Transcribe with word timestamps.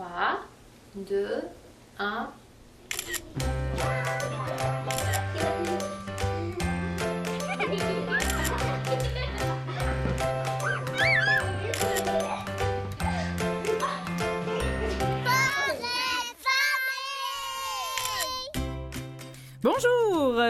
3, 0.00 0.38
2, 1.04 1.50
1. 1.98 3.69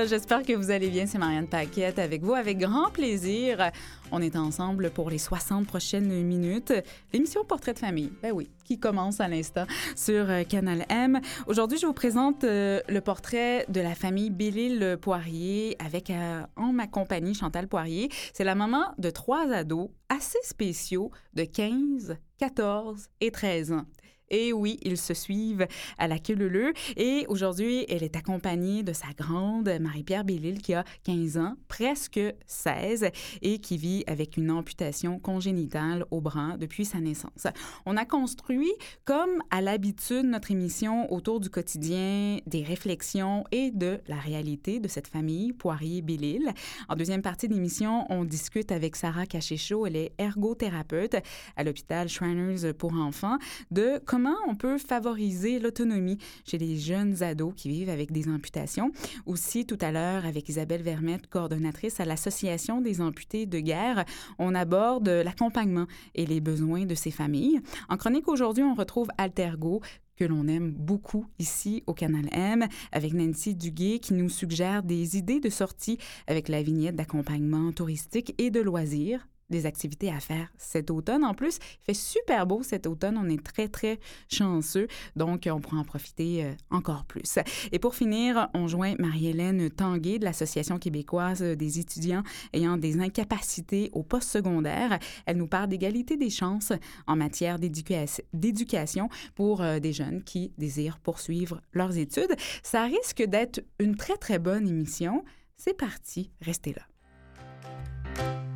J'espère 0.07 0.43
que 0.43 0.53
vous 0.53 0.71
allez 0.71 0.89
bien. 0.89 1.07
C'est 1.07 1.19
Marianne 1.19 1.47
Paquette 1.47 1.99
avec 1.99 2.23
vous 2.23 2.35
avec 2.35 2.59
grand 2.59 2.91
plaisir. 2.91 3.71
On 4.13 4.21
est 4.21 4.37
ensemble 4.37 4.91
pour 4.91 5.11
les 5.11 5.19
60 5.19 5.67
prochaines 5.67 6.09
minutes. 6.25 6.73
L'émission 7.13 7.45
Portrait 7.45 7.75
de 7.75 7.79
famille, 7.79 8.13
ben 8.23 8.33
oui, 8.33 8.51
qui 8.65 8.79
commence 8.79 9.21
à 9.21 9.29
l'instant 9.29 9.67
sur 9.97 10.29
euh, 10.31 10.43
Canal 10.45 10.85
M. 10.89 11.21
Aujourd'hui, 11.47 11.79
je 11.79 11.87
vous 11.87 11.93
présente 11.93 12.45
euh, 12.45 12.81
le 12.89 13.01
portrait 13.01 13.65
de 13.69 13.81
la 13.81 13.95
famille 13.95 14.31
Bélil 14.31 14.97
Poirier 15.01 15.77
avec 15.85 16.11
euh, 16.11 16.43
en 16.57 16.73
ma 16.73 16.87
compagnie 16.87 17.35
Chantal 17.35 17.69
Poirier. 17.69 18.11
C'est 18.33 18.45
la 18.45 18.55
maman 18.55 18.85
de 18.99 19.11
trois 19.11 19.51
ados 19.53 19.91
assez 20.09 20.39
spéciaux 20.43 21.11
de 21.35 21.45
15, 21.45 22.17
14 22.39 23.09
et 23.21 23.31
13 23.31 23.73
ans. 23.73 23.85
Et 24.31 24.53
oui, 24.53 24.79
ils 24.83 24.97
se 24.97 25.15
suivent 25.15 25.67
à 25.99 26.07
la 26.09 26.19
queue 26.19 26.35
leu 26.35 26.73
Et 26.97 27.27
aujourd'hui, 27.29 27.85
elle 27.89 28.03
est 28.03 28.17
accompagnée 28.17 28.83
de 28.83 28.93
sa 28.93 29.09
grande 29.17 29.69
Marie-Pierre 29.81 30.25
Bellil 30.25 30.63
qui 30.63 30.75
a 30.75 30.85
15 31.05 31.39
ans, 31.39 31.57
presque 31.69 32.21
16, 32.47 33.09
et 33.43 33.59
qui 33.59 33.77
vit 33.77 34.05
avec 34.07 34.37
une 34.37 34.51
amputation 34.51 35.19
congénitale 35.19 36.05
au 36.11 36.21
bras 36.21 36.57
depuis 36.59 36.85
sa 36.85 37.01
naissance. 37.01 37.47
On 37.87 37.97
a 37.97 38.05
construit, 38.05 38.73
comme 39.05 39.43
à 39.51 39.61
l'habitude, 39.61 40.25
notre 40.25 40.51
émission 40.51 41.13
autour 41.13 41.41
du 41.41 41.51
quotidien, 41.51 42.39
des 42.47 42.63
réflexions 42.63 43.45
et 43.51 43.71
de 43.73 44.01
la 44.07 44.17
réalité 44.17 44.79
de 44.79 44.89
cette 44.89 45.09
famille 45.09 45.53
Poirier-Bellil. 45.53 46.53
En 46.89 46.95
deuxième 46.95 47.23
partie 47.23 47.49
d'émission, 47.49 48.07
on 48.11 48.25
discute 48.25 48.71
avec 48.71 48.97
Sarah 48.97 49.27
Cachéchaud, 49.27 49.87
elle 49.87 49.97
est 49.97 50.13
ergothérapeute 50.19 51.17
à 51.57 51.65
l'hôpital 51.65 52.09
Shriners 52.09 52.73
pour 52.75 52.95
enfants, 52.95 53.39
de 53.71 54.01
comment 54.05 54.20
comment 54.23 54.37
on 54.47 54.55
peut 54.55 54.77
favoriser 54.77 55.59
l'autonomie 55.59 56.19
chez 56.45 56.59
les 56.59 56.77
jeunes 56.77 57.23
ados 57.23 57.55
qui 57.57 57.71
vivent 57.71 57.89
avec 57.89 58.13
des 58.13 58.29
amputations? 58.29 58.93
Aussi, 59.25 59.65
tout 59.65 59.79
à 59.81 59.93
l'heure, 59.93 60.27
avec 60.27 60.47
Isabelle 60.51 60.83
Vermette, 60.83 61.27
coordonnatrice 61.27 62.01
à 62.01 62.05
l'Association 62.05 62.83
des 62.83 63.01
amputés 63.01 63.47
de 63.47 63.61
guerre, 63.61 64.05
on 64.39 64.55
aborde 64.55 65.09
l'accompagnement 65.09 65.87
et 66.15 66.27
les 66.27 66.43
besoins 66.43 66.85
de 66.85 66.95
ces 66.95 67.11
familles. 67.11 67.61
En 67.89 67.97
chronique 67.97 68.29
aujourd'hui, 68.29 68.63
on 68.63 68.75
retrouve 68.75 69.09
Altergo, 69.17 69.81
que 70.17 70.25
l'on 70.27 70.49
aime 70.49 70.71
beaucoup 70.71 71.25
ici 71.39 71.83
au 71.87 71.95
Canal 71.95 72.29
M, 72.31 72.67
avec 72.93 73.15
Nancy 73.15 73.55
Duguay 73.55 74.01
qui 74.01 74.13
nous 74.13 74.29
suggère 74.29 74.83
des 74.83 75.17
idées 75.17 75.41
de 75.41 75.49
sortie 75.49 75.97
avec 76.27 76.51
la 76.51 76.63
vignette 76.63 76.97
d'accompagnement 76.97 77.73
touristique 77.73 78.35
et 78.37 78.51
de 78.51 78.61
loisirs 78.61 79.27
des 79.51 79.67
activités 79.67 80.11
à 80.11 80.21
faire 80.21 80.49
cet 80.57 80.91
automne. 80.91 81.25
En 81.25 81.35
plus, 81.35 81.59
il 81.83 81.85
fait 81.85 81.95
super 81.95 82.47
beau 82.47 82.63
cet 82.63 82.87
automne. 82.87 83.19
On 83.19 83.29
est 83.29 83.43
très, 83.43 83.69
très 83.69 83.99
chanceux. 84.29 84.89
Donc, 85.17 85.49
on 85.51 85.61
pourra 85.61 85.79
en 85.79 85.85
profiter 85.85 86.45
euh, 86.45 86.53
encore 86.71 87.05
plus. 87.05 87.39
Et 87.73 87.79
pour 87.79 87.95
finir, 87.95 88.49
on 88.55 88.69
joint 88.69 88.95
Marie-Hélène 88.99 89.71
Tanguay 89.71 90.19
de 90.19 90.25
l'Association 90.25 90.79
québécoise 90.79 91.43
des 91.43 91.79
étudiants 91.79 92.23
ayant 92.53 92.77
des 92.77 93.01
incapacités 93.01 93.91
au 93.93 94.03
post-secondaire. 94.03 94.99
Elle 95.27 95.37
nous 95.37 95.47
parle 95.47 95.69
d'égalité 95.69 96.17
des 96.17 96.31
chances 96.31 96.73
en 97.07 97.17
matière 97.17 97.59
d'éducation 97.59 99.09
pour 99.35 99.63
euh, 99.63 99.79
des 99.79 99.93
jeunes 99.93 100.23
qui 100.23 100.53
désirent 100.59 100.99
poursuivre 100.99 101.61
leurs 101.73 101.97
études. 101.97 102.35
Ça 102.63 102.85
risque 102.85 103.23
d'être 103.23 103.61
une 103.79 103.97
très, 103.97 104.17
très 104.17 104.39
bonne 104.39 104.67
émission. 104.69 105.25
C'est 105.57 105.77
parti, 105.77 106.31
restez 106.41 106.75
là. 106.75 108.50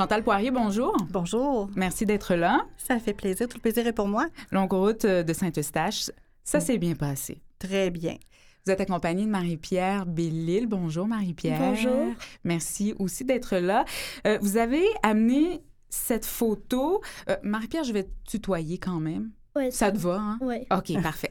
Chantal 0.00 0.22
Poirier, 0.22 0.50
bonjour. 0.50 0.96
Bonjour. 1.10 1.68
Merci 1.76 2.06
d'être 2.06 2.34
là. 2.34 2.66
Ça 2.78 2.98
fait 2.98 3.12
plaisir. 3.12 3.46
Tout 3.46 3.58
le 3.58 3.60
plaisir 3.60 3.86
est 3.86 3.92
pour 3.92 4.08
moi. 4.08 4.28
Longue 4.50 4.72
route 4.72 5.04
euh, 5.04 5.22
de 5.22 5.34
Saint-Eustache. 5.34 6.10
Ça 6.42 6.58
s'est 6.58 6.78
bien 6.78 6.94
passé. 6.94 7.42
Très 7.58 7.90
bien. 7.90 8.16
Vous 8.64 8.72
êtes 8.72 8.80
accompagnée 8.80 9.26
de 9.26 9.30
Marie-Pierre 9.30 10.06
Bellil. 10.06 10.68
Bonjour, 10.68 11.06
Marie-Pierre. 11.06 11.58
Bonjour. 11.60 12.14
Merci 12.44 12.94
aussi 12.98 13.26
d'être 13.26 13.58
là. 13.58 13.84
Euh, 14.26 14.38
vous 14.40 14.56
avez 14.56 14.86
amené 15.02 15.60
cette 15.90 16.24
photo. 16.24 17.02
Euh, 17.28 17.36
Marie-Pierre, 17.42 17.84
je 17.84 17.92
vais 17.92 18.08
tutoyer 18.26 18.78
quand 18.78 19.00
même. 19.00 19.32
Ouais, 19.56 19.70
ça 19.70 19.90
te 19.90 19.98
va, 19.98 20.16
hein? 20.16 20.38
Oui. 20.40 20.66
OK, 20.70 21.02
parfait. 21.02 21.30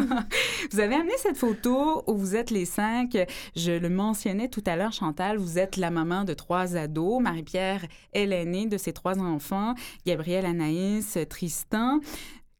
vous 0.70 0.80
avez 0.80 0.94
amené 0.94 1.12
cette 1.16 1.36
photo 1.36 2.04
où 2.06 2.14
vous 2.14 2.36
êtes 2.36 2.50
les 2.50 2.64
cinq. 2.64 3.16
Je 3.56 3.72
le 3.72 3.88
mentionnais 3.88 4.48
tout 4.48 4.62
à 4.66 4.76
l'heure, 4.76 4.92
Chantal, 4.92 5.38
vous 5.38 5.58
êtes 5.58 5.76
la 5.76 5.90
maman 5.90 6.24
de 6.24 6.34
trois 6.34 6.76
ados. 6.76 7.20
Marie-Pierre 7.20 7.84
est 8.12 8.26
l'aînée 8.26 8.66
de 8.66 8.78
ses 8.78 8.92
trois 8.92 9.18
enfants. 9.18 9.74
Gabriel, 10.06 10.46
Anaïs, 10.46 11.18
Tristan. 11.28 12.00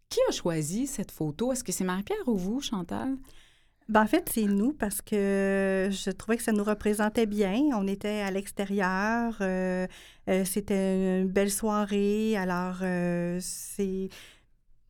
Qui 0.09 0.21
a 0.29 0.33
choisi 0.33 0.87
cette 0.87 1.11
photo? 1.11 1.53
Est-ce 1.53 1.63
que 1.63 1.73
c'est 1.73 1.85
Marie-Pierre 1.85 2.27
ou 2.27 2.37
vous, 2.37 2.61
Chantal? 2.61 3.17
Ben, 3.89 4.03
en 4.03 4.07
fait, 4.07 4.29
c'est 4.33 4.45
nous 4.45 4.75
parce 4.75 5.01
que 5.01 5.89
je 5.91 6.11
trouvais 6.11 6.37
que 6.37 6.43
ça 6.43 6.53
nous 6.53 6.65
représentait 6.65 7.25
bien. 7.25 7.55
On 7.75 7.87
était 7.87 8.21
à 8.21 8.31
l'extérieur. 8.31 9.35
Euh, 9.41 9.87
euh, 10.29 10.45
c'était 10.45 11.21
une 11.23 11.29
belle 11.29 11.51
soirée. 11.51 12.37
Alors, 12.37 12.81
euh, 12.83 13.39
c'est 13.41 14.11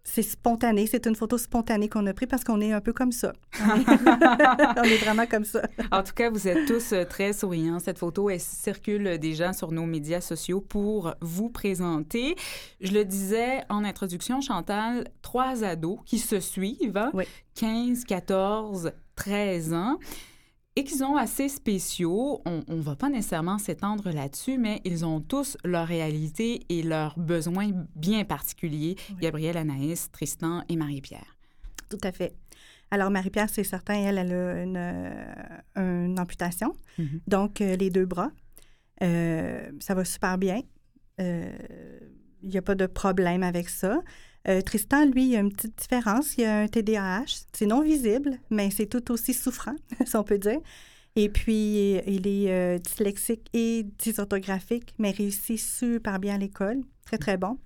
c'est 0.08 0.22
spontané, 0.22 0.86
c'est 0.86 1.06
une 1.06 1.14
photo 1.14 1.36
spontanée 1.36 1.88
qu'on 1.88 2.06
a 2.06 2.14
prise 2.14 2.28
parce 2.28 2.42
qu'on 2.42 2.60
est 2.60 2.72
un 2.72 2.80
peu 2.80 2.94
comme 2.94 3.12
ça. 3.12 3.34
on 3.60 4.82
est 4.82 4.96
vraiment 4.96 5.26
comme 5.26 5.44
ça. 5.44 5.62
En 5.92 6.02
tout 6.02 6.14
cas, 6.14 6.30
vous 6.30 6.48
êtes 6.48 6.66
tous 6.66 6.92
euh, 6.92 7.04
très 7.04 7.34
souriants. 7.34 7.78
Cette 7.78 7.98
photo, 7.98 8.30
elle 8.30 8.40
circule 8.40 9.18
déjà 9.18 9.52
sur 9.52 9.70
nos 9.70 9.84
médias 9.84 10.22
sociaux 10.22 10.62
pour 10.62 11.14
vous 11.20 11.50
présenter. 11.50 12.36
Je 12.80 12.92
le 12.92 13.04
disais 13.04 13.64
en 13.68 13.84
introduction, 13.84 14.40
Chantal, 14.40 15.08
trois 15.20 15.62
ados 15.62 15.98
qui 16.06 16.18
se 16.18 16.40
suivent, 16.40 16.96
hein? 16.96 17.12
15, 17.54 18.04
14, 18.04 18.92
13 19.14 19.74
ans 19.74 19.98
et 20.78 20.84
qu'ils 20.84 20.98
sont 20.98 21.16
assez 21.16 21.48
spéciaux. 21.48 22.40
On 22.44 22.62
ne 22.68 22.80
va 22.80 22.94
pas 22.94 23.08
nécessairement 23.08 23.58
s'étendre 23.58 24.10
là-dessus, 24.10 24.58
mais 24.58 24.80
ils 24.84 25.04
ont 25.04 25.20
tous 25.20 25.56
leur 25.64 25.88
réalité 25.88 26.62
et 26.68 26.84
leurs 26.84 27.18
besoins 27.18 27.70
bien 27.96 28.24
particuliers. 28.24 28.94
Gabrielle, 29.20 29.56
Anaïs, 29.56 30.08
Tristan 30.12 30.62
et 30.68 30.76
Marie-Pierre. 30.76 31.36
Tout 31.90 31.98
à 32.04 32.12
fait. 32.12 32.36
Alors, 32.92 33.10
Marie-Pierre, 33.10 33.50
c'est 33.50 33.64
certain, 33.64 33.94
elle, 33.94 34.18
elle 34.18 34.32
a 34.32 34.62
une, 34.62 34.76
euh, 34.76 36.06
une 36.06 36.18
amputation, 36.18 36.74
mm-hmm. 36.98 37.20
donc 37.26 37.60
euh, 37.60 37.74
les 37.76 37.90
deux 37.90 38.06
bras. 38.06 38.30
Euh, 39.02 39.70
ça 39.80 39.94
va 39.94 40.04
super 40.04 40.38
bien. 40.38 40.62
Il 41.18 42.48
n'y 42.48 42.56
a 42.56 42.62
pas 42.62 42.76
de 42.76 42.86
problème 42.86 43.42
avec 43.42 43.68
ça. 43.68 44.00
Euh, 44.46 44.60
Tristan, 44.60 45.04
lui, 45.06 45.24
il 45.24 45.30
y 45.30 45.36
a 45.36 45.40
une 45.40 45.52
petite 45.52 45.78
différence. 45.78 46.36
Il 46.36 46.42
y 46.42 46.44
a 46.44 46.60
un 46.60 46.68
TDAH. 46.68 47.44
C'est 47.52 47.66
non 47.66 47.82
visible, 47.82 48.38
mais 48.50 48.70
c'est 48.70 48.86
tout 48.86 49.10
aussi 49.10 49.34
souffrant, 49.34 49.74
si 50.06 50.16
on 50.16 50.24
peut 50.24 50.38
dire. 50.38 50.60
Et 51.16 51.28
puis, 51.28 52.00
il 52.06 52.26
est 52.26 52.50
euh, 52.50 52.78
dyslexique 52.78 53.48
et 53.52 53.84
dysorthographique, 53.98 54.94
mais 54.98 55.10
réussit 55.10 55.58
super 55.58 56.18
bien 56.18 56.36
à 56.36 56.38
l'école. 56.38 56.82
Très, 57.06 57.18
très 57.18 57.36
bon. 57.36 57.58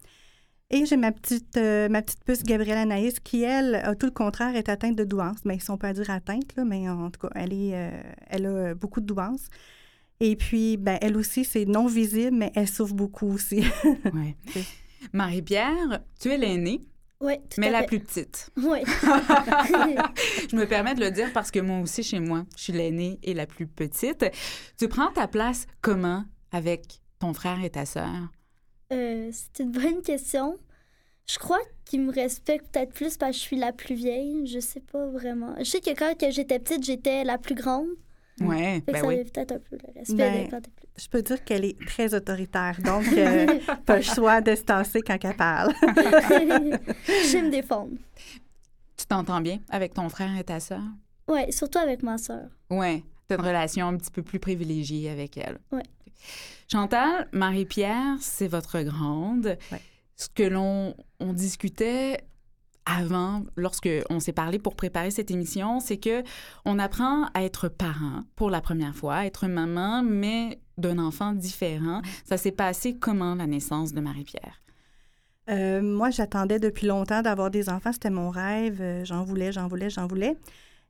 Et 0.71 0.87
j'ai 0.87 0.97
ma 0.97 1.13
petite, 1.13 1.59
euh, 1.59 1.91
ma 1.91 2.01
petite 2.01 2.25
puce 2.25 2.43
Gabrielle 2.45 2.79
Anaïs 2.79 3.21
qui, 3.21 3.43
elle, 3.43 3.75
a 3.75 3.95
tout 3.95 4.07
le 4.07 4.13
contraire, 4.13 4.57
est 4.57 4.71
atteinte 4.71 4.97
de 4.97 5.05
douance. 5.05 5.39
Mais 5.45 5.59
si 5.59 5.71
on 5.71 5.77
peut 5.77 5.93
dire 5.93 6.09
atteinte, 6.09 6.57
là, 6.57 6.65
mais 6.65 6.89
en 6.89 7.11
tout 7.11 7.29
cas, 7.29 7.33
elle, 7.35 7.53
est, 7.53 7.93
elle 8.29 8.47
a 8.47 8.75
beaucoup 8.75 9.03
de 9.03 9.07
douance. 9.07 9.49
Et 10.21 10.37
puis, 10.37 10.79
ben, 10.79 10.99
elle 11.03 11.17
aussi, 11.17 11.45
c'est 11.45 11.67
non 11.67 11.87
visible, 11.87 12.37
mais 12.37 12.53
elle 12.55 12.69
souffre 12.69 12.95
beaucoup 12.95 13.27
aussi. 13.27 13.65
oui. 14.15 14.37
Marie-Pierre, 15.13 16.01
tu 16.21 16.31
es 16.31 16.39
l'aînée. 16.39 16.81
Oui, 17.21 17.35
Mais 17.57 17.71
la 17.71 17.85
plus 17.85 18.01
petite. 18.01 18.51
Oui. 18.57 18.81
je 20.51 20.57
me 20.57 20.65
permets 20.67 20.95
de 20.95 21.01
le 21.01 21.13
dire 21.13 21.33
parce 21.33 21.53
que 21.53 21.61
moi 21.61 21.79
aussi, 21.79 22.03
chez 22.03 22.19
moi, 22.19 22.45
je 22.57 22.65
suis 22.65 22.73
l'aînée 22.73 23.21
et 23.23 23.33
la 23.33 23.47
plus 23.47 23.69
petite. 23.69 24.25
Tu 24.77 24.89
prends 24.89 25.13
ta 25.13 25.29
place 25.29 25.67
comment 25.81 26.25
avec 26.51 27.01
ton 27.21 27.33
frère 27.33 27.63
et 27.63 27.71
ta 27.71 27.87
sœur? 27.87 28.29
Euh, 28.93 29.31
c'est 29.33 29.63
une 29.63 29.71
bonne 29.71 30.03
question. 30.03 30.59
Je 31.31 31.39
crois 31.39 31.61
qu'ils 31.85 32.03
me 32.03 32.13
respectent 32.13 32.73
peut-être 32.73 32.93
plus 32.93 33.17
parce 33.17 33.33
que 33.33 33.39
je 33.39 33.43
suis 33.43 33.57
la 33.57 33.73
plus 33.73 33.95
vieille. 33.95 34.47
Je 34.47 34.59
sais 34.59 34.81
pas 34.81 35.07
vraiment. 35.07 35.55
Je 35.59 35.65
sais 35.65 35.81
que 35.81 35.91
quand 35.91 36.15
j'étais 36.31 36.59
petite, 36.59 36.85
j'étais 36.85 37.23
la 37.23 37.39
plus 37.39 37.55
grande. 37.55 37.89
Ouais, 38.49 38.75
Fait 38.75 38.81
que 38.87 38.93
ben 38.93 39.01
ça 39.01 39.07
oui. 39.07 39.25
peut-être 39.25 39.53
un 39.53 39.59
peu 39.59 39.77
le 39.77 39.99
respect 39.99 40.15
Ben, 40.15 40.45
de 40.47 40.51
quand 40.51 40.61
t'es 40.61 40.71
plus 40.71 41.03
Je 41.03 41.09
peux 41.09 41.23
dire 41.23 41.45
qu'elle 41.45 41.65
est 41.65 41.79
très 41.87 42.15
autoritaire, 42.15 42.79
donc 42.85 43.05
euh, 43.17 43.47
pas 43.87 43.97
le 43.97 44.03
choix 44.03 44.41
de 44.41 44.55
se 44.55 44.63
tasser 44.63 45.01
quand 45.03 45.19
elle 45.25 45.37
parle. 45.37 45.73
J'aime 47.31 47.51
défendre. 47.51 47.93
Tu 48.97 49.07
t'entends 49.07 49.41
bien 49.41 49.59
avec 49.71 49.95
ton 49.95 50.09
frère 50.09 50.37
et 50.39 50.45
ta 50.45 50.61
sœur? 50.61 50.83
Ouais, 51.29 51.51
surtout 51.53 51.79
avec 51.79 52.03
ma 52.03 52.19
sœur. 52.19 52.49
Ouais, 52.71 53.03
tu 53.29 53.35
as 53.35 53.39
une 53.39 53.45
relation 53.47 53.87
un 53.89 53.97
petit 53.97 54.11
peu 54.11 54.23
plus 54.23 54.39
privilégiée 54.39 55.11
avec 55.11 55.37
elle. 55.37 55.59
Ouais. 55.71 55.83
Chantal, 56.71 57.29
Marie-Pierre, 57.33 58.17
c'est 58.21 58.49
votre 58.49 58.81
grande. 58.83 59.59
Ouais. 59.71 59.81
Ce 60.17 60.29
que 60.29 60.43
l'on 60.45 60.95
on 61.21 61.33
discutait 61.33 62.19
avant, 62.87 63.43
lorsque 63.57 63.89
on 64.11 64.21
s'est 64.21 64.33
parlé 64.33 64.59
pour 64.59 64.75
préparer 64.75 65.11
cette 65.11 65.31
émission, 65.31 65.81
c'est 65.81 65.99
que 65.99 66.23
on 66.65 66.79
apprend 66.79 67.27
à 67.35 67.45
être 67.45 67.69
parent 67.69 68.23
pour 68.37 68.51
la 68.51 68.61
première 68.61 68.95
fois, 68.95 69.17
à 69.17 69.27
être 69.27 69.47
maman, 69.47 70.03
mais 70.03 70.61
d'un 70.79 70.99
enfant 70.99 71.33
différent. 71.33 72.03
Ça 72.25 72.37
s'est 72.37 72.53
passé 72.53 72.99
comment 72.99 73.35
la 73.35 73.47
naissance 73.47 73.93
de 73.93 74.01
Marie-Pierre? 74.01 74.63
Euh, 75.51 75.83
moi, 75.83 76.11
j'attendais 76.11 76.59
depuis 76.59 76.87
longtemps 76.87 77.23
d'avoir 77.23 77.51
des 77.51 77.69
enfants. 77.69 77.93
C'était 77.93 78.11
mon 78.11 78.31
rêve. 78.31 78.81
Euh, 78.81 79.05
J'en 79.05 79.25
voulais, 79.25 79.53
j'en 79.53 79.69
voulais, 79.69 79.91
j'en 79.91 80.07
voulais. 80.07 80.37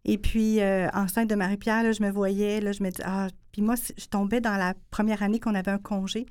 Et 0.05 0.19
puis, 0.19 0.61
euh, 0.61 0.89
enceinte 0.95 1.31
de 1.31 1.35
Marie-Pierre, 1.35 1.93
je 1.93 2.03
me 2.03 2.11
voyais, 2.11 2.61
là, 2.61 2.73
je 2.73 2.83
me 2.83 2.91
dis, 2.91 3.03
ah, 3.05 3.29
puis 3.53 3.63
moi, 3.63 3.75
je 3.77 4.07
tombais 4.07 4.41
dans 4.41 4.57
la 4.57 4.75
première 4.91 5.23
année 5.23 5.39
qu'on 5.39 5.55
avait 5.55 5.71
un 5.71 5.79
congé 5.79 6.27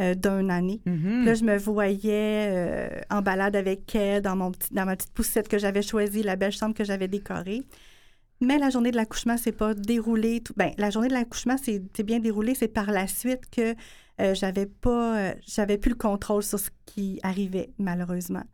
euh, 0.00 0.14
d'une 0.14 0.50
année. 0.50 0.80
Mhm. 0.86 1.24
Là, 1.24 1.34
je 1.34 1.44
me 1.44 1.56
voyais 1.56 2.48
euh, 2.50 2.88
en 3.10 3.22
balade 3.22 3.56
avec 3.56 3.94
elle 3.94 4.22
dans, 4.22 4.36
mon 4.36 4.50
petit, 4.50 4.72
dans 4.72 4.84
ma 4.84 4.96
petite 4.96 5.12
poussette 5.12 5.48
que 5.48 5.58
j'avais 5.58 5.82
choisie, 5.82 6.22
la 6.22 6.36
belle 6.36 6.52
chambre 6.52 6.74
que 6.74 6.84
j'avais 6.84 7.08
décorée. 7.08 7.62
Mais 8.40 8.58
la 8.58 8.70
journée 8.70 8.90
de 8.90 8.96
l'accouchement, 8.96 9.36
c'est 9.36 9.52
pas 9.52 9.74
déroulé. 9.74 10.40
Tout... 10.40 10.54
Ben, 10.56 10.72
la 10.76 10.90
journée 10.90 11.08
de 11.08 11.14
l'accouchement, 11.14 11.56
c'est 11.56 12.02
bien 12.02 12.18
déroulé. 12.18 12.54
C'est 12.54 12.68
par 12.68 12.90
la 12.90 13.06
suite 13.06 13.42
que 13.50 13.74
euh, 14.20 14.34
j'avais 14.34 14.66
pas, 14.66 15.18
euh, 15.18 15.34
j'avais 15.46 15.78
plus 15.78 15.90
le 15.90 15.96
contrôle 15.96 16.42
sur 16.42 16.58
ce 16.58 16.70
qui 16.86 17.18
arrivait, 17.22 17.70
malheureusement. 17.78 18.44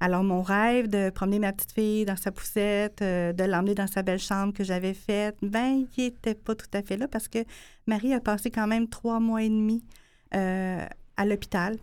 Alors, 0.00 0.24
mon 0.24 0.42
rêve 0.42 0.88
de 0.88 1.10
promener 1.10 1.38
ma 1.38 1.52
petite 1.52 1.72
fille 1.72 2.04
dans 2.04 2.16
sa 2.16 2.32
poussette, 2.32 3.00
euh, 3.00 3.32
de 3.32 3.44
l'emmener 3.44 3.74
dans 3.74 3.86
sa 3.86 4.02
belle 4.02 4.18
chambre 4.18 4.52
que 4.52 4.64
j'avais 4.64 4.94
faite, 4.94 5.36
ben, 5.40 5.86
il 5.96 6.04
était 6.04 6.34
pas 6.34 6.54
tout 6.54 6.66
à 6.72 6.82
fait 6.82 6.96
là 6.96 7.06
parce 7.06 7.28
que 7.28 7.38
Marie 7.86 8.12
a 8.12 8.20
passé 8.20 8.50
quand 8.50 8.66
même 8.66 8.88
trois 8.88 9.20
mois 9.20 9.42
et 9.42 9.48
demi 9.48 9.84
euh, 10.34 10.84
à 11.16 11.26
l'hôpital. 11.26 11.76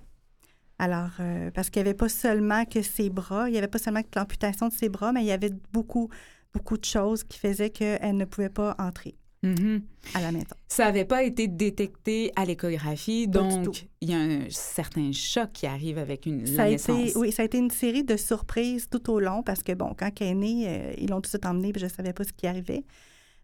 Alors, 0.79 1.11
euh, 1.19 1.51
parce 1.51 1.69
qu'il 1.69 1.81
n'y 1.83 1.89
avait 1.89 1.97
pas 1.97 2.09
seulement 2.09 2.65
que 2.65 2.81
ses 2.81 3.09
bras, 3.09 3.47
il 3.49 3.51
n'y 3.51 3.57
avait 3.57 3.67
pas 3.67 3.77
seulement 3.79 4.01
que 4.01 4.07
l'amputation 4.15 4.67
de 4.67 4.73
ses 4.73 4.89
bras, 4.89 5.11
mais 5.11 5.21
il 5.21 5.27
y 5.27 5.31
avait 5.31 5.53
beaucoup, 5.71 6.09
beaucoup 6.53 6.77
de 6.77 6.85
choses 6.85 7.23
qui 7.23 7.37
faisaient 7.37 7.69
qu'elle 7.69 8.17
ne 8.17 8.25
pouvait 8.25 8.49
pas 8.49 8.75
entrer 8.79 9.15
Mhm. 9.43 9.81
à 10.13 10.21
la 10.21 10.31
maison. 10.31 10.45
Ça 10.67 10.85
n'avait 10.85 11.05
pas 11.05 11.23
été 11.23 11.47
détecté 11.47 12.31
à 12.35 12.45
l'échographie, 12.45 13.27
donc 13.27 13.83
il 13.99 14.09
y 14.11 14.13
a 14.13 14.17
un 14.19 14.41
certain 14.49 15.11
choc 15.13 15.51
qui 15.53 15.65
arrive 15.65 15.97
avec 15.97 16.27
une, 16.27 16.45
Ça 16.45 16.57
la 16.57 16.63
a 16.63 16.69
naissance. 16.69 17.09
été, 17.09 17.17
oui, 17.17 17.31
ça 17.31 17.41
a 17.41 17.45
été 17.45 17.57
une 17.57 17.71
série 17.71 18.03
de 18.03 18.17
surprises 18.17 18.87
tout 18.89 19.09
au 19.11 19.19
long 19.19 19.41
parce 19.41 19.63
que, 19.63 19.71
bon, 19.73 19.95
quand 19.97 20.09
elle 20.21 20.27
est 20.27 20.33
née, 20.35 20.65
euh, 20.67 20.93
ils 20.99 21.09
l'ont 21.09 21.17
tout 21.17 21.21
de 21.21 21.27
suite 21.27 21.45
emmenée 21.47 21.71
puis 21.71 21.79
je 21.79 21.85
ne 21.87 21.91
savais 21.91 22.13
pas 22.13 22.23
ce 22.23 22.33
qui 22.33 22.45
arrivait. 22.45 22.83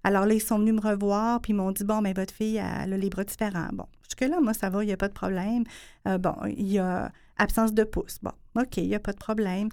Alors 0.04 0.26
là, 0.26 0.34
ils 0.34 0.42
sont 0.42 0.60
venus 0.60 0.76
me 0.76 0.82
revoir 0.82 1.42
puis 1.42 1.54
ils 1.54 1.56
m'ont 1.56 1.72
dit, 1.72 1.84
bon, 1.84 2.02
mais 2.02 2.14
votre 2.14 2.34
fille, 2.34 2.58
elle 2.58 2.94
a 2.94 2.98
les 2.98 3.10
bras 3.10 3.24
différents. 3.24 3.70
Bon, 3.74 3.86
jusque-là, 4.04 4.40
moi, 4.42 4.54
ça 4.54 4.70
va, 4.70 4.84
il 4.84 4.88
n'y 4.88 4.94
a 4.94 4.98
pas 4.98 5.10
de 5.10 5.14
problème. 5.14 5.64
Euh, 6.08 6.18
bon, 6.18 6.36
il 6.46 6.72
y 6.72 6.80
a 6.80 7.12
absence 7.38 7.74
de 7.74 7.84
pouce. 7.84 8.20
Bon, 8.22 8.32
OK, 8.56 8.78
il 8.78 8.88
n'y 8.88 8.96
a 8.96 9.00
pas 9.00 9.14
de 9.14 9.18
problème. 9.18 9.70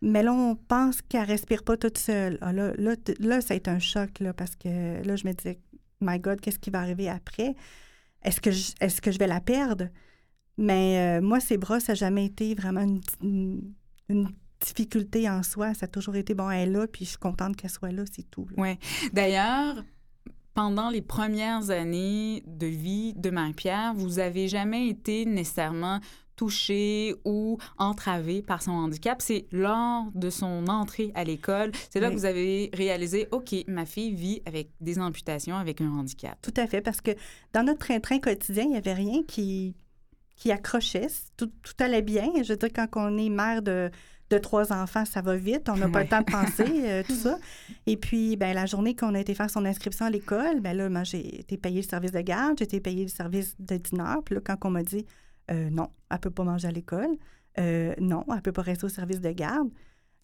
Mais 0.00 0.22
là, 0.22 0.32
on 0.32 0.54
pense 0.54 1.02
qu'elle 1.02 1.24
respire 1.24 1.64
pas 1.64 1.76
toute 1.76 1.98
seule. 1.98 2.38
Ah, 2.40 2.52
là, 2.52 2.72
là, 2.76 3.40
ça 3.40 3.54
a 3.54 3.56
été 3.56 3.70
un 3.70 3.78
choc, 3.78 4.22
parce 4.36 4.54
que 4.54 5.02
là, 5.04 5.16
je 5.16 5.26
me 5.26 5.32
disais, 5.32 5.58
my 6.00 6.18
God, 6.18 6.40
qu'est-ce 6.40 6.58
qui 6.58 6.70
va 6.70 6.80
arriver 6.80 7.08
après? 7.08 7.56
Est-ce 8.22 8.40
que 8.40 8.50
je, 8.50 8.72
est-ce 8.80 9.00
que 9.00 9.10
je 9.10 9.18
vais 9.18 9.26
la 9.26 9.40
perdre? 9.40 9.88
Mais 10.56 11.18
euh, 11.18 11.22
moi, 11.22 11.40
ses 11.40 11.56
bras, 11.56 11.80
ça 11.80 11.92
n'a 11.92 11.96
jamais 11.96 12.26
été 12.26 12.54
vraiment 12.54 12.84
une 13.22 13.74
difficulté 14.60 15.28
en 15.28 15.42
soi. 15.42 15.74
Ça 15.74 15.84
a 15.84 15.88
toujours 15.88 16.16
été, 16.16 16.34
bon, 16.34 16.50
elle 16.50 16.68
est 16.68 16.72
là, 16.72 16.86
puis 16.86 17.04
je 17.04 17.10
suis 17.10 17.18
contente 17.18 17.56
qu'elle 17.56 17.70
soit 17.70 17.92
là, 17.92 18.04
c'est 18.12 18.28
tout. 18.30 18.46
Ouais. 18.56 18.78
D'ailleurs, 19.12 19.84
pendant 20.54 20.90
les 20.90 21.02
premières 21.02 21.70
années 21.70 22.42
de 22.46 22.66
vie 22.66 23.14
de 23.14 23.30
Marie-Pierre, 23.30 23.94
vous 23.94 24.18
avez 24.18 24.48
jamais 24.48 24.88
été 24.88 25.24
nécessairement 25.24 26.00
touché 26.34 27.16
ou 27.24 27.58
entravé 27.78 28.42
par 28.42 28.62
son 28.62 28.70
handicap. 28.70 29.20
C'est 29.20 29.46
lors 29.50 30.06
de 30.14 30.30
son 30.30 30.68
entrée 30.68 31.10
à 31.16 31.24
l'école, 31.24 31.72
c'est 31.90 31.98
là 32.00 32.08
Oui. 32.08 32.14
que 32.14 32.18
vous 32.20 32.24
avez 32.26 32.70
réalisé, 32.72 33.26
OK, 33.32 33.54
ma 33.66 33.84
fille 33.84 34.14
vit 34.14 34.40
avec 34.46 34.70
des 34.80 35.00
amputations, 35.00 35.56
avec 35.56 35.80
un 35.80 35.90
handicap. 35.90 36.38
Tout 36.40 36.54
à 36.56 36.66
fait, 36.68 36.80
parce 36.80 37.00
que 37.00 37.10
dans 37.52 37.64
notre 37.64 37.80
train-train 37.80 38.20
quotidien, 38.20 38.64
il 38.64 38.70
n'y 38.70 38.76
avait 38.76 38.94
rien 38.94 39.22
qui, 39.26 39.74
qui 40.36 40.52
accrochait. 40.52 41.08
Tout, 41.36 41.50
tout 41.62 41.74
allait 41.80 42.02
bien. 42.02 42.30
Je 42.42 42.52
veux 42.52 42.56
dire, 42.56 42.68
quand 42.72 42.86
on 42.94 43.18
est 43.18 43.30
mère 43.30 43.60
de, 43.62 43.90
de 44.30 44.38
trois 44.38 44.72
enfants, 44.72 45.04
ça 45.04 45.22
va 45.22 45.36
vite. 45.36 45.68
On 45.68 45.76
n'a 45.76 45.88
pas 45.88 46.02
le 46.02 46.08
temps 46.08 46.20
de 46.20 46.30
penser, 46.30 46.64
euh, 46.84 47.02
tout 47.02 47.14
ça. 47.14 47.38
Et 47.86 47.96
puis, 47.96 48.36
ben, 48.36 48.54
la 48.54 48.66
journée 48.66 48.94
qu'on 48.94 49.14
a 49.14 49.20
été 49.20 49.34
faire 49.34 49.48
son 49.50 49.64
inscription 49.64 50.06
à 50.06 50.10
l'école, 50.10 50.60
ben 50.60 50.76
là, 50.76 50.88
moi, 50.90 51.04
j'ai 51.04 51.40
été 51.40 51.56
payé 51.56 51.80
le 51.82 51.88
service 51.88 52.12
de 52.12 52.20
garde, 52.20 52.58
j'ai 52.58 52.64
été 52.64 52.80
payé 52.80 53.02
le 53.04 53.08
service 53.08 53.54
de 53.58 53.76
dîner. 53.76 54.04
Puis 54.24 54.34
là, 54.34 54.40
quand 54.44 54.56
on 54.64 54.70
m'a 54.70 54.82
dit, 54.82 55.06
euh, 55.50 55.70
non, 55.70 55.88
elle 56.10 56.16
ne 56.16 56.20
peut 56.20 56.30
pas 56.30 56.44
manger 56.44 56.68
à 56.68 56.72
l'école, 56.72 57.16
euh, 57.58 57.94
non, 58.00 58.24
elle 58.28 58.34
ne 58.36 58.40
peut 58.40 58.52
pas 58.52 58.62
rester 58.62 58.84
au 58.84 58.90
service 58.90 59.20
de 59.20 59.30
garde, 59.30 59.68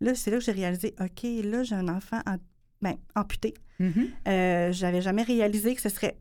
là, 0.00 0.14
c'est 0.14 0.30
là 0.30 0.38
que 0.38 0.44
j'ai 0.44 0.52
réalisé, 0.52 0.94
OK, 1.00 1.22
là, 1.44 1.62
j'ai 1.62 1.74
un 1.74 1.88
enfant 1.88 2.20
en- 2.26 2.36
ben, 2.82 2.96
amputé. 3.14 3.54
Mhm. 3.80 4.08
Euh, 4.28 4.72
j'avais 4.72 5.00
jamais 5.00 5.22
réalisé 5.22 5.74
que 5.74 5.80
ce 5.80 5.88
serait 5.88 6.18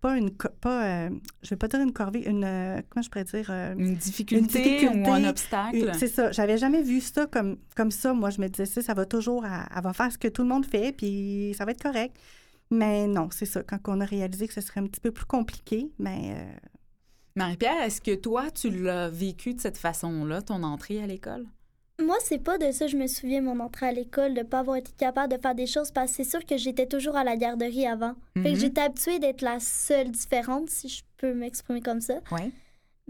pas 0.00 0.16
une 0.16 0.30
pas 0.30 0.84
euh, 1.06 1.10
je 1.42 1.50
vais 1.50 1.56
pas 1.56 1.68
dire 1.68 1.80
une 1.80 1.92
corvée 1.92 2.26
une 2.28 2.44
euh, 2.44 2.80
comment 2.88 3.02
je 3.02 3.10
pourrais 3.10 3.24
dire 3.24 3.48
euh, 3.50 3.74
Une 3.76 3.96
difficulté, 3.96 4.62
difficulté, 4.62 5.10
ou 5.10 5.12
un 5.12 5.24
obstacle. 5.24 5.92
c'est 5.98 6.08
ça 6.08 6.32
j'avais 6.32 6.56
jamais 6.58 6.82
vu 6.82 7.00
ça 7.00 7.26
comme 7.26 7.58
comme 7.76 7.90
ça 7.90 8.12
moi 8.14 8.30
je 8.30 8.40
me 8.40 8.48
disais 8.48 8.66
ça 8.66 8.82
ça 8.82 8.94
va 8.94 9.04
toujours 9.06 9.44
à- 9.44 9.66
elle 9.76 9.82
va 9.82 9.92
faire 9.92 10.10
ce 10.10 10.18
que 10.18 10.28
tout 10.28 10.42
le 10.42 10.48
monde 10.48 10.64
fait 10.66 10.92
puis 10.92 11.54
ça 11.56 11.64
va 11.64 11.72
être 11.72 11.82
correct 11.82 12.16
mais 12.70 13.06
non 13.06 13.28
c'est 13.30 13.46
ça 13.46 13.62
quand 13.62 13.78
on 13.88 14.00
a 14.00 14.04
réalisé 14.04 14.48
que 14.48 14.54
ce 14.54 14.60
serait 14.60 14.80
un 14.80 14.86
petit 14.86 15.00
peu 15.00 15.10
plus 15.10 15.26
compliqué 15.26 15.90
mais 15.98 16.36
Marie-Pierre, 17.36 17.82
est-ce 17.84 18.00
que 18.00 18.14
toi, 18.16 18.50
tu 18.50 18.70
l'as 18.70 19.08
vécu 19.08 19.54
de 19.54 19.60
cette 19.60 19.78
façon-là, 19.78 20.42
ton 20.42 20.64
entrée 20.64 21.00
à 21.00 21.06
l'école? 21.06 21.46
Moi, 22.02 22.16
c'est 22.22 22.38
pas 22.42 22.56
de 22.58 22.70
ça, 22.72 22.86
je 22.86 22.96
me 22.96 23.06
souviens, 23.06 23.42
mon 23.42 23.60
entrée 23.60 23.86
à 23.86 23.92
l'école, 23.92 24.34
de 24.34 24.42
pas 24.42 24.60
avoir 24.60 24.76
été 24.76 24.90
capable 24.96 25.34
de 25.36 25.40
faire 25.40 25.54
des 25.54 25.66
choses, 25.66 25.90
parce 25.90 26.10
que 26.10 26.16
c'est 26.18 26.30
sûr 26.30 26.44
que 26.46 26.56
j'étais 26.56 26.86
toujours 26.86 27.16
à 27.16 27.24
la 27.24 27.36
garderie 27.36 27.86
avant. 27.86 28.14
Fait 28.34 28.40
Mhm. 28.50 28.52
que 28.54 28.58
j'étais 28.60 28.80
habituée 28.80 29.18
d'être 29.18 29.42
la 29.42 29.60
seule 29.60 30.10
différente, 30.10 30.70
si 30.70 30.88
je 30.88 31.02
peux 31.18 31.34
m'exprimer 31.34 31.80
comme 31.80 32.00
ça. 32.00 32.14
Oui. 32.32 32.52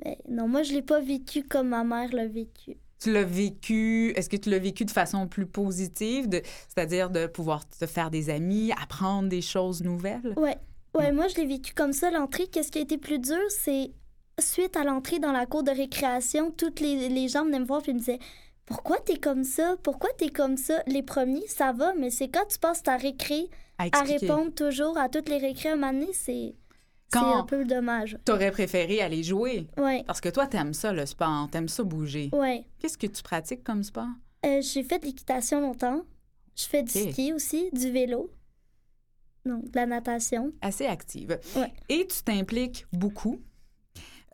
Mais 0.04 0.18
non, 0.28 0.48
moi, 0.48 0.62
je 0.62 0.72
l'ai 0.72 0.82
pas 0.82 1.00
vécu 1.00 1.42
comme 1.42 1.68
ma 1.68 1.84
mère 1.84 2.12
l'a 2.12 2.26
vécu. 2.26 2.76
Tu 3.02 3.12
l'as 3.12 3.24
vécu, 3.24 4.12
est-ce 4.16 4.28
que 4.28 4.36
tu 4.36 4.50
l'as 4.50 4.58
vécu 4.58 4.84
de 4.84 4.90
façon 4.90 5.26
plus 5.26 5.46
positive, 5.46 6.28
c'est-à-dire 6.68 7.08
de 7.10 7.26
pouvoir 7.26 7.66
te 7.68 7.86
faire 7.86 8.10
des 8.10 8.28
amis, 8.28 8.72
apprendre 8.82 9.28
des 9.28 9.40
choses 9.40 9.82
nouvelles? 9.82 10.34
Ouais. 10.36 10.56
Ouais, 10.94 11.12
moi, 11.12 11.28
je 11.28 11.36
l'ai 11.36 11.46
vécu 11.46 11.72
comme 11.72 11.92
ça, 11.92 12.10
l'entrée. 12.10 12.48
Qu'est-ce 12.48 12.70
qui 12.72 12.78
a 12.78 12.82
été 12.82 12.98
plus 12.98 13.18
dur, 13.20 13.38
c'est 13.48 13.92
suite 14.40 14.76
à 14.76 14.84
l'entrée 14.84 15.18
dans 15.18 15.32
la 15.32 15.46
cour 15.46 15.62
de 15.62 15.70
récréation, 15.70 16.50
toutes 16.50 16.80
les, 16.80 17.08
les 17.08 17.28
gens 17.28 17.44
venaient 17.44 17.60
me 17.60 17.64
voir 17.66 17.80
et 17.86 17.92
me 17.92 17.98
disaient 17.98 18.18
Pourquoi 18.70 18.98
t'es 19.00 19.18
comme 19.18 19.44
ça? 19.44 19.76
Pourquoi 19.82 20.10
t'es 20.16 20.30
comme 20.30 20.56
ça? 20.56 20.82
Les 20.86 21.02
premiers, 21.02 21.46
ça 21.48 21.72
va, 21.72 21.92
mais 21.94 22.08
c'est 22.10 22.28
quand 22.28 22.46
tu 22.46 22.58
passes 22.58 22.82
ta 22.82 22.96
récré 22.96 23.50
À 23.78 24.02
répondre 24.02 24.52
toujours 24.54 24.96
à 24.96 25.08
toutes 25.08 25.28
les 25.28 25.38
récrés 25.38 25.70
à 25.70 25.72
un 25.74 25.92
c'est 26.12 26.54
un 27.12 27.42
peu 27.42 27.64
dommage. 27.64 28.16
T'aurais 28.24 28.52
préféré 28.52 29.00
aller 29.00 29.24
jouer, 29.24 29.66
Ouais, 29.76 30.04
parce 30.06 30.20
que 30.20 30.28
toi, 30.28 30.46
t'aimes 30.46 30.72
ça, 30.74 30.92
le 30.92 31.04
sport, 31.06 31.48
t'aimes 31.50 31.68
ça 31.68 31.82
bouger. 31.82 32.30
ouais. 32.32 32.64
Qu'est-ce 32.78 32.96
que 32.96 33.08
tu 33.08 33.22
pratiques 33.22 33.64
comme 33.64 33.82
sport? 33.82 34.06
Euh, 34.46 34.62
j'ai 34.62 34.84
fait 34.84 35.00
de 35.00 35.06
l'équitation 35.06 35.60
longtemps. 35.60 36.02
Je 36.56 36.64
fais 36.64 36.82
du 36.84 36.92
ski 36.92 37.32
aussi, 37.32 37.68
du 37.72 37.90
vélo. 37.90 38.30
Donc, 39.44 39.64
de 39.64 39.76
la 39.76 39.86
natation. 39.86 40.52
Assez 40.60 40.86
active. 40.86 41.38
Ouais. 41.56 41.72
Et 41.88 42.06
tu 42.06 42.22
t'impliques 42.22 42.86
beaucoup. 42.92 43.40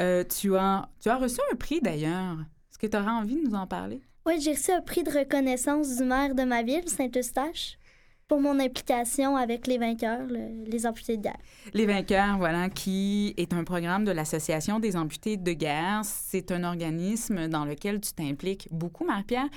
Euh, 0.00 0.24
tu, 0.24 0.54
as, 0.56 0.88
tu 1.00 1.08
as 1.08 1.16
reçu 1.16 1.38
un 1.52 1.56
prix, 1.56 1.80
d'ailleurs. 1.80 2.36
Est-ce 2.70 2.78
que 2.78 2.86
tu 2.86 2.96
auras 2.96 3.12
envie 3.12 3.36
de 3.36 3.48
nous 3.48 3.54
en 3.54 3.66
parler? 3.66 4.02
Oui, 4.26 4.40
j'ai 4.40 4.52
reçu 4.52 4.72
un 4.72 4.80
prix 4.80 5.02
de 5.04 5.10
reconnaissance 5.10 5.96
du 5.96 6.04
maire 6.04 6.34
de 6.34 6.42
ma 6.42 6.62
ville, 6.62 6.88
Saint-Eustache, 6.88 7.78
pour 8.26 8.40
mon 8.40 8.58
implication 8.58 9.36
avec 9.36 9.68
les 9.68 9.78
vainqueurs, 9.78 10.26
le- 10.26 10.64
les 10.68 10.84
amputés 10.84 11.16
de 11.16 11.22
guerre. 11.22 11.38
Les 11.74 11.86
Vainqueurs, 11.86 12.36
voilà, 12.38 12.68
qui 12.68 13.34
est 13.36 13.52
un 13.52 13.62
programme 13.62 14.04
de 14.04 14.10
l'Association 14.10 14.80
des 14.80 14.96
amputés 14.96 15.36
de 15.36 15.52
guerre. 15.52 16.00
C'est 16.04 16.50
un 16.50 16.64
organisme 16.64 17.46
dans 17.46 17.64
lequel 17.64 18.00
tu 18.00 18.12
t'impliques 18.14 18.68
beaucoup, 18.72 19.04
Marie-Pierre. 19.04 19.48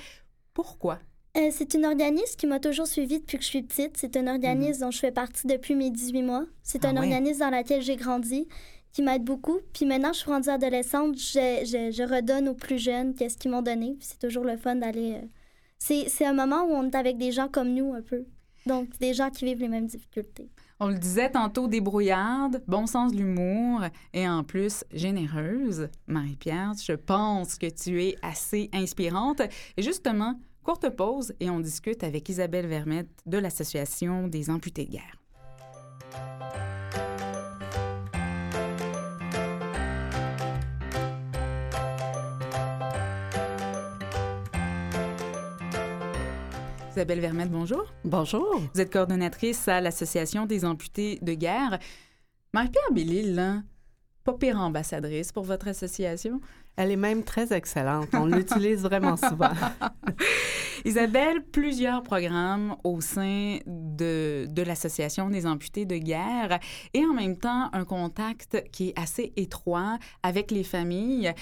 Pourquoi? 0.54 1.00
Euh, 1.36 1.48
c'est 1.52 1.74
un 1.76 1.84
organisme 1.84 2.36
qui 2.38 2.46
m'a 2.46 2.60
toujours 2.60 2.86
suivi 2.86 3.18
depuis 3.20 3.38
que 3.38 3.44
je 3.44 3.48
suis 3.48 3.62
petite. 3.62 3.96
C'est 3.96 4.16
un 4.16 4.26
organisme 4.28 4.82
dont 4.82 4.90
je 4.92 4.98
fais 4.98 5.12
partie 5.12 5.46
depuis 5.48 5.74
mes 5.74 5.90
18 5.90 6.22
mois. 6.22 6.44
C'est 6.62 6.84
Ah 6.84 6.88
un 6.88 6.92
ouais? 6.94 6.98
organisme 7.00 7.40
dans 7.40 7.50
lequel 7.50 7.82
j'ai 7.82 7.96
grandi, 7.96 8.46
qui 8.92 9.02
m'aide 9.02 9.24
beaucoup. 9.24 9.58
Puis 9.72 9.86
maintenant, 9.86 10.12
je 10.12 10.18
suis 10.18 10.30
rendue 10.30 10.48
adolescente, 10.48 11.16
je, 11.16 11.62
je- 11.64 12.02
redonne 12.14 12.48
aux 12.48 12.54
plus 12.54 12.78
jeunes 12.78 13.14
qu'est-ce 13.14 13.36
qu'ils 13.36 13.50
m'ont 13.50 13.62
donné. 13.62 13.96
C'est 14.00 14.18
toujours 14.18 14.44
le 14.44 14.56
fun 14.56 14.76
d'aller... 14.76 15.14
euh, 15.14 15.26
c'est 15.78 16.24
un 16.26 16.32
moment 16.34 16.64
où 16.64 16.72
on 16.72 16.90
est 16.90 16.94
avec 16.94 17.16
des 17.16 17.32
gens 17.32 17.48
comme 17.48 17.72
nous, 17.72 17.94
un 17.94 18.02
peu. 18.02 18.24
Donc, 18.66 18.88
des 18.98 19.14
gens 19.14 19.30
qui 19.30 19.46
vivent 19.46 19.60
les 19.60 19.68
mêmes 19.68 19.86
difficultés. 19.86 20.50
On 20.80 20.88
le 20.88 20.98
disait 20.98 21.30
tantôt, 21.30 21.68
débrouillarde, 21.68 22.62
bon 22.66 22.86
sens 22.86 23.12
de 23.12 23.18
l'humour 23.18 23.82
et 24.12 24.28
en 24.28 24.44
plus 24.44 24.84
généreuse. 24.92 25.88
Marie-Pierre, 26.06 26.72
je 26.82 26.92
pense 26.92 27.56
que 27.56 27.66
tu 27.70 28.02
es 28.02 28.16
assez 28.22 28.68
inspirante. 28.72 29.40
Et 29.76 29.82
justement, 29.82 30.38
courte 30.62 30.88
pause 30.90 31.32
et 31.40 31.48
on 31.48 31.60
discute 31.60 32.02
avec 32.04 32.28
Isabelle 32.28 32.66
Vermette 32.66 33.08
de 33.26 33.38
l'Association 33.38 34.28
des 34.28 34.50
amputés 34.50 34.84
de 34.84 34.90
guerre. 34.92 35.16
Isabelle 47.00 47.20
Vermette, 47.20 47.50
bonjour. 47.50 47.86
Bonjour. 48.04 48.60
Vous 48.74 48.80
êtes 48.82 48.92
coordonnatrice 48.92 49.68
à 49.68 49.80
l'Association 49.80 50.44
des 50.44 50.66
amputés 50.66 51.18
de 51.22 51.32
guerre. 51.32 51.78
Marie-Pierre 52.52 52.92
Bellil, 52.92 53.62
pas 54.22 54.34
pire 54.34 54.60
ambassadrice 54.60 55.32
pour 55.32 55.44
votre 55.44 55.68
association? 55.68 56.42
Elle 56.76 56.90
est 56.90 56.96
même 56.96 57.24
très 57.24 57.54
excellente. 57.54 58.08
On 58.12 58.26
l'utilise 58.26 58.82
vraiment 58.82 59.16
souvent. 59.30 59.48
Isabelle, 60.84 61.42
plusieurs 61.42 62.02
programmes 62.02 62.76
au 62.84 63.00
sein 63.00 63.60
de, 63.66 64.46
de 64.50 64.62
l'Association 64.62 65.30
des 65.30 65.46
amputés 65.46 65.86
de 65.86 65.96
guerre 65.96 66.60
et 66.92 67.06
en 67.06 67.14
même 67.14 67.38
temps 67.38 67.70
un 67.72 67.86
contact 67.86 68.62
qui 68.72 68.90
est 68.90 68.98
assez 68.98 69.32
étroit 69.36 69.98
avec 70.22 70.50
les 70.50 70.64
familles. 70.64 71.32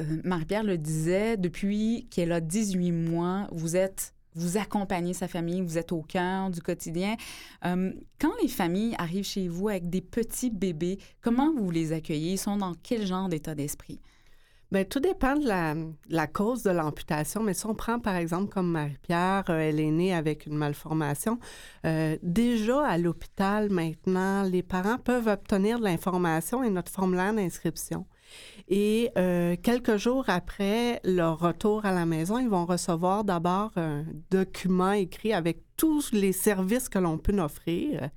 Euh, 0.00 0.22
Marie-Pierre 0.24 0.64
le 0.64 0.78
disait, 0.78 1.36
depuis 1.36 2.08
qu'elle 2.10 2.32
a 2.32 2.40
18 2.40 2.90
mois, 2.90 3.48
vous 3.52 3.76
êtes 3.76 4.13
vous 4.34 4.56
accompagnez 4.56 5.14
sa 5.14 5.28
famille, 5.28 5.60
vous 5.60 5.78
êtes 5.78 5.92
au 5.92 6.02
cœur 6.02 6.50
du 6.50 6.60
quotidien. 6.60 7.16
Euh, 7.64 7.92
quand 8.20 8.32
les 8.42 8.48
familles 8.48 8.94
arrivent 8.98 9.24
chez 9.24 9.48
vous 9.48 9.68
avec 9.68 9.88
des 9.90 10.00
petits 10.00 10.50
bébés, 10.50 10.98
comment 11.20 11.52
vous 11.54 11.70
les 11.70 11.92
accueillez? 11.92 12.32
Ils 12.32 12.38
sont 12.38 12.56
dans 12.56 12.74
quel 12.82 13.06
genre 13.06 13.28
d'état 13.28 13.54
d'esprit? 13.54 14.00
Bien, 14.72 14.84
tout 14.84 14.98
dépend 14.98 15.36
de 15.36 15.46
la, 15.46 16.26
cause 16.26 16.64
de 16.64 16.70
l'amputation, 16.70 17.44
mais 17.44 17.54
si 17.54 17.64
on 17.66 17.74
prend 17.74 18.00
par 18.00 18.16
exemple 18.16 18.52
comme 18.52 18.72
Marie-Pierre, 18.72 19.44
euh, 19.48 19.58
elle 19.60 19.78
est 19.78 19.90
née 19.90 20.12
avec 20.12 20.46
une 20.46 20.56
malformation, 20.56 21.38
euh, 21.86 22.16
déjà 22.22 22.84
à 22.84 22.98
l'hôpital 22.98 23.70
maintenant, 23.70 24.42
les 24.42 24.64
parents 24.64 24.98
peuvent 24.98 25.28
obtenir 25.28 25.78
de 25.78 25.84
l'information 25.84 26.64
et 26.64 26.70
notre 26.70 26.90
formulaire 26.90 27.32
d'inscription. 27.32 28.06
Et 28.76 29.12
euh, 29.16 29.54
quelques 29.62 29.98
jours 29.98 30.24
après 30.26 31.00
leur 31.04 31.38
retour 31.38 31.84
à 31.84 31.92
la 31.92 32.06
maison, 32.06 32.40
ils 32.40 32.48
vont 32.48 32.66
recevoir 32.66 33.22
d'abord 33.22 33.70
un 33.76 34.02
document 34.32 34.90
écrit 34.90 35.32
avec 35.32 35.73
tous 35.84 36.12
les 36.12 36.32
services 36.32 36.88
que 36.88 36.98
l'on 36.98 37.18
peut 37.18 37.38
offrir. 37.38 38.08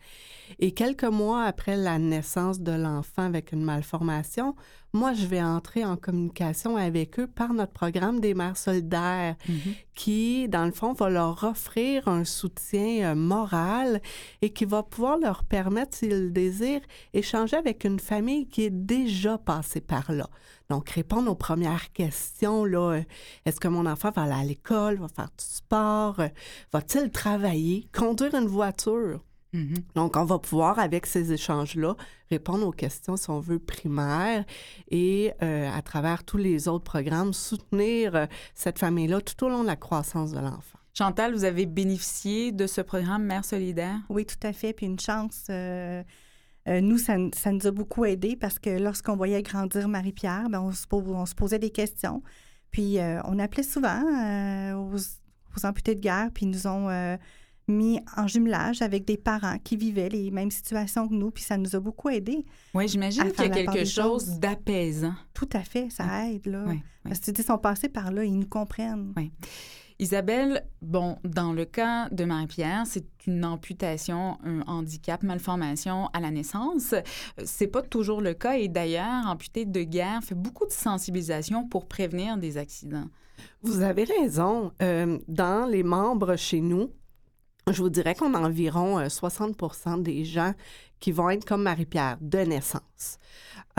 Et 0.58 0.72
quelques 0.72 1.04
mois 1.04 1.44
après 1.44 1.76
la 1.76 2.00
naissance 2.00 2.62
de 2.62 2.72
l'enfant 2.72 3.24
avec 3.24 3.52
une 3.52 3.62
malformation, 3.62 4.56
moi, 4.94 5.14
je 5.14 5.26
vais 5.26 5.44
entrer 5.44 5.84
en 5.84 5.98
communication 5.98 6.78
avec 6.78 7.20
eux 7.20 7.28
par 7.28 7.54
notre 7.54 7.74
programme 7.74 8.22
des 8.22 8.34
mères 8.34 8.56
solidaires, 8.56 9.36
mm-hmm. 9.50 9.76
qui, 9.96 10.48
dans 10.48 10.64
le 10.64 10.72
fond, 10.72 10.94
va 10.94 11.10
leur 11.10 11.44
offrir 11.44 12.08
un 12.08 12.24
soutien 12.24 13.12
euh, 13.12 13.16
moral 13.16 14.02
et 14.42 14.52
qui 14.52 14.64
va 14.64 14.82
pouvoir 14.84 15.18
leur 15.18 15.44
permettre, 15.44 15.98
s'ils 15.98 16.28
le 16.28 16.32
désirent, 16.32 16.88
échanger 17.14 17.58
avec 17.58 17.84
une 17.84 18.00
famille 18.00 18.48
qui 18.48 18.64
est 18.64 18.74
déjà 18.74 19.38
passée 19.38 19.82
par 19.82 20.10
là. 20.14 20.30
Donc, 20.70 20.90
répondre 20.90 21.32
aux 21.32 21.36
premières 21.36 21.92
questions, 21.94 22.66
là, 22.66 22.98
euh, 22.98 23.04
est-ce 23.46 23.60
que 23.60 23.68
mon 23.68 23.86
enfant 23.86 24.12
va 24.12 24.24
aller 24.24 24.34
à 24.34 24.44
l'école, 24.44 24.98
va 24.98 25.08
faire 25.08 25.30
du 25.38 25.46
sport, 25.46 26.20
euh, 26.20 26.28
va-t-il 26.74 27.10
travailler, 27.10 27.88
conduire 27.94 28.36
une 28.36 28.48
voiture? 28.48 29.24
Mm-hmm. 29.54 29.84
Donc, 29.96 30.18
on 30.18 30.26
va 30.26 30.40
pouvoir, 30.40 30.78
avec 30.78 31.06
ces 31.06 31.32
échanges-là, 31.32 31.96
répondre 32.30 32.68
aux 32.68 32.72
questions, 32.72 33.16
si 33.16 33.30
on 33.30 33.40
veut, 33.40 33.60
primaires 33.60 34.44
et, 34.92 35.32
euh, 35.42 35.72
à 35.72 35.82
travers 35.82 36.26
tous 36.26 36.38
les 36.38 36.68
autres 36.68 36.84
programmes, 36.84 37.34
soutenir 37.34 38.28
cette 38.54 38.80
famille-là 38.80 39.22
tout 39.22 39.46
au 39.46 39.50
long 39.50 39.62
de 39.62 39.68
la 39.68 39.78
croissance 39.78 40.32
de 40.32 40.40
l'enfant. 40.40 40.80
Chantal, 40.98 41.32
vous 41.32 41.44
avez 41.44 41.68
bénéficié 41.68 42.52
de 42.52 42.66
ce 42.66 42.82
programme 42.82 43.24
Mère 43.24 43.46
solidaire? 43.46 44.00
Oui, 44.10 44.26
tout 44.26 44.36
à 44.42 44.52
fait. 44.52 44.74
Puis 44.74 44.88
une 44.88 45.00
chance. 45.00 45.46
Euh, 45.52 46.02
nous, 46.68 46.98
ça, 46.98 47.18
nous 47.18 47.68
a 47.68 47.72
beaucoup 47.72 48.06
aidé 48.06 48.36
parce 48.36 48.60
que 48.60 48.70
lorsqu'on 48.70 49.16
voyait 49.16 49.42
grandir 49.42 49.88
Marie-Pierre, 49.88 50.50
ben, 50.50 50.60
on, 50.60 50.72
se, 50.74 51.36
posait 51.36 51.60
des 51.60 51.70
questions. 51.70 52.22
Puis 52.72 53.00
euh, 53.00 53.22
on 53.24 53.40
appelait 53.40 53.64
souvent 53.64 54.04
euh, 54.04 54.74
aux, 54.74 55.66
amputés 55.66 55.96
de 55.96 56.02
guerre, 56.02 56.30
puis 56.34 56.46
ils 56.46 56.52
nous 56.52 56.68
ont 56.68 56.90
mis 57.68 58.00
en 58.16 58.28
jumelage 58.28 58.82
avec 58.82 59.06
des 59.06 59.18
parents 59.18 59.58
qui 59.60 59.76
vivaient 59.76 60.10
les 60.10 60.32
mêmes 60.32 60.52
situations 60.52 61.08
que 61.08 61.14
nous, 61.14 61.32
puis 61.32 61.44
ça 61.44 61.58
nous 61.58 61.76
a 61.76 61.80
beaucoup 61.80 62.10
aidé. 62.10 62.46
Oui, 62.74 62.88
j'imagine 62.88 63.32
qu'il 63.32 63.46
y 63.46 63.48
a 63.48 63.50
quelque 63.50 63.86
chose 63.86 64.40
d'apaisant. 64.40 65.14
Tout 65.34 65.50
à 65.54 65.62
fait, 65.62 65.90
ça 65.90 66.28
aide, 66.28 66.46
là. 66.46 66.66
Parce 67.04 67.20
que 67.20 67.26
tu 67.26 67.32
dis, 67.32 67.42
ils 67.42 67.46
sont 67.46 67.58
passés 67.58 67.90
par 67.90 68.12
là, 68.12 68.24
ils 68.24 68.38
nous 68.38 68.48
comprennent. 68.48 69.14
Oui. 69.18 69.32
Isabelle, 70.00 70.64
bon, 70.82 71.18
dans 71.24 71.54
le 71.54 71.66
cas 71.66 72.08
de 72.10 72.24
Marie-Pierre, 72.24 72.84
c'est 72.86 73.08
une 73.26 73.44
amputation, 73.44 74.38
un 74.44 74.62
handicap, 74.68 75.24
malformation 75.24 76.08
à 76.14 76.20
la 76.20 76.30
naissance. 76.30 76.94
C'est 77.44 77.68
pas 77.68 77.82
toujours 77.82 78.22
le 78.22 78.36
cas 78.36 78.58
et 78.58 78.68
d'ailleurs, 78.68 79.26
amputé 79.26 79.66
de 79.66 79.82
guerre 79.82 80.24
fait 80.24 80.36
beaucoup 80.36 80.68
de 80.68 80.72
sensibilisation 80.72 81.68
pour 81.68 81.88
prévenir 81.88 82.38
des 82.38 82.58
accidents. 82.58 83.08
Vous 83.64 83.82
avez 83.82 84.04
raison. 84.04 84.72
Euh, 84.82 85.18
dans 85.28 85.66
les 85.66 85.84
membres 85.84 86.36
chez 86.36 86.62
nous, 86.62 86.92
je 87.68 87.82
vous 87.82 87.90
dirais 87.90 88.16
qu'on 88.16 88.34
a 88.34 88.40
environ 88.40 89.00
60% 89.00 90.00
euh, 90.00 90.02
des 90.02 90.24
gens 90.26 90.54
qui 91.00 91.12
vont 91.12 91.30
être 91.30 91.46
comme 91.46 91.64
Marie-Pierre 91.64 92.18
de 92.22 92.40
naissance. 92.40 93.18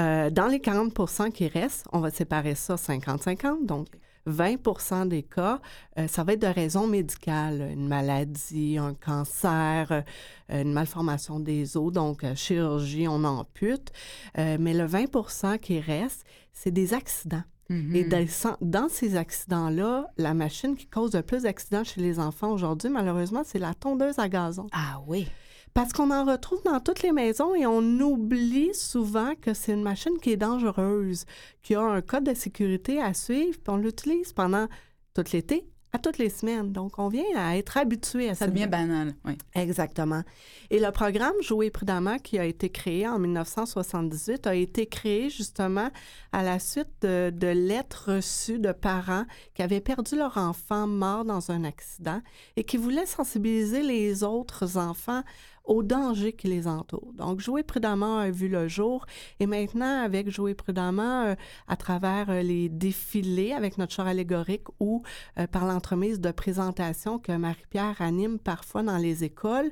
Euh, 0.00 0.30
dans 0.30 0.46
les 0.46 0.58
40% 0.58 1.32
qui 1.32 1.48
restent, 1.48 1.86
on 1.92 2.00
va 2.00 2.10
séparer 2.10 2.54
ça 2.54 2.74
50-50, 2.74 3.66
donc 3.66 3.88
20% 4.28 5.08
des 5.08 5.22
cas, 5.22 5.60
euh, 5.98 6.06
ça 6.08 6.24
va 6.24 6.34
être 6.34 6.42
de 6.42 6.46
raisons 6.46 6.86
médicales, 6.86 7.68
une 7.72 7.88
maladie, 7.88 8.78
un 8.78 8.94
cancer, 8.94 9.90
euh, 9.90 10.62
une 10.62 10.72
malformation 10.72 11.40
des 11.40 11.76
os, 11.76 11.92
donc 11.92 12.24
euh, 12.24 12.34
chirurgie, 12.34 13.08
on 13.08 13.24
ampute. 13.24 13.90
mais 14.36 14.74
le 14.74 14.86
20% 14.86 15.58
qui 15.58 15.80
reste, 15.80 16.24
c'est 16.52 16.70
des 16.70 16.94
accidents. 16.94 17.44
Et 17.70 17.74
mm-hmm. 17.74 18.56
dans, 18.62 18.88
ces 18.88 19.16
accidents-là, 19.16 20.08
la 20.16 20.32
machine 20.32 20.74
qui 20.74 20.86
cause 20.86 21.14
le 21.14 21.22
plus 21.22 21.42
d'accidents 21.42 21.84
chez 21.84 22.00
les 22.00 22.18
enfants 22.18 22.50
aujourd'hui, 22.50 22.88
malheureusement, 22.88 23.42
c'est 23.44 23.58
la 23.58 23.74
tondeuse 23.74 24.18
à 24.18 24.28
gazon. 24.30 24.68
Ah 24.72 25.02
oui. 25.06 25.28
Parce 25.74 25.92
qu'on 25.92 26.10
en 26.10 26.24
retrouve 26.24 26.62
dans 26.64 26.80
toutes 26.80 27.02
les 27.02 27.12
maisons 27.12 27.54
et 27.54 27.66
on 27.66 27.82
oublie 28.00 28.74
souvent 28.74 29.34
que 29.40 29.54
c'est 29.54 29.72
une 29.72 29.82
machine 29.82 30.18
qui 30.20 30.32
est 30.32 30.36
dangereuse, 30.36 31.24
qui 31.62 31.74
a 31.74 31.82
un 31.82 32.00
code 32.00 32.24
de 32.24 32.34
sécurité 32.34 33.00
à 33.00 33.14
suivre, 33.14 33.58
puis 33.58 33.72
on 33.72 33.76
l'utilise 33.76 34.32
pendant 34.32 34.66
tout 35.14 35.24
l'été 35.32 35.68
à 35.92 35.98
toutes 35.98 36.18
les 36.18 36.28
semaines. 36.28 36.72
Donc, 36.72 36.98
on 36.98 37.08
vient 37.08 37.24
à 37.36 37.56
être 37.56 37.76
habitué 37.76 38.28
à 38.28 38.34
ça. 38.34 38.44
Ça 38.44 38.50
devient 38.50 38.66
banal, 38.66 39.14
oui. 39.24 39.38
Exactement. 39.54 40.22
Et 40.70 40.78
le 40.80 40.90
programme 40.90 41.34
Jouer 41.42 41.70
prudemment, 41.70 42.18
qui 42.18 42.38
a 42.38 42.44
été 42.44 42.68
créé 42.68 43.08
en 43.08 43.18
1978, 43.18 44.46
a 44.46 44.54
été 44.54 44.86
créé 44.86 45.30
justement 45.30 45.88
à 46.32 46.42
la 46.42 46.58
suite 46.58 46.88
de, 47.00 47.30
de, 47.30 47.46
lettres 47.48 48.12
reçues 48.16 48.58
de 48.58 48.72
parents 48.72 49.24
qui 49.54 49.62
avaient 49.62 49.80
perdu 49.80 50.16
leur 50.16 50.36
enfant 50.36 50.86
mort 50.86 51.24
dans 51.24 51.50
un 51.50 51.64
accident 51.64 52.20
et 52.56 52.64
qui 52.64 52.76
voulaient 52.76 53.06
sensibiliser 53.06 53.82
les 53.82 54.22
autres 54.24 54.76
enfants 54.76 55.22
aux 55.68 55.82
dangers 55.82 56.32
qui 56.32 56.48
les 56.48 56.66
entourent. 56.66 57.12
Donc, 57.14 57.40
Jouer 57.40 57.62
prudemment 57.62 58.18
a 58.18 58.30
vu 58.30 58.48
le 58.48 58.66
jour 58.68 59.06
et 59.38 59.46
maintenant, 59.46 60.02
avec 60.02 60.30
Jouer 60.30 60.54
prudemment, 60.54 61.26
euh, 61.26 61.34
à 61.68 61.76
travers 61.76 62.30
euh, 62.30 62.42
les 62.42 62.68
défilés 62.68 63.52
avec 63.52 63.78
notre 63.78 63.92
char 63.92 64.06
allégorique 64.06 64.66
ou 64.80 65.02
euh, 65.38 65.46
par 65.46 65.66
l'entremise 65.66 66.20
de 66.20 66.30
présentations 66.30 67.18
que 67.18 67.32
Marie-Pierre 67.32 68.00
anime 68.00 68.38
parfois 68.38 68.82
dans 68.82 68.96
les 68.96 69.24
écoles, 69.24 69.70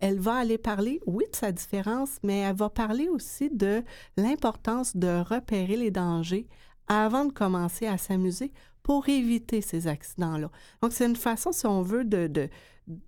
elle 0.00 0.18
va 0.18 0.34
aller 0.34 0.58
parler, 0.58 1.00
oui, 1.06 1.24
de 1.30 1.36
sa 1.36 1.52
différence, 1.52 2.18
mais 2.24 2.40
elle 2.40 2.56
va 2.56 2.68
parler 2.68 3.08
aussi 3.08 3.48
de 3.48 3.82
l'importance 4.16 4.96
de 4.96 5.22
repérer 5.22 5.76
les 5.76 5.92
dangers 5.92 6.48
avant 6.88 7.24
de 7.24 7.32
commencer 7.32 7.86
à 7.86 7.98
s'amuser 7.98 8.52
pour 8.82 9.08
éviter 9.08 9.60
ces 9.60 9.86
accidents-là. 9.86 10.50
Donc, 10.82 10.92
c'est 10.92 11.06
une 11.06 11.16
façon, 11.16 11.52
si 11.52 11.66
on 11.66 11.82
veut, 11.82 12.04
de, 12.04 12.26
de 12.26 12.48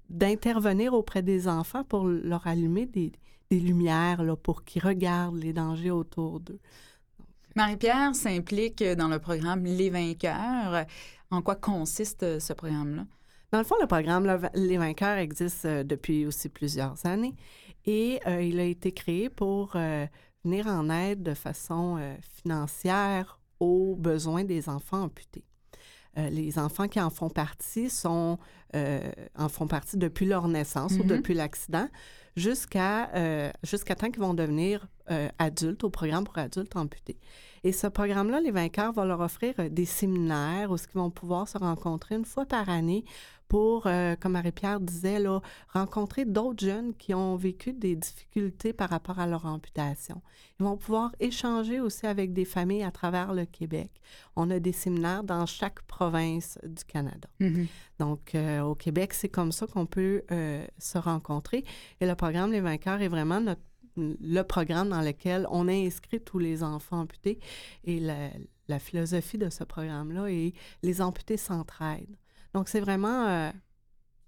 d'intervenir 0.08 0.94
auprès 0.94 1.22
des 1.22 1.48
enfants 1.48 1.84
pour 1.84 2.06
leur 2.06 2.46
allumer 2.46 2.86
des, 2.86 3.12
des 3.50 3.60
lumières 3.60 4.22
là, 4.22 4.36
pour 4.36 4.64
qu'ils 4.64 4.84
regardent 4.84 5.38
les 5.38 5.52
dangers 5.52 5.90
autour 5.90 6.40
d'eux. 6.40 6.60
Marie-Pierre 7.54 8.14
s'implique 8.14 8.82
dans 8.84 9.08
le 9.08 9.18
programme 9.18 9.64
Les 9.64 9.90
Vainqueurs. 9.90 10.86
En 11.30 11.42
quoi 11.42 11.56
consiste 11.56 12.38
ce 12.38 12.52
programme-là? 12.52 13.04
Dans 13.50 13.58
le 13.58 13.64
fond, 13.64 13.76
le 13.80 13.86
programme 13.86 14.48
Les 14.54 14.76
Vainqueurs 14.76 15.16
existe 15.16 15.64
euh, 15.64 15.82
depuis 15.82 16.26
aussi 16.26 16.50
plusieurs 16.50 17.06
années 17.06 17.34
et 17.86 18.20
euh, 18.26 18.42
il 18.42 18.60
a 18.60 18.64
été 18.64 18.92
créé 18.92 19.30
pour 19.30 19.72
euh, 19.74 20.06
venir 20.44 20.66
en 20.66 20.90
aide 20.90 21.22
de 21.22 21.32
façon 21.32 21.98
financière 22.20 23.40
aux 23.58 23.96
besoins 23.96 24.44
des 24.44 24.68
enfants 24.68 25.04
amputés. 25.04 25.44
Euh, 26.18 26.30
les 26.30 26.58
enfants 26.58 26.88
qui 26.88 27.00
en 27.00 27.10
font 27.10 27.30
partie 27.30 27.90
sont, 27.90 28.38
euh, 28.74 29.00
en 29.36 29.48
font 29.48 29.66
partie 29.66 29.96
depuis 29.96 30.26
leur 30.26 30.48
naissance 30.48 30.92
ou 30.92 31.04
mm-hmm. 31.04 31.06
depuis 31.06 31.34
l'accident 31.34 31.88
jusqu'à 32.38 33.10
euh, 33.14 33.50
jusqu'à 33.62 33.94
temps 33.94 34.10
qu'ils 34.10 34.22
vont 34.22 34.34
devenir 34.34 34.86
euh, 35.10 35.28
adultes 35.38 35.84
au 35.84 35.90
programme 35.90 36.24
pour 36.24 36.38
adultes 36.38 36.76
amputés. 36.76 37.18
Et 37.64 37.72
ce 37.72 37.88
programme-là, 37.88 38.40
les 38.40 38.52
vainqueurs 38.52 38.92
vont 38.92 39.04
leur 39.04 39.20
offrir 39.20 39.54
des 39.70 39.84
séminaires 39.84 40.70
où 40.70 40.76
ils 40.76 40.98
vont 40.98 41.10
pouvoir 41.10 41.48
se 41.48 41.58
rencontrer 41.58 42.14
une 42.14 42.24
fois 42.24 42.46
par 42.46 42.68
année 42.68 43.04
pour, 43.48 43.86
euh, 43.86 44.14
comme 44.16 44.32
Marie-Pierre 44.32 44.78
disait, 44.78 45.18
là, 45.18 45.40
rencontrer 45.72 46.26
d'autres 46.26 46.64
jeunes 46.64 46.94
qui 46.94 47.14
ont 47.14 47.36
vécu 47.36 47.72
des 47.72 47.96
difficultés 47.96 48.72
par 48.74 48.90
rapport 48.90 49.18
à 49.18 49.26
leur 49.26 49.46
amputation. 49.46 50.20
Ils 50.60 50.64
vont 50.64 50.76
pouvoir 50.76 51.12
échanger 51.18 51.80
aussi 51.80 52.06
avec 52.06 52.32
des 52.32 52.44
familles 52.44 52.82
à 52.82 52.90
travers 52.90 53.32
le 53.32 53.46
Québec. 53.46 53.90
On 54.36 54.50
a 54.50 54.60
des 54.60 54.72
séminaires 54.72 55.24
dans 55.24 55.46
chaque 55.46 55.82
province 55.82 56.58
du 56.62 56.84
Canada. 56.84 57.28
Mhm. 57.40 57.66
Donc, 57.98 58.34
euh, 58.34 58.60
au 58.60 58.74
Québec, 58.74 59.14
c'est 59.14 59.30
comme 59.30 59.52
ça 59.52 59.66
qu'on 59.66 59.86
peut 59.86 60.22
euh, 60.30 60.66
se 60.78 60.98
rencontrer. 60.98 61.64
Et 62.00 62.06
le 62.06 62.14
programme 62.14 62.52
Les 62.52 62.60
Vainqueurs 62.60 63.00
est 63.00 63.08
vraiment 63.08 63.40
notre, 63.40 63.62
le 63.96 64.42
programme 64.42 64.90
dans 64.90 65.00
lequel 65.00 65.46
on 65.50 65.68
a 65.68 65.72
inscrit 65.72 66.20
tous 66.20 66.38
les 66.38 66.62
enfants 66.62 67.00
amputés. 67.00 67.40
Et 67.84 67.98
la, 67.98 68.30
la 68.68 68.78
philosophie 68.78 69.38
de 69.38 69.48
ce 69.48 69.64
programme-là 69.64 70.26
est 70.26 70.52
les 70.82 71.00
amputés 71.00 71.38
s'entraident. 71.38 72.16
Donc, 72.58 72.68
c'est 72.68 72.80
vraiment 72.80 73.28
euh, 73.28 73.50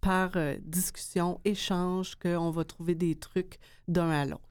par 0.00 0.30
euh, 0.37 0.54
discussion, 0.62 1.40
échange, 1.44 2.14
qu'on 2.14 2.50
va 2.50 2.62
trouver 2.62 2.94
des 2.94 3.16
trucs 3.16 3.58
d'un 3.88 4.08
à 4.08 4.25
l'autre. 4.25 4.49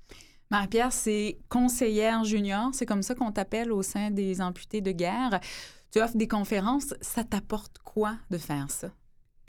Marie-Pierre, 0.51 0.91
c'est 0.91 1.39
conseillère 1.47 2.25
junior, 2.25 2.71
c'est 2.73 2.85
comme 2.85 3.03
ça 3.03 3.15
qu'on 3.15 3.31
t'appelle 3.31 3.71
au 3.71 3.81
sein 3.81 4.11
des 4.11 4.41
amputés 4.41 4.81
de 4.81 4.91
guerre. 4.91 5.39
Tu 5.93 6.01
offres 6.01 6.17
des 6.17 6.27
conférences, 6.27 6.93
ça 6.99 7.23
t'apporte 7.23 7.77
quoi 7.77 8.17
de 8.29 8.37
faire 8.37 8.69
ça? 8.69 8.89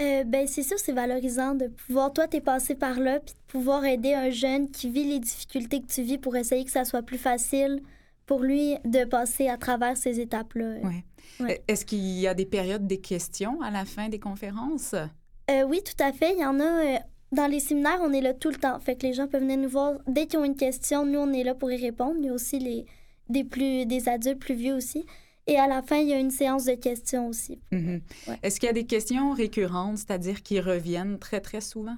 Euh, 0.00 0.22
ben, 0.22 0.46
c'est 0.46 0.62
sûr, 0.62 0.78
c'est 0.78 0.92
valorisant 0.92 1.56
de 1.56 1.66
pouvoir, 1.66 2.12
toi, 2.12 2.28
t'es 2.28 2.40
passé 2.40 2.76
par 2.76 3.00
là, 3.00 3.18
puis 3.18 3.34
de 3.34 3.40
pouvoir 3.49 3.84
aider 3.84 4.14
un 4.14 4.30
jeune 4.30 4.70
qui 4.70 4.88
vit 4.88 5.10
les 5.10 5.18
difficultés 5.18 5.82
que 5.82 5.88
tu 5.88 6.02
vis 6.02 6.18
pour 6.18 6.37
essayer 6.37 6.64
que 6.64 6.70
ça 6.70 6.84
soit 6.84 7.02
plus 7.02 7.18
facile 7.18 7.82
pour 8.30 8.44
lui 8.44 8.76
de 8.84 9.04
passer 9.04 9.49
à 9.49 9.58
travers 9.58 9.96
ces 9.96 10.20
étapes-là. 10.20 10.76
Ouais. 10.84 11.04
Ouais. 11.40 11.64
Est-ce 11.66 11.84
qu'il 11.84 11.99
y 11.99 12.28
a 12.28 12.34
des 12.34 12.46
périodes 12.46 12.87
des 12.87 13.00
questions 13.00 13.60
à 13.60 13.72
la 13.72 13.84
fin 13.84 14.08
des 14.08 14.20
conférences? 14.20 14.94
Euh, 15.50 15.64
oui, 15.64 15.82
tout 15.84 16.00
à 16.00 16.12
fait. 16.12 16.34
Il 16.34 16.40
y 16.40 16.44
en 16.44 16.60
a. 16.60 16.62
euh, 16.62 16.99
dans 17.32 17.49
les 17.49 17.58
séminaires, 17.58 17.99
on 18.02 18.12
est 18.12 18.20
là 18.20 18.32
tout 18.32 18.50
le 18.50 18.54
temps. 18.54 18.78
Fait 18.78 18.94
que 18.94 19.04
les 19.04 19.14
gens 19.14 19.26
peuvent 19.26 19.40
venir 19.40 19.58
nous 19.58 19.68
voir. 19.68 19.94
Dès 20.06 20.28
qu'ils 20.28 20.38
ont 20.38 20.44
une 20.44 20.54
question, 20.54 21.04
nous, 21.04 21.18
on 21.18 21.32
est 21.32 21.42
là 21.42 21.56
pour 21.56 21.72
y 21.72 21.76
répondre. 21.76 22.14
Il 22.20 22.26
y 22.26 22.28
a 22.28 22.32
aussi 22.32 22.60
les, 22.60 22.87
des, 23.28 23.42
plus, 23.42 23.84
des 23.84 24.08
adultes 24.08 24.38
plus 24.38 24.54
vieux 24.54 24.76
aussi. 24.76 25.04
Et 25.49 25.58
à 25.58 25.66
la 25.66 25.82
fin, 25.82 25.96
il 25.96 26.06
y 26.06 26.12
a 26.12 26.20
une 26.20 26.30
séance 26.30 26.66
de 26.66 26.75
questions 26.75 27.26
aussi. 27.26 27.58
Ouais. 27.72 28.00
Est-ce 28.44 28.60
qu'il 28.60 28.68
y 28.68 28.70
a 28.70 28.75
des 28.75 28.87
questions 28.87 29.32
récurrentes, 29.32 29.99
c'est-à-dire 29.99 30.44
qui 30.44 30.60
reviennent 30.60 31.18
très, 31.18 31.40
très 31.40 31.60
souvent? 31.60 31.96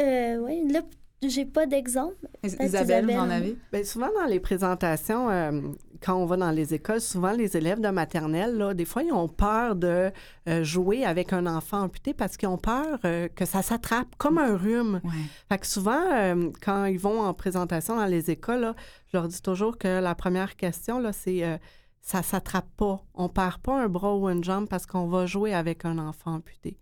Euh, 0.00 0.36
oui, 0.36 0.62
là, 0.70 0.82
j'ai 1.30 1.44
pas 1.44 1.66
d'exemple. 1.66 2.28
Isabelle, 2.42 3.06
vous 3.06 3.12
en 3.12 3.30
avez? 3.30 3.56
Bien, 3.72 3.84
souvent 3.84 4.10
dans 4.18 4.26
les 4.26 4.40
présentations, 4.40 5.30
euh, 5.30 5.60
quand 6.00 6.16
on 6.16 6.26
va 6.26 6.36
dans 6.36 6.50
les 6.50 6.74
écoles, 6.74 7.00
souvent 7.00 7.32
les 7.32 7.56
élèves 7.56 7.80
de 7.80 7.88
maternelle, 7.88 8.56
là, 8.56 8.74
des 8.74 8.84
fois, 8.84 9.02
ils 9.02 9.12
ont 9.12 9.28
peur 9.28 9.76
de 9.76 10.10
euh, 10.48 10.64
jouer 10.64 11.04
avec 11.04 11.32
un 11.32 11.46
enfant 11.46 11.82
amputé 11.82 12.12
parce 12.14 12.36
qu'ils 12.36 12.48
ont 12.48 12.58
peur 12.58 12.98
euh, 13.04 13.28
que 13.28 13.44
ça 13.44 13.62
s'attrape 13.62 14.14
comme 14.18 14.38
un 14.38 14.56
rhume. 14.56 15.00
Ouais. 15.04 15.10
Fait 15.48 15.58
que 15.58 15.66
souvent, 15.66 16.02
euh, 16.12 16.50
quand 16.62 16.84
ils 16.84 16.98
vont 16.98 17.22
en 17.22 17.32
présentation 17.34 17.96
dans 17.96 18.06
les 18.06 18.30
écoles, 18.30 18.60
là, 18.60 18.74
je 19.12 19.16
leur 19.16 19.28
dis 19.28 19.40
toujours 19.40 19.78
que 19.78 20.00
la 20.00 20.14
première 20.14 20.56
question, 20.56 20.98
là, 20.98 21.12
c'est 21.12 21.44
euh, 21.44 21.56
ça 22.02 22.22
s'attrape 22.22 22.68
pas. 22.76 23.02
On 23.14 23.28
perd 23.30 23.58
pas 23.62 23.82
un 23.82 23.88
bras 23.88 24.14
ou 24.14 24.28
une 24.28 24.44
jambe 24.44 24.68
parce 24.68 24.84
qu'on 24.84 25.06
va 25.06 25.24
jouer 25.24 25.54
avec 25.54 25.86
un 25.86 25.96
enfant 25.98 26.34
amputé. 26.34 26.78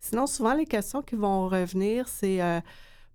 Sinon, 0.00 0.26
souvent, 0.26 0.52
les 0.52 0.66
questions 0.66 1.00
qui 1.00 1.16
vont 1.16 1.48
revenir, 1.48 2.06
c'est 2.08 2.42
euh, 2.42 2.60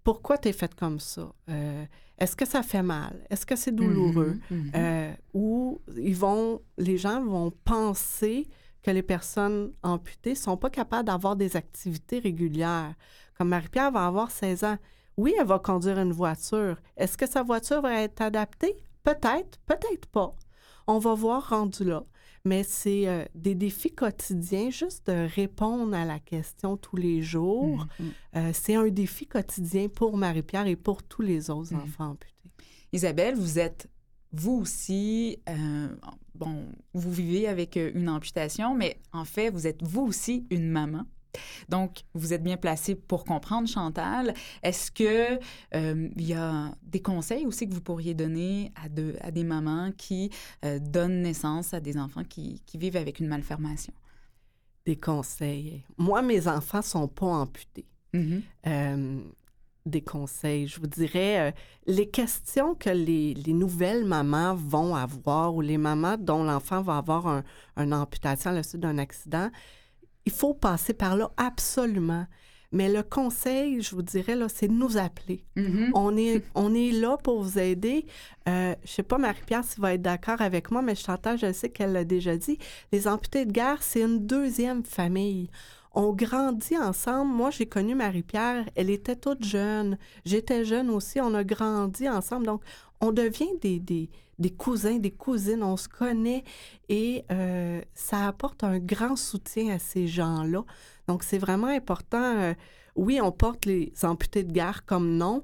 pourquoi 0.04 0.38
tu 0.38 0.50
es 0.50 0.54
faite 0.54 0.76
comme 0.76 1.00
ça? 1.00 1.32
Euh, 1.50 1.86
Est-ce 2.18 2.36
que 2.36 2.46
ça 2.46 2.64
fait 2.64 2.84
mal? 2.84 3.26
Est-ce 3.30 3.46
que 3.46 3.56
c'est 3.56 3.72
douloureux? 3.72 4.40
Mhm, 4.50 4.58
mhm. 4.58 4.72
Euh, 4.76 5.14
ou 5.34 5.82
ils 5.98 6.16
vont, 6.16 6.62
les 6.78 6.98
gens 6.98 7.24
vont 7.24 7.52
penser 7.64 8.48
que 8.84 8.92
les 8.92 9.04
personnes 9.04 9.74
amputées 9.84 10.36
sont 10.36 10.58
pas 10.58 10.70
capables 10.70 11.06
d'avoir 11.06 11.36
des 11.36 11.56
activités 11.56 12.20
régulières. 12.20 12.94
Comme 13.38 13.50
Marie-Pierre 13.50 13.92
va 13.92 14.08
avoir 14.08 14.32
16 14.32 14.64
ans. 14.64 14.78
Oui, 15.18 15.34
elle 15.40 15.46
va 15.46 15.60
conduire 15.60 16.00
une 16.00 16.14
voiture. 16.14 16.78
Est-ce 16.98 17.18
que 17.18 17.28
sa 17.28 17.44
voiture 17.44 17.82
va 17.82 18.02
être 18.02 18.22
adaptée? 18.22 18.76
Peut-être, 19.04 19.60
peut-être 19.68 20.08
pas. 20.08 20.34
On 20.88 20.98
va 21.00 21.14
voir 21.14 21.50
rendu 21.50 21.84
là. 21.84 22.04
Mais 22.44 22.64
c'est 22.64 23.08
euh, 23.08 23.24
des 23.36 23.54
défis 23.56 23.92
quotidiens, 23.94 24.70
juste 24.72 25.08
de 25.08 25.28
répondre 25.36 25.96
à 25.96 26.06
la 26.06 26.20
question 26.20 26.76
tous 26.78 26.96
les 26.96 27.22
jours. 27.22 27.86
Mhm. 28.00 28.12
Euh, 28.38 28.52
c'est 28.54 28.76
un 28.76 28.88
défi 28.90 29.28
quotidien 29.28 29.88
pour 29.90 30.18
Marie-Pierre 30.18 30.66
et 30.68 30.76
pour 30.76 31.04
tous 31.04 31.22
les 31.22 31.50
autres 31.50 31.74
Mhm. 31.74 31.82
enfants 31.82 32.10
amputés. 32.12 32.34
Isabelle, 32.94 33.36
vous 33.36 33.60
êtes 33.60 33.88
vous 34.34 34.54
aussi, 34.62 35.38
euh, 35.50 35.90
bon, 36.36 36.66
vous 36.94 37.12
vivez 37.12 37.48
avec 37.50 37.76
une 37.76 38.08
amputation, 38.08 38.74
mais 38.74 38.98
en 39.12 39.26
fait, 39.26 39.50
vous 39.50 39.68
êtes 39.68 39.84
vous 39.84 40.02
aussi 40.04 40.48
une 40.50 40.70
maman. 40.70 41.04
Donc, 41.70 42.02
vous 42.14 42.34
êtes 42.34 42.44
bien 42.44 42.58
placé 42.58 42.96
pour 42.96 43.24
comprendre 43.26 43.68
Chantal. 43.68 44.34
Est-ce 44.64 44.92
que 44.92 45.40
euh, 45.76 46.10
il 46.16 46.28
y 46.28 46.34
a 46.34 46.74
des 46.84 47.02
conseils 47.02 47.46
aussi 47.46 47.68
que 47.68 47.74
vous 47.74 47.82
pourriez 47.82 48.14
donner 48.14 48.72
à, 48.84 48.90
de- 48.90 49.16
à 49.22 49.32
des 49.32 49.44
mamans 49.44 49.92
qui 49.98 50.30
euh, 50.66 50.80
donnent 50.80 51.22
naissance 51.22 51.74
à 51.74 51.80
des 51.80 51.98
enfants 51.98 52.24
qui, 52.24 52.62
qui 52.66 52.78
vivent 52.78 52.98
avec 52.98 53.20
une 53.20 53.28
malformation? 53.28 53.94
Des 54.86 54.96
conseils. 54.98 55.84
Moi, 55.98 56.22
mes 56.22 56.48
enfants 56.48 56.82
sont 56.82 57.08
pas 57.08 57.28
amputés. 57.28 57.86
Mhm. 58.14 58.42
Euh, 58.68 59.20
des 59.86 60.02
conseils, 60.02 60.68
je 60.68 60.80
vous 60.80 60.88
dirais, 60.88 61.50
euh, 61.50 61.52
les 61.88 62.08
questions 62.10 62.76
que 62.76 62.90
les, 62.90 63.34
les 63.34 63.54
nouvelles 63.54 64.06
mamans 64.06 64.54
vont 64.54 64.96
avoir 64.96 65.56
ou 65.56 65.62
les 65.62 65.78
mamans 65.78 66.18
dont 66.18 66.44
l'enfant 66.44 66.82
va 66.84 66.98
avoir 66.98 67.26
un, 67.28 67.44
une 67.78 67.94
amputation 67.94 68.52
à 68.52 68.54
la 68.54 68.64
suite 68.64 68.82
d'un 68.82 69.00
accident, 69.00 69.50
il 70.26 70.32
faut 70.32 70.54
passer 70.54 70.94
par 70.94 71.16
là 71.16 71.32
absolument. 71.38 72.26
Mais 72.74 72.92
le 72.92 73.04
conseil, 73.04 73.82
je 73.82 73.94
vous 73.96 74.02
dirais, 74.02 74.36
là, 74.36 74.48
c'est 74.48 74.70
de 74.70 74.74
nous 74.74 74.98
appeler. 74.98 75.44
Mhm. 75.58 75.92
On 75.94 76.16
est, 76.16 76.44
on 76.56 76.74
est 76.74 76.92
là 76.92 77.18
pour 77.18 77.42
vous 77.42 77.60
aider. 77.60 78.06
Euh, 78.48 78.74
je 78.86 78.92
sais 78.92 79.04
pas, 79.04 79.18
Marie-Pierre, 79.18 79.66
si 79.66 79.80
va 79.82 79.94
être 79.94 80.02
d'accord 80.02 80.40
avec 80.42 80.72
moi, 80.72 80.82
mais 80.82 80.96
Chantal, 80.96 81.38
je 81.38 81.52
sais 81.52 81.70
qu'elle 81.70 81.92
l'a 81.92 82.06
déjà 82.06 82.38
dit. 82.38 82.58
Les 82.94 83.08
amputés 83.08 83.46
de 83.46 83.52
guerre, 83.52 83.84
c'est 83.84 84.02
une 84.02 84.26
deuxième 84.26 84.84
famille. 84.84 85.50
On 85.94 86.14
grandit 86.14 86.78
ensemble. 86.78 87.34
Moi, 87.34 87.50
j'ai 87.52 87.66
connu 87.66 87.94
Marie-Pierre. 87.94 88.66
Elle 88.76 88.90
était 88.90 89.18
toute 89.18 89.44
jeune. 89.44 89.98
J'étais 90.24 90.64
jeune 90.64 90.90
aussi. 90.90 91.20
On 91.20 91.34
a 91.34 91.44
grandi 91.44 92.08
ensemble. 92.08 92.46
Donc, 92.46 92.62
on 93.02 93.12
devient 93.12 93.52
des, 93.62 93.80
des, 93.80 94.10
des 94.42 94.50
cousins, 94.50 94.98
des 94.98 95.12
cousines. 95.12 95.64
On 95.64 95.78
se 95.78 95.88
connaît 95.88 96.44
et 96.90 97.24
euh, 97.32 97.82
ça 97.94 98.28
apporte 98.28 98.64
un 98.64 98.80
grand 98.80 99.16
soutien 99.16 99.76
à 99.76 99.80
ces 99.80 100.08
gens-là. 100.08 100.64
Donc, 101.08 101.24
c'est 101.24 101.38
vraiment 101.38 101.68
important. 101.68 102.18
euh, 102.22 102.54
oui, 102.96 103.22
on 103.22 103.32
porte 103.32 103.66
les 103.66 103.94
amputés 104.04 104.44
de 104.44 104.52
guerre 104.52 104.84
comme 104.86 105.16
nom, 105.16 105.44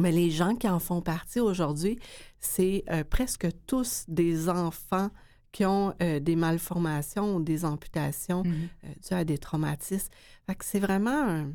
mais 0.00 0.12
les 0.12 0.30
gens 0.30 0.54
qui 0.56 0.68
en 0.68 0.78
font 0.78 1.02
partie 1.02 1.40
aujourd'hui, 1.40 1.98
c'est 2.40 2.84
euh, 2.90 3.04
presque 3.04 3.46
tous 3.66 4.04
des 4.08 4.48
enfants 4.48 5.10
qui 5.52 5.66
ont 5.66 5.92
euh, 6.00 6.18
des 6.18 6.34
malformations 6.34 7.36
ou 7.36 7.42
des 7.42 7.66
amputations 7.66 8.42
euh, 8.46 8.88
dues 9.06 9.14
à 9.14 9.24
des 9.24 9.36
traumatismes. 9.36 10.08
Fait 10.46 10.54
que 10.54 10.64
c'est 10.64 10.80
vraiment 10.80 11.10
un, 11.10 11.52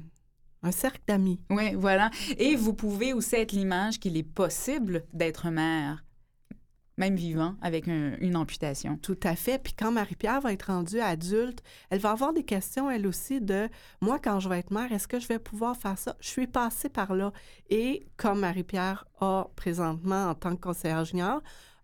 un 0.61 0.71
cercle 0.71 1.01
d'amis. 1.07 1.39
Oui, 1.49 1.73
voilà. 1.73 2.11
Et 2.37 2.55
vous 2.55 2.73
pouvez 2.75 3.13
aussi 3.13 3.35
être 3.35 3.53
l'image 3.53 3.99
qu'il 3.99 4.15
est 4.15 4.23
possible 4.23 5.03
d'être 5.13 5.49
mère, 5.49 6.05
même 6.97 7.15
vivant, 7.15 7.55
avec 7.61 7.87
un- 7.87 8.17
une 8.19 8.35
amputation. 8.35 8.97
Tout 8.97 9.19
à 9.23 9.35
fait. 9.35 9.61
Puis 9.61 9.73
quand 9.73 9.91
Marie-Pierre 9.91 10.41
va 10.41 10.51
être 10.53 10.63
rendue 10.71 10.99
adulte, 10.99 11.61
elle 11.91 11.99
va 11.99 12.11
avoir 12.11 12.33
des 12.33 12.43
questions, 12.43 12.89
elle 12.89 13.05
aussi, 13.05 13.39
de 13.39 13.69
moi, 14.01 14.17
quand 14.19 14.39
je 14.39 14.49
vais 14.49 14.59
être 14.59 14.71
mère, 14.71 14.91
est-ce 14.91 15.07
que 15.07 15.19
je 15.19 15.27
vais 15.27 15.37
pouvoir 15.39 15.77
faire 15.77 15.97
ça? 15.97 16.15
Je 16.19 16.27
suis 16.27 16.47
passée 16.47 16.89
par 16.89 17.13
là. 17.13 17.31
Et 17.69 18.07
comme 18.17 18.39
Marie-Pierre 18.39 19.05
a 19.21 19.47
présentement, 19.55 20.25
en 20.29 20.35
tant 20.35 20.55
que 20.55 20.61
conseillère 20.61 21.05
junior, 21.05 21.41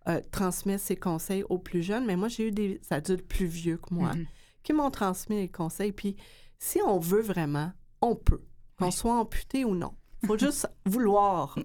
euh, 0.08 0.20
transmet 0.32 0.78
ses 0.80 0.96
conseils 0.96 1.44
aux 1.50 1.60
plus 1.60 1.84
jeunes, 1.84 2.06
mais 2.06 2.16
moi, 2.16 2.28
j'ai 2.28 2.48
eu 2.48 2.52
des 2.52 2.82
adultes 2.90 3.28
plus 3.28 3.46
vieux 3.46 3.78
que 3.78 3.94
moi 3.94 4.14
Mhm. 4.16 4.26
qui 4.64 4.74
m'ont 4.74 4.92
transmis 4.92 5.38
les 5.38 5.50
conseils. 5.50 5.92
Puis 5.92 6.16
si 6.58 6.80
on 6.86 6.98
veut 7.00 7.22
vraiment, 7.22 7.72
on 8.02 8.16
peut, 8.16 8.42
qu'on 8.80 8.86
Oui. 8.88 8.92
soit 8.92 9.14
amputé 9.18 9.64
ou 9.64 9.76
non. 9.76 9.94
Il 10.24 10.28
faut 10.28 10.38
juste 10.40 10.68
vouloir 10.86 11.58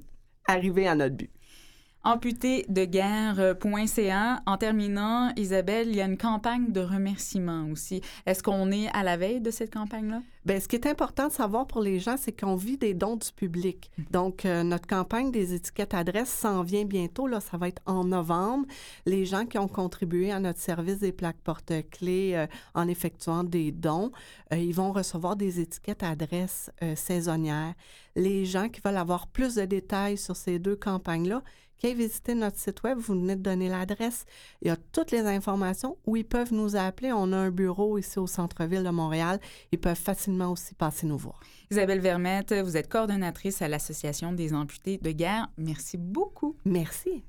arriver 0.47 0.87
à 0.87 0.95
notre 0.95 1.17
but. 1.17 1.31
amputédeguerre.ca. 2.05 4.43
En 4.47 4.57
terminant, 4.57 5.33
Isabelle, 5.37 5.89
il 5.89 5.97
y 5.97 6.01
a 6.01 6.07
une 6.07 6.17
campagne 6.17 6.73
de 6.73 6.81
remerciements 6.81 7.67
aussi. 7.71 8.01
Est-ce 8.27 8.43
qu'on 8.43 8.71
est 8.71 8.89
à 8.95 9.03
la 9.03 9.17
veille 9.17 9.41
de 9.41 9.51
cette 9.51 9.73
campagne-là? 9.73 10.23
Bien, 10.49 10.61
ce 10.61 10.69
qui 10.69 10.77
est 10.77 10.87
important 10.87 11.29
de 11.29 11.33
savoir 11.33 11.67
pour 11.67 11.83
les 11.83 11.99
gens, 11.99 12.17
c'est 12.17 12.33
qu'on 12.33 12.57
vit 12.57 12.79
des 12.79 12.95
dons 12.95 13.17
du 13.17 13.31
public. 13.33 13.91
Donc, 14.11 14.47
euh, 14.47 14.63
notre 14.63 14.87
campagne 14.87 15.31
des 15.31 15.53
étiquettes 15.53 15.93
adresses 15.93 16.31
s'en 16.31 16.63
vient 16.63 16.87
bientôt. 16.87 17.27
Là, 17.27 17.41
ça 17.41 17.59
va 17.59 17.69
être 17.69 17.83
en 17.85 18.05
novembre. 18.05 18.65
Les 19.05 19.27
gens 19.27 19.45
qui 19.45 19.59
ont 19.59 19.69
contribué 19.69 20.33
à 20.33 20.41
notre 20.41 20.61
service 20.61 21.01
des 21.01 21.13
plaques 21.13 21.43
porte-clés 21.45 22.33
euh, 22.35 22.47
en 22.75 22.89
effectuant 22.89 23.45
des 23.45 23.73
dons, 23.73 24.11
euh, 24.55 24.57
ils 24.57 24.73
vont 24.73 24.91
recevoir 24.91 25.37
des 25.37 25.61
étiquettes 25.61 26.03
adresses 26.03 26.71
saisonnières. 26.95 27.75
Les 28.17 28.47
gens 28.47 28.71
qui 28.71 28.81
veulent 28.83 28.97
avoir 28.97 29.27
plus 29.27 29.57
de 29.57 29.67
détails 29.67 30.17
sur 30.17 30.35
ces 30.35 30.59
deux 30.59 30.77
campagnes-là, 30.77 31.43
qui 31.79 31.95
visiter 31.95 32.35
notre 32.35 32.59
site 32.59 32.83
web, 32.83 32.99
vous 32.99 33.15
venez 33.15 33.37
de 33.37 33.43
donner 33.43 33.69
l'adresse. 33.69 34.25
Il 34.63 34.69
y 34.69 34.71
a 34.71 34.77
toutes 34.93 35.11
les 35.11 35.21
informations 35.27 35.97
où 36.07 36.17
ils 36.17 36.25
peuvent 36.25 36.53
nous 36.53 36.77
appeler. 36.77 37.13
On 37.13 37.33
a 37.33 37.37
un 37.37 37.51
bureau 37.51 37.99
ici 37.99 38.19
au 38.19 38.27
centre-ville 38.27 38.83
de 38.83 38.91
Montréal. 38.91 39.41
Ils 39.73 39.79
peuvent 39.79 39.97
facilement 39.97 40.53
aussi 40.53 40.75
passer 40.75 41.07
nous 41.07 41.19
voir. 41.19 41.41
Isabelle 41.71 42.01
Vermette, 42.01 42.53
vous 42.53 42.77
êtes 42.77 42.89
coordonnatrice 42.89 43.63
à 43.63 43.69
l'Association 43.69 44.33
des 44.33 44.55
amputés 44.55 44.99
de 44.99 45.11
guerre. 45.11 45.49
Merci 45.57 45.97
beaucoup. 45.97 46.57
Merci. 46.65 47.23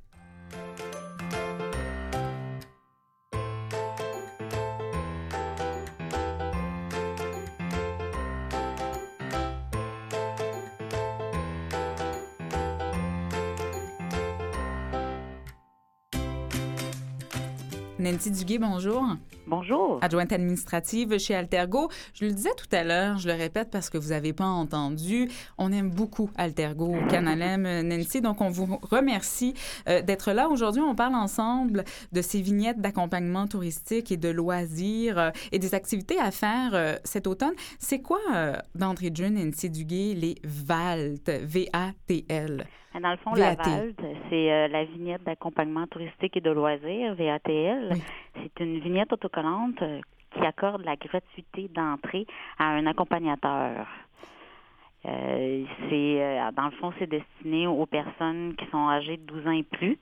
Nancy 17.99 18.31
Duguay, 18.31 18.59
bonjour. 18.59 19.03
Bonjour. 19.45 19.99
Adjointe 20.01 20.31
administrative 20.31 21.17
chez 21.17 21.35
Altergo. 21.35 21.89
Je 22.13 22.23
le 22.23 22.31
disais 22.31 22.53
tout 22.55 22.73
à 22.73 22.85
l'heure, 22.85 23.17
je 23.17 23.27
le 23.27 23.33
répète 23.33 23.69
parce 23.71 23.89
que 23.89 23.97
vous 23.97 24.09
n'avez 24.09 24.31
pas 24.31 24.45
entendu, 24.45 25.29
on 25.57 25.69
aime 25.73 25.89
beaucoup 25.89 26.29
Altergo 26.37 26.95
au 26.95 27.07
Canalem, 27.07 27.63
Nancy. 27.85 28.21
Donc, 28.21 28.39
on 28.39 28.49
vous 28.49 28.79
remercie 28.83 29.53
euh, 29.89 30.01
d'être 30.01 30.31
là. 30.31 30.47
Aujourd'hui, 30.47 30.81
on 30.81 30.95
parle 30.95 31.15
ensemble 31.15 31.83
de 32.13 32.21
ces 32.21 32.41
vignettes 32.41 32.79
d'accompagnement 32.79 33.47
touristique 33.47 34.13
et 34.13 34.17
de 34.17 34.29
loisirs 34.29 35.19
euh, 35.19 35.31
et 35.51 35.59
des 35.59 35.75
activités 35.75 36.19
à 36.19 36.31
faire 36.31 36.71
euh, 36.75 36.95
cet 37.03 37.27
automne. 37.27 37.53
C'est 37.79 37.99
quoi, 37.99 38.19
d'entrée 38.75 39.09
de 39.09 39.17
jeu, 39.17 39.27
Nancy 39.27 39.69
Duguay, 39.69 40.13
les 40.13 40.35
VALT, 40.45 41.41
V-A-T-L? 41.43 42.65
Dans 42.95 43.11
le 43.11 43.17
fond, 43.17 43.33
la 43.35 43.55
c'est 43.55 44.51
euh, 44.51 44.67
la 44.67 44.83
vignette 44.83 45.23
d'accompagnement 45.23 45.85
touristique 45.87 46.35
et 46.35 46.41
de 46.41 46.49
loisirs, 46.49 47.13
VATL. 47.15 47.93
C'est 48.35 48.63
une 48.63 48.79
vignette 48.79 49.13
autocollante 49.13 49.81
euh, 49.81 50.01
qui 50.33 50.41
accorde 50.41 50.83
la 50.83 50.95
gratuité 50.95 51.69
d'entrée 51.73 52.25
à 52.57 52.65
un 52.65 52.87
accompagnateur. 52.87 53.85
Euh, 55.05 55.63
c'est 55.89 56.51
dans 56.55 56.65
le 56.65 56.71
fond, 56.71 56.91
c'est 56.99 57.07
destiné 57.07 57.67
aux 57.67 57.85
personnes 57.85 58.55
qui 58.57 58.65
sont 58.69 58.89
âgées 58.89 59.17
de 59.17 59.23
12 59.23 59.47
ans 59.47 59.51
et 59.51 59.63
plus, 59.63 59.97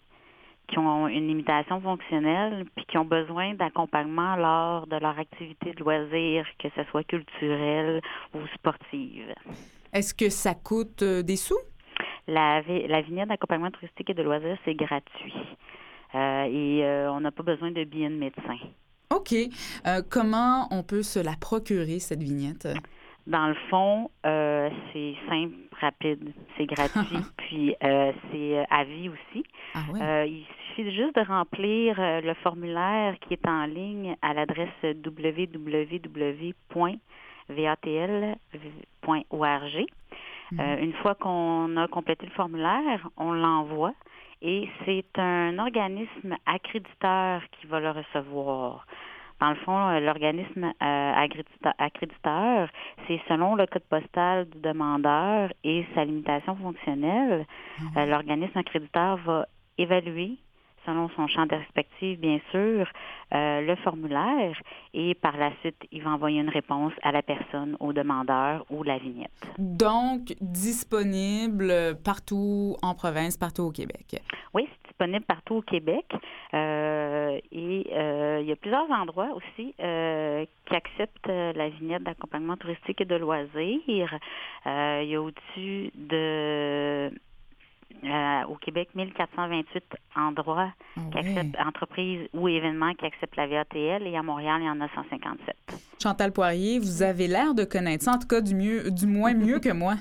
qui 0.67 0.79
ont 0.79 1.07
une 1.07 1.27
limitation 1.27 1.79
fonctionnelle, 1.81 2.65
puis 2.75 2.85
qui 2.85 2.97
ont 2.97 3.05
besoin 3.05 3.53
d'accompagnement 3.53 4.37
lors 4.37 4.87
de 4.87 4.95
leur 4.95 5.19
activité 5.19 5.73
de 5.73 5.83
loisirs, 5.83 6.45
que 6.57 6.69
ce 6.75 6.83
soit 6.89 7.03
culturelle 7.03 8.01
ou 8.33 8.39
sportive. 8.55 9.33
Est-ce 9.93 10.13
que 10.13 10.29
ça 10.29 10.55
coûte 10.55 11.03
des 11.03 11.35
sous? 11.35 11.59
La, 12.27 12.61
la 12.61 13.01
vignette 13.01 13.29
d'accompagnement 13.29 13.71
touristique 13.71 14.09
et 14.09 14.13
de 14.13 14.23
loisirs, 14.23 14.57
c'est 14.65 14.75
gratuit. 14.75 15.33
Euh, 16.15 16.43
et 16.45 16.83
euh, 16.83 17.11
on 17.11 17.19
n'a 17.19 17.31
pas 17.31 17.43
besoin 17.43 17.71
de 17.71 17.83
billets 17.83 18.09
de 18.09 18.15
médecin. 18.15 18.57
OK. 19.13 19.33
Euh, 19.33 20.01
comment 20.09 20.67
on 20.71 20.83
peut 20.83 21.03
se 21.03 21.19
la 21.19 21.35
procurer, 21.39 21.99
cette 21.99 22.23
vignette? 22.23 22.67
Dans 23.25 23.47
le 23.47 23.55
fond, 23.69 24.09
c'est 24.23 25.15
simple, 25.27 25.55
rapide, 25.81 26.33
c'est 26.57 26.65
gratuit, 26.65 27.17
puis 27.37 27.75
c'est 27.81 28.65
à 28.69 28.85
vie 28.85 29.09
aussi. 29.09 29.43
Ah 29.73 29.81
ouais. 29.91 30.29
il 30.29 30.45
suffit 30.69 30.95
juste 30.95 31.13
de 31.15 31.27
remplir 31.27 31.97
le 31.97 32.33
formulaire 32.35 33.19
qui 33.19 33.33
est 33.33 33.45
en 33.45 33.65
ligne 33.65 34.15
à 34.21 34.33
l'adresse 34.33 34.69
www.vatl.org. 34.83 35.45
Euh, 40.53 40.77
une 40.79 40.93
fois 40.93 41.15
qu'on 41.15 41.75
a 41.77 41.87
complété 41.87 42.25
le 42.25 42.31
formulaire, 42.31 43.09
on 43.17 43.33
l'envoie 43.33 43.93
et 44.41 44.69
c'est 44.85 45.19
un 45.19 45.57
organisme 45.59 46.35
accréditeur 46.45 47.41
qui 47.51 47.67
va 47.67 47.79
le 47.79 47.91
recevoir. 47.91 48.85
Dans 49.39 49.49
le 49.49 49.55
fond, 49.57 49.77
euh, 49.77 49.99
l'organisme 49.99 50.71
euh, 50.81 51.25
accréditeur, 51.77 52.69
c'est 53.07 53.21
selon 53.27 53.55
le 53.55 53.67
code 53.67 53.83
postal 53.83 54.49
du 54.49 54.59
demandeur 54.59 55.51
et 55.63 55.85
sa 55.93 56.05
limitation 56.05 56.55
fonctionnelle. 56.55 57.45
Ah 57.95 58.05
l'organisme 58.05 58.57
accréditeur 58.57 59.17
va 59.17 59.45
évaluer 59.77 60.37
selon 60.87 61.09
son 61.09 61.27
champ 61.27 61.43
de 61.43 61.49
perspective, 61.49 62.19
bien 62.19 62.39
sûr, 62.51 62.87
euh, 63.33 63.61
le 63.61 63.75
formulaire 63.77 64.55
et 64.93 65.13
par 65.15 65.35
la 65.37 65.51
suite, 65.59 65.75
il 65.91 66.01
va 66.01 66.11
envoyer 66.11 66.39
une 66.39 66.49
réponse 66.49 66.93
à 67.03 67.11
la 67.11 67.21
personne, 67.21 67.75
au 67.79 67.91
demandeur 67.91 68.65
ou 68.69 68.83
la 68.83 68.97
vignette. 68.97 69.29
Donc, 69.59 70.33
disponible 70.39 71.97
partout 72.03 72.77
en 72.81 72.95
province, 72.95 73.37
partout 73.37 73.63
au 73.63 73.71
Québec. 73.71 74.21
Oui, 74.53 74.67
c'est 74.71 74.87
disponible 74.87 75.25
partout 75.25 75.55
au 75.55 75.61
Québec. 75.61 76.05
Euh, 76.53 77.39
et 77.51 77.87
euh, 77.91 78.39
il 78.41 78.47
y 78.47 78.51
a 78.51 78.55
plusieurs 78.55 78.89
endroits 78.89 79.33
aussi 79.35 79.73
qui 79.77 80.75
acceptent 80.75 81.27
la 81.27 81.69
vignette 81.69 82.03
d'accompagnement 82.03 82.55
touristique 82.55 83.01
et 83.01 83.05
de 83.05 83.15
loisirs. 83.15 84.17
il 84.65 85.09
y 85.09 85.15
a 85.15 85.21
au-dessus 85.21 85.91
de 85.95 87.11
euh, 88.03 88.43
au 88.47 88.55
Québec, 88.55 88.89
1428 88.95 89.83
endroits 90.15 90.71
ah 90.95 91.01
qui 91.11 91.17
acceptent, 91.17 91.57
entreprises 91.59 92.27
ou 92.33 92.47
événements 92.47 92.93
qui 92.93 93.05
acceptent 93.05 93.35
la 93.35 93.47
VATL 93.47 94.05
et 94.05 94.15
à 94.15 94.23
Montréal, 94.23 94.61
il 94.61 94.65
y 94.65 94.69
en 94.69 94.81
a 94.81 94.87
157. 94.89 95.55
Chantal 96.01 96.31
Poirier, 96.31 96.79
vous 96.79 97.01
avez 97.01 97.27
l'air 97.27 97.53
de 97.53 97.63
connaître 97.63 98.03
ça, 98.03 98.13
en 98.13 98.19
tout 98.19 98.27
cas 98.27 98.41
du, 98.41 98.55
mieux, 98.55 98.91
du 98.91 99.07
moins 99.07 99.33
mieux 99.33 99.59
que 99.59 99.71
moi. 99.71 99.95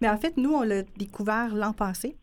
Mais 0.00 0.08
en 0.10 0.16
fait, 0.16 0.36
nous, 0.36 0.52
on 0.52 0.62
l'a 0.62 0.82
découvert 0.82 1.54
l'an 1.54 1.72
passé. 1.72 2.16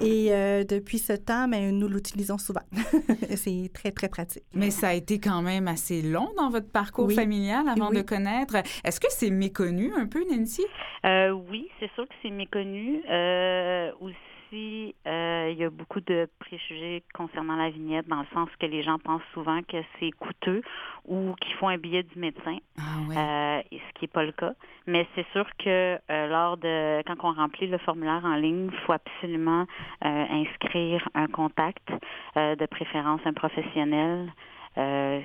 Et 0.00 0.32
euh, 0.32 0.64
depuis 0.64 0.98
ce 0.98 1.12
temps, 1.12 1.48
mais 1.48 1.60
ben, 1.60 1.78
nous 1.78 1.88
l'utilisons 1.88 2.38
souvent. 2.38 2.62
c'est 3.36 3.70
très, 3.72 3.90
très 3.90 4.08
pratique. 4.08 4.44
Mais 4.54 4.70
ça 4.70 4.88
a 4.88 4.92
été 4.94 5.18
quand 5.18 5.42
même 5.42 5.66
assez 5.66 6.02
long 6.02 6.28
dans 6.36 6.50
votre 6.50 6.70
parcours 6.70 7.10
familial 7.10 7.68
avant 7.68 7.90
de 7.90 8.02
connaître. 8.02 8.56
Est-ce 8.84 9.00
que 9.00 9.08
c'est 9.10 9.30
méconnu 9.30 9.92
un 9.96 10.06
peu, 10.06 10.24
Nancy? 10.30 10.64
Euh, 11.04 11.30
oui, 11.30 11.68
c'est 11.80 11.90
sûr 11.94 12.06
que 12.06 12.14
c'est 12.22 12.30
méconnu. 12.30 13.02
Euh, 13.10 13.90
aussi, 14.00 14.16
euh, 14.52 15.50
il 15.52 15.58
y 15.58 15.64
a 15.64 15.70
beaucoup 15.70 16.00
de 16.00 16.28
préjugés 16.38 17.02
concernant 17.14 17.56
la 17.56 17.70
vignette, 17.70 18.08
dans 18.08 18.20
le 18.20 18.26
sens 18.32 18.48
que 18.58 18.66
les 18.66 18.82
gens 18.82 18.98
pensent 18.98 19.22
souvent 19.34 19.62
que 19.62 19.76
c'est 19.98 20.10
coûteux 20.12 20.62
ou 21.06 21.34
qu'il 21.40 21.54
faut 21.54 21.68
un 21.68 21.78
billet 21.78 22.02
du 22.02 22.18
médecin, 22.18 22.58
ah, 22.78 22.82
euh, 23.10 23.62
ce 23.70 23.98
qui 23.98 24.04
n'est 24.04 24.08
pas 24.08 24.24
le 24.24 24.32
cas. 24.32 24.52
Mais 24.86 25.06
c'est 25.14 25.26
sûr 25.32 25.46
que 25.58 25.98
euh, 26.10 26.26
lors 26.28 26.56
de 26.56 27.02
quand 27.06 27.16
on 27.28 27.32
remplit 27.32 27.66
le 27.66 27.78
formulaire 27.78 28.24
en 28.24 28.36
ligne, 28.36 28.70
il 28.72 28.78
faut 28.80 28.92
absolument 28.92 29.66
inscrire 30.00 31.08
un 31.14 31.26
contact, 31.26 31.88
de 32.36 32.66
préférence 32.66 33.20
un 33.24 33.32
professionnel. 33.32 34.32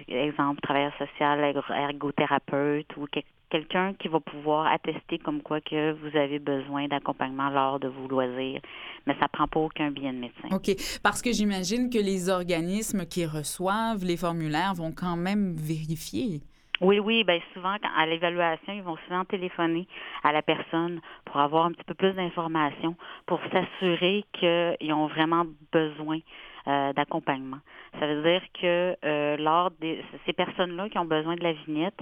Exemple, 0.07 0.61
travailleur 0.61 0.93
social, 0.97 1.55
ergothérapeute 1.69 2.97
ou 2.97 3.05
quelque 3.07 3.27
quelqu'un 3.53 3.93
qui 3.93 4.07
va 4.07 4.19
pouvoir 4.19 4.65
attester 4.65 5.19
comme 5.19 5.43
quoi 5.43 5.61
que 5.61 5.91
vous 5.91 6.17
avez 6.17 6.39
besoin 6.39 6.87
d'accompagnement 6.87 7.51
lors 7.51 7.79
de 7.79 7.87
vos 7.87 8.07
loisirs, 8.07 8.61
mais 9.05 9.15
ça 9.19 9.27
prend 9.27 9.47
pas 9.47 9.59
aucun 9.59 9.91
bien 9.91 10.11
de 10.11 10.17
médecin. 10.17 10.47
OK. 10.51 10.71
Parce 11.03 11.21
que 11.21 11.31
j'imagine 11.31 11.91
que 11.91 11.99
les 11.99 12.29
organismes 12.29 13.05
qui 13.05 13.27
reçoivent 13.27 14.03
les 14.03 14.17
formulaires 14.17 14.73
vont 14.73 14.91
quand 14.91 15.15
même 15.15 15.53
vérifier. 15.53 16.41
Oui, 16.81 16.99
oui, 16.99 17.23
bien 17.23 17.39
souvent, 17.53 17.75
à 17.95 18.05
l'évaluation, 18.07 18.73
ils 18.73 18.81
vont 18.81 18.97
souvent 19.05 19.23
téléphoner 19.23 19.87
à 20.23 20.31
la 20.31 20.41
personne 20.41 20.99
pour 21.25 21.37
avoir 21.37 21.65
un 21.67 21.73
petit 21.73 21.83
peu 21.85 21.93
plus 21.93 22.13
d'informations, 22.13 22.95
pour 23.27 23.39
s'assurer 23.51 24.25
qu'ils 24.33 24.93
ont 24.93 25.05
vraiment 25.05 25.45
besoin 25.71 26.17
euh, 26.17 26.52
d'accompagnement. 26.65 27.59
Ça 27.99 28.07
veut 28.07 28.23
dire 28.23 28.41
que 28.59 28.95
euh, 29.05 29.37
lors 29.37 29.71
des 29.79 30.03
ces 30.25 30.33
personnes-là 30.33 30.89
qui 30.89 30.97
ont 30.97 31.05
besoin 31.05 31.35
de 31.35 31.43
la 31.43 31.53
vignette, 31.53 31.97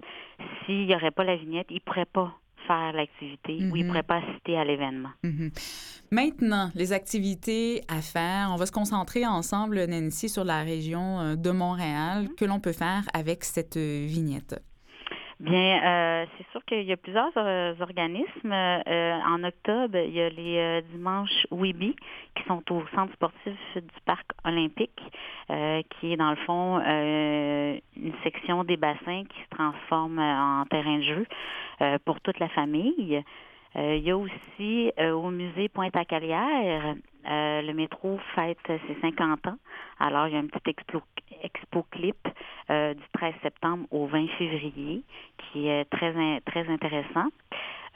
s'il 0.65 0.86
n'y 0.88 0.95
aurait 0.95 1.12
pas 1.12 1.24
la 1.24 1.36
vignette, 1.36 1.67
ils 1.69 1.76
ne 1.76 1.80
pourraient 1.80 2.06
pas 2.06 2.34
faire 2.67 2.93
l'activité 2.93 3.54
ou 3.54 3.76
ils 3.76 3.80
ne 3.80 3.84
mhm. 3.84 3.88
pourraient 3.88 4.04
pas 4.04 4.17
assister 4.17 4.58
à 4.58 4.63
l'événement. 4.63 5.10
Mhm. 5.24 5.52
Maintenant, 6.12 6.69
les 6.76 6.93
activités 6.93 7.82
à 7.88 8.02
faire, 8.02 8.50
on 8.52 8.56
va 8.56 8.65
se 8.65 8.71
concentrer 8.71 9.26
ensemble, 9.26 9.84
Nancy, 9.86 10.30
sur 10.30 10.43
la 10.43 10.62
région 10.62 11.19
euh, 11.19 11.36
de 11.36 11.52
Montréal, 11.52 12.24
mhm. 12.24 12.36
que 12.36 12.45
l'on 12.45 12.60
peut 12.60 12.74
faire 12.74 13.04
avec 13.13 13.43
cette 13.43 13.78
vignette? 13.78 14.62
Bien, 15.41 15.82
euh, 15.84 16.25
c'est 16.38 16.45
sûr 16.51 16.63
qu'il 16.65 16.84
y 16.84 16.91
a 16.91 16.97
plusieurs 16.97 17.32
euh, 17.36 17.73
organismes. 17.80 18.51
Euh, 18.54 19.19
en 19.25 19.43
octobre, 19.43 19.97
il 19.97 20.13
y 20.13 20.21
a 20.21 20.30
les 20.30 20.84
dimanches 20.91 21.47
Weeby 21.49 21.95
qui 22.36 22.43
sont 22.43 22.62
au 22.71 22.84
centre 22.93 23.12
sportif 23.13 23.58
du 23.75 24.01
parc 24.06 24.27
olympique, 24.45 25.01
qui 25.47 26.13
est 26.13 26.17
dans 26.17 26.30
le 26.30 26.36
fond 26.45 26.80
une 26.80 28.13
section 28.23 28.63
des 28.63 28.77
bassins 28.77 29.23
qui 29.23 29.41
se 29.41 29.49
transforme 29.49 30.19
en 30.19 30.63
terrain 30.69 30.99
de 30.99 31.04
jeu 31.04 31.25
pour 32.06 32.21
toute 32.21 32.38
la 32.38 32.49
famille. 32.49 33.23
Il 33.75 34.03
y 34.03 34.12
a 34.12 34.17
aussi 34.17 34.91
au 34.99 35.29
musée 35.29 35.69
Pointe-à-Calière, 35.69 36.95
le 37.25 37.71
métro 37.73 38.19
fête 38.36 38.57
ses 38.67 38.99
50 39.01 39.47
ans. 39.47 39.57
Alors, 39.99 40.27
il 40.27 40.34
y 40.34 40.36
a 40.36 40.39
un 40.39 40.47
petit 40.47 40.71
expo, 40.71 41.01
expo 41.43 41.86
clip 41.91 42.27
euh, 42.69 42.93
du 42.93 43.03
13 43.13 43.34
septembre 43.43 43.86
au 43.91 44.07
20 44.07 44.27
février, 44.38 45.03
qui 45.38 45.67
est 45.67 45.86
très, 45.86 46.41
très 46.41 46.67
intéressant. 46.67 47.27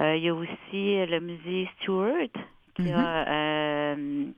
Euh, 0.01 0.15
il 0.15 0.23
y 0.23 0.29
a 0.29 0.35
aussi 0.35 1.05
le 1.05 1.19
musée 1.19 1.69
Stewart, 1.77 2.29
qui 2.75 2.91
a 2.91 3.95
mm-hmm. 3.95 4.33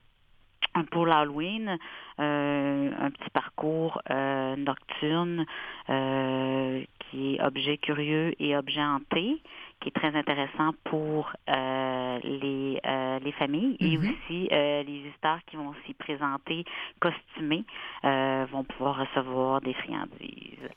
euh, 0.77 0.83
pour 0.91 1.05
l'Halloween, 1.07 1.77
un 2.19 3.11
petit 3.11 3.29
parcours 3.31 3.99
nocturne 4.09 5.45
qui 5.87 7.35
est 7.35 7.41
objet 7.41 7.77
curieux 7.77 8.33
et 8.39 8.55
objet 8.55 8.83
hanté 8.83 9.41
qui 9.79 9.89
est 9.89 9.91
très 9.91 10.15
intéressant 10.15 10.73
pour 10.85 11.31
euh, 11.49 12.19
les, 12.23 12.79
euh, 12.85 13.19
les 13.19 13.31
familles 13.33 13.77
et 13.79 13.97
mm-hmm. 13.97 13.99
aussi 13.99 14.49
euh, 14.51 14.83
les 14.83 15.01
visiteurs 15.03 15.39
qui 15.47 15.55
vont 15.55 15.73
s'y 15.85 15.93
présenter 15.93 16.65
costumés 16.99 17.63
vont 18.03 18.63
pouvoir 18.63 18.99
recevoir 18.99 19.61
des 19.61 19.73
friandises. 19.73 20.69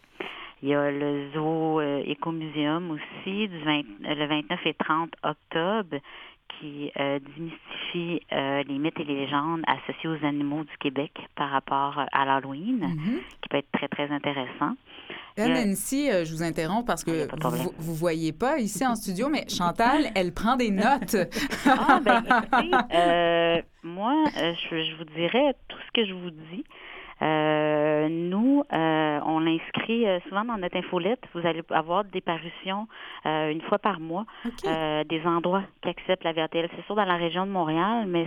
Il 0.63 0.69
y 0.69 0.75
a 0.75 0.91
le 0.91 1.31
Zoo 1.33 1.81
Écomuséum 1.81 2.91
aussi 2.91 3.49
du 3.49 3.59
le 3.65 4.27
29 4.27 4.67
et 4.67 4.75
30 4.75 5.15
octobre 5.23 5.97
qui 6.59 6.93
démystifie 6.97 8.21
les 8.31 8.79
mythes 8.79 8.99
et 8.99 9.05
les 9.05 9.27
légendes 9.27 9.63
associés 9.67 10.09
aux 10.09 10.27
animaux 10.27 10.65
du 10.65 10.77
Québec 10.79 11.13
par 11.37 11.51
rapport 11.51 12.05
à 12.13 12.25
l'Halloween, 12.25 12.81
mm-hmm. 12.81 13.19
qui 13.41 13.49
peut 13.49 13.59
être 13.59 13.73
très, 13.73 13.89
très 13.89 14.11
intéressant. 14.11 14.75
Nancy, 15.49 16.11
euh, 16.11 16.25
je 16.25 16.33
vous 16.33 16.43
interromps 16.43 16.85
parce 16.87 17.05
que 17.05 17.29
vous, 17.41 17.73
vous 17.79 17.95
voyez 17.95 18.33
pas 18.33 18.59
ici 18.59 18.87
en 18.87 18.95
studio, 18.95 19.29
mais 19.29 19.47
Chantal, 19.49 20.11
elle 20.15 20.33
prend 20.33 20.57
des 20.57 20.71
notes. 20.71 21.17
ah, 21.67 22.01
ben, 22.05 22.25
euh, 22.95 23.63
moi, 23.83 24.25
euh, 24.37 24.53
je, 24.71 24.85
je, 24.85 24.97
vous 24.97 25.05
dirais 25.17 25.55
tout 25.69 25.79
ce 25.87 26.01
que 26.01 26.07
je 26.07 26.13
vous 26.13 26.31
dis. 26.31 26.65
Euh, 27.23 28.09
nous, 28.09 28.65
euh, 28.73 29.21
on 29.27 29.41
l'inscrit 29.41 30.07
euh, 30.07 30.21
souvent 30.29 30.45
dans 30.45 30.57
notre 30.57 30.77
infolette. 30.77 31.21
Vous 31.35 31.47
allez 31.47 31.63
avoir 31.71 32.05
des 32.05 32.21
parutions 32.21 32.87
une 33.25 33.61
fois 33.63 33.79
par 33.79 33.99
mois, 34.01 34.25
des 34.65 35.23
endroits 35.27 35.63
qui 35.83 35.89
acceptent 35.89 36.25
la 36.25 36.33
VRTL. 36.33 36.69
C'est 36.75 36.85
sûr 36.87 36.95
dans 36.95 37.05
la 37.05 37.17
région 37.17 37.45
de 37.45 37.51
Montréal, 37.51 38.07
mais 38.07 38.27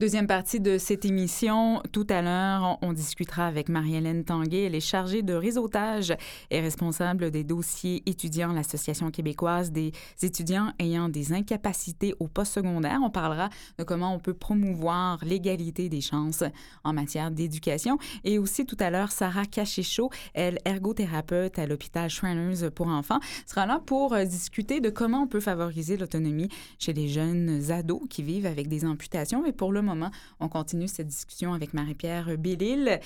Deuxième 0.00 0.28
partie 0.28 0.60
de 0.60 0.78
cette 0.78 1.04
émission. 1.04 1.82
Tout 1.90 2.06
à 2.08 2.22
l'heure, 2.22 2.78
on, 2.82 2.92
discutera 2.92 3.48
avec 3.48 3.68
Marie-Hélène 3.68 4.22
Tanguay. 4.22 4.66
Elle 4.66 4.76
est 4.76 4.80
chargée 4.80 5.22
de 5.22 5.34
réseautage 5.34 6.14
et 6.52 6.60
responsable 6.60 7.32
des 7.32 7.42
dossiers 7.42 8.04
étudiants, 8.06 8.52
l'Association 8.52 9.10
québécoise 9.10 9.72
des 9.72 9.90
étudiants 10.22 10.72
ayant 10.78 11.08
des 11.08 11.32
incapacités 11.32 12.14
au 12.20 12.28
postsecondaire. 12.28 13.00
On 13.02 13.10
parlera 13.10 13.48
de 13.76 13.82
comment 13.82 14.14
on 14.14 14.20
peut 14.20 14.34
promouvoir 14.34 15.18
l'égalité 15.24 15.88
des 15.88 16.00
chances 16.00 16.44
en 16.84 16.92
matière 16.92 17.32
d'éducation. 17.32 17.98
Et 18.22 18.38
aussi 18.38 18.66
tout 18.66 18.76
à 18.78 18.90
l'heure, 18.90 19.10
Sarah 19.10 19.46
Cachéchaud, 19.46 20.10
elle, 20.32 20.60
ergothérapeute 20.64 21.58
à 21.58 21.66
l'hôpital 21.66 22.08
Shriners 22.08 22.70
pour 22.70 22.86
enfants, 22.86 23.18
sera 23.46 23.66
là 23.66 23.82
pour 23.84 24.14
euh, 24.14 24.24
discuter 24.24 24.78
de 24.78 24.90
comment 24.90 25.22
on 25.22 25.26
peut 25.26 25.40
favoriser 25.40 25.96
l'autonomie 25.96 26.50
chez 26.78 26.92
les 26.92 27.08
jeunes 27.08 27.72
ados 27.72 28.02
qui 28.08 28.22
vivent 28.22 28.46
avec 28.46 28.68
des 28.68 28.84
amputations. 28.84 29.42
Mais 29.42 29.50
pour 29.50 29.72
le 29.72 29.87
moment, 29.88 30.10
on 30.40 30.48
continue 30.48 30.88
cette 30.88 31.08
discussion 31.08 31.52
avec 31.52 31.74
Marie-Pierre 31.74 32.38
Bélil. 32.38 33.00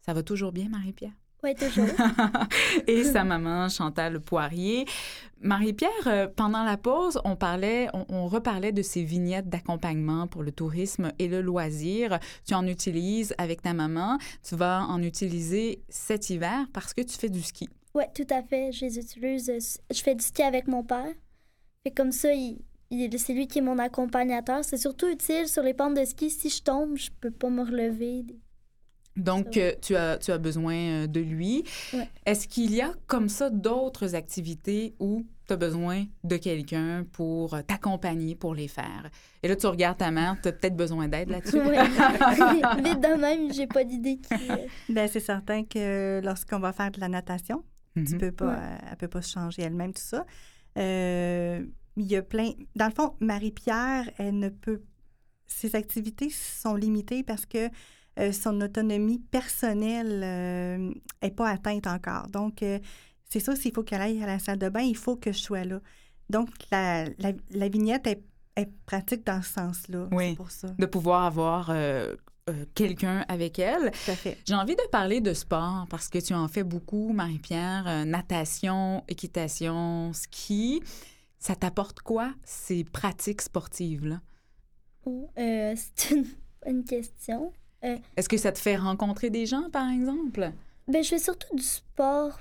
Ça 0.00 0.14
va 0.14 0.22
toujours 0.22 0.52
bien, 0.52 0.68
Marie-Pierre? 0.68 1.12
Oui, 1.42 1.54
toujours. 1.54 1.86
et 2.86 3.04
sa 3.04 3.24
maman, 3.24 3.68
Chantal 3.68 4.20
Poirier. 4.20 4.86
Marie-Pierre, 5.40 5.90
euh, 6.06 6.26
pendant 6.26 6.64
la 6.64 6.76
pause, 6.76 7.20
on 7.24 7.36
parlait, 7.36 7.88
on, 7.92 8.26
reparlait 8.26 8.72
de 8.72 8.82
ces 8.82 9.02
vignettes 9.02 9.48
d'accompagnement 9.48 10.26
pour 10.26 10.42
le 10.42 10.50
tourisme 10.50 11.12
et 11.18 11.28
le 11.28 11.42
loisir. 11.42 12.18
Tu 12.46 12.54
en 12.54 12.66
utilises 12.66 13.34
avec 13.38 13.62
ta 13.62 13.74
maman. 13.74 14.18
Tu 14.42 14.56
vas 14.56 14.82
en 14.88 15.02
utiliser 15.02 15.82
cet 15.88 16.30
hiver 16.30 16.66
parce 16.72 16.94
que 16.94 17.02
tu 17.02 17.16
fais 17.18 17.28
du 17.28 17.42
ski. 17.42 17.68
Oui, 17.94 18.04
tout 18.14 18.26
à 18.30 18.42
fait. 18.42 18.72
Je 18.72 18.86
les 18.86 18.98
utilise. 18.98 19.50
Euh, 19.50 19.58
je 19.94 20.02
fais 20.02 20.14
du 20.14 20.24
ski 20.24 20.42
avec 20.42 20.66
mon 20.66 20.82
père. 20.82 21.14
Et 21.84 21.90
comme 21.90 22.12
ça, 22.12 22.32
il, 22.32 22.58
c'est 22.90 23.32
lui 23.32 23.46
qui 23.48 23.58
est 23.58 23.62
mon 23.62 23.78
accompagnateur. 23.78 24.64
C'est 24.64 24.76
surtout 24.76 25.08
utile 25.08 25.48
sur 25.48 25.62
les 25.62 25.74
pentes 25.74 25.94
de 25.94 26.04
ski. 26.04 26.30
Si 26.30 26.50
je 26.50 26.62
tombe, 26.62 26.96
je 26.96 27.10
peux 27.20 27.30
pas 27.30 27.50
me 27.50 27.62
relever. 27.62 28.24
Donc, 29.16 29.56
euh, 29.56 29.72
tu, 29.80 29.96
as, 29.96 30.18
tu 30.18 30.30
as 30.30 30.36
besoin 30.36 30.74
euh, 30.74 31.06
de 31.06 31.20
lui. 31.20 31.64
Est-ce 32.26 32.46
qu'il 32.46 32.74
y 32.74 32.82
a 32.82 32.92
comme 33.06 33.30
ça 33.30 33.48
d'autres 33.48 34.14
activités 34.14 34.94
où 35.00 35.24
tu 35.46 35.54
as 35.54 35.56
besoin 35.56 36.04
de 36.22 36.36
quelqu'un 36.36 37.06
pour 37.12 37.54
euh, 37.54 37.62
t'accompagner 37.62 38.34
pour 38.34 38.54
les 38.54 38.68
faire? 38.68 39.08
Et 39.42 39.48
là, 39.48 39.56
tu 39.56 39.66
regardes 39.68 39.96
ta 39.96 40.10
mère, 40.10 40.36
tu 40.42 40.48
as 40.48 40.52
peut-être 40.52 40.76
besoin 40.76 41.08
d'aide 41.08 41.30
là-dessus. 41.30 41.56
Ouais. 41.60 41.78
Vite 42.84 43.00
de 43.00 43.18
même, 43.18 43.50
j'ai 43.54 43.66
pas 43.66 43.84
d'idée 43.84 44.18
qui. 44.18 44.92
Ben, 44.92 45.08
c'est 45.08 45.20
certain 45.20 45.64
que 45.64 46.20
lorsqu'on 46.22 46.58
va 46.58 46.74
faire 46.74 46.90
de 46.90 47.00
la 47.00 47.08
natation, 47.08 47.64
tu 47.94 48.02
Mhm. 48.02 48.18
peux 48.18 48.32
pas, 48.32 48.48
Ouais. 48.48 48.78
elle 48.90 48.96
peut 48.98 49.08
pas 49.08 49.22
se 49.22 49.32
changer 49.32 49.62
elle-même, 49.62 49.94
tout 49.94 50.02
ça. 50.02 50.26
Euh, 50.76 51.64
il 51.96 52.06
y 52.06 52.16
a 52.16 52.22
plein... 52.22 52.50
Dans 52.74 52.86
le 52.86 52.92
fond, 52.92 53.14
Marie-Pierre, 53.20 54.10
elle 54.18 54.38
ne 54.38 54.48
peut... 54.48 54.82
Ses 55.46 55.76
activités 55.76 56.28
sont 56.30 56.74
limitées 56.74 57.22
parce 57.22 57.46
que 57.46 57.70
euh, 58.18 58.32
son 58.32 58.60
autonomie 58.60 59.20
personnelle 59.20 60.20
n'est 61.22 61.30
pas 61.30 61.48
atteinte 61.50 61.86
encore. 61.86 62.28
Donc, 62.28 62.62
euh, 62.62 62.78
c'est 63.28 63.40
ça, 63.40 63.54
s'il 63.54 63.72
faut 63.72 63.82
qu'elle 63.82 64.00
aille 64.00 64.22
à 64.22 64.26
la 64.26 64.38
salle 64.38 64.58
de 64.58 64.68
bain, 64.68 64.80
il 64.80 64.96
faut 64.96 65.16
que 65.16 65.32
je 65.32 65.38
sois 65.38 65.64
là. 65.64 65.80
Donc, 66.28 66.48
la, 66.72 67.04
la, 67.18 67.32
la 67.50 67.68
vignette 67.68 68.06
est, 68.08 68.22
est 68.56 68.68
pratique 68.86 69.24
dans 69.24 69.40
ce 69.40 69.52
sens-là. 69.52 70.08
Oui. 70.10 70.34
Pour 70.34 70.50
ça. 70.50 70.68
De 70.78 70.86
pouvoir 70.86 71.24
avoir 71.24 71.70
euh, 71.70 72.16
euh, 72.50 72.64
quelqu'un 72.74 73.24
avec 73.28 73.60
elle. 73.60 73.92
J'ai 74.44 74.54
envie 74.54 74.74
de 74.74 74.88
parler 74.90 75.20
de 75.20 75.32
sport 75.32 75.86
parce 75.88 76.08
que 76.08 76.18
tu 76.18 76.34
en 76.34 76.48
fais 76.48 76.64
beaucoup, 76.64 77.12
Marie-Pierre. 77.12 77.84
euh, 77.86 78.04
natation, 78.04 79.04
équitation, 79.06 80.12
ski. 80.12 80.82
Ça 81.38 81.54
t'apporte 81.54 82.00
quoi, 82.00 82.34
ces 82.44 82.84
pratiques 82.84 83.42
sportives-là? 83.42 84.20
oh, 85.04 85.30
euh, 85.38 85.74
c'est 85.94 86.14
une 86.16 86.26
bonne 86.64 86.84
question. 86.84 87.52
Est-ce 88.16 88.28
que 88.28 88.36
ça 88.36 88.50
te 88.50 88.58
fait 88.58 88.76
rencontrer 88.76 89.30
des 89.30 89.46
gens, 89.46 89.70
par 89.70 89.88
exemple? 89.90 90.50
Ben, 90.88 91.04
je 91.04 91.08
fais 91.10 91.18
surtout 91.18 91.54
du 91.54 91.62
sport 91.62 92.40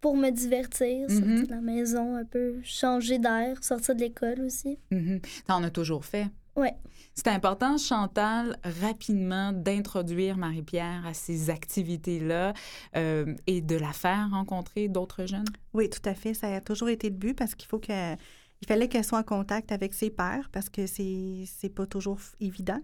pour 0.00 0.16
me 0.16 0.30
divertir, 0.30 1.10
sortir 1.10 1.26
Mhm. 1.26 1.44
de 1.46 1.50
la 1.50 1.60
maison 1.60 2.14
un 2.16 2.24
peu, 2.24 2.60
changer 2.62 3.18
d'air, 3.18 3.62
sortir 3.62 3.94
de 3.94 4.00
l'école 4.00 4.40
aussi. 4.40 4.78
Mhm. 4.90 5.20
T'en 5.46 5.62
as 5.64 5.70
toujours 5.70 6.04
fait? 6.04 6.28
Ouais. 6.56 6.74
C'est 7.14 7.28
important, 7.28 7.78
Chantal, 7.78 8.58
rapidement 8.82 9.52
d'introduire 9.52 10.36
Marie-Pierre 10.36 11.06
à 11.06 11.14
ces 11.14 11.48
activités-là 11.50 12.52
euh, 12.96 13.34
et 13.46 13.60
de 13.62 13.76
la 13.76 13.92
faire 13.92 14.28
rencontrer 14.30 14.88
d'autres 14.88 15.26
jeunes? 15.26 15.46
Oui, 15.72 15.88
tout 15.88 16.06
à 16.08 16.14
fait. 16.14 16.34
Ça 16.34 16.48
a 16.54 16.60
toujours 16.60 16.88
été 16.88 17.08
le 17.08 17.16
but 17.16 17.34
parce 17.34 17.54
qu'il 17.54 17.68
faut 17.68 17.78
que 17.78 18.14
il 18.62 18.66
fallait 18.66 18.88
qu'elle 18.88 19.04
soit 19.04 19.18
en 19.18 19.22
contact 19.22 19.70
avec 19.72 19.92
ses 19.94 20.08
pairs 20.10 20.48
parce 20.50 20.68
que 20.70 20.86
c'est 20.86 21.44
c'est 21.46 21.68
pas 21.68 21.86
toujours 21.86 22.18
évident. 22.40 22.80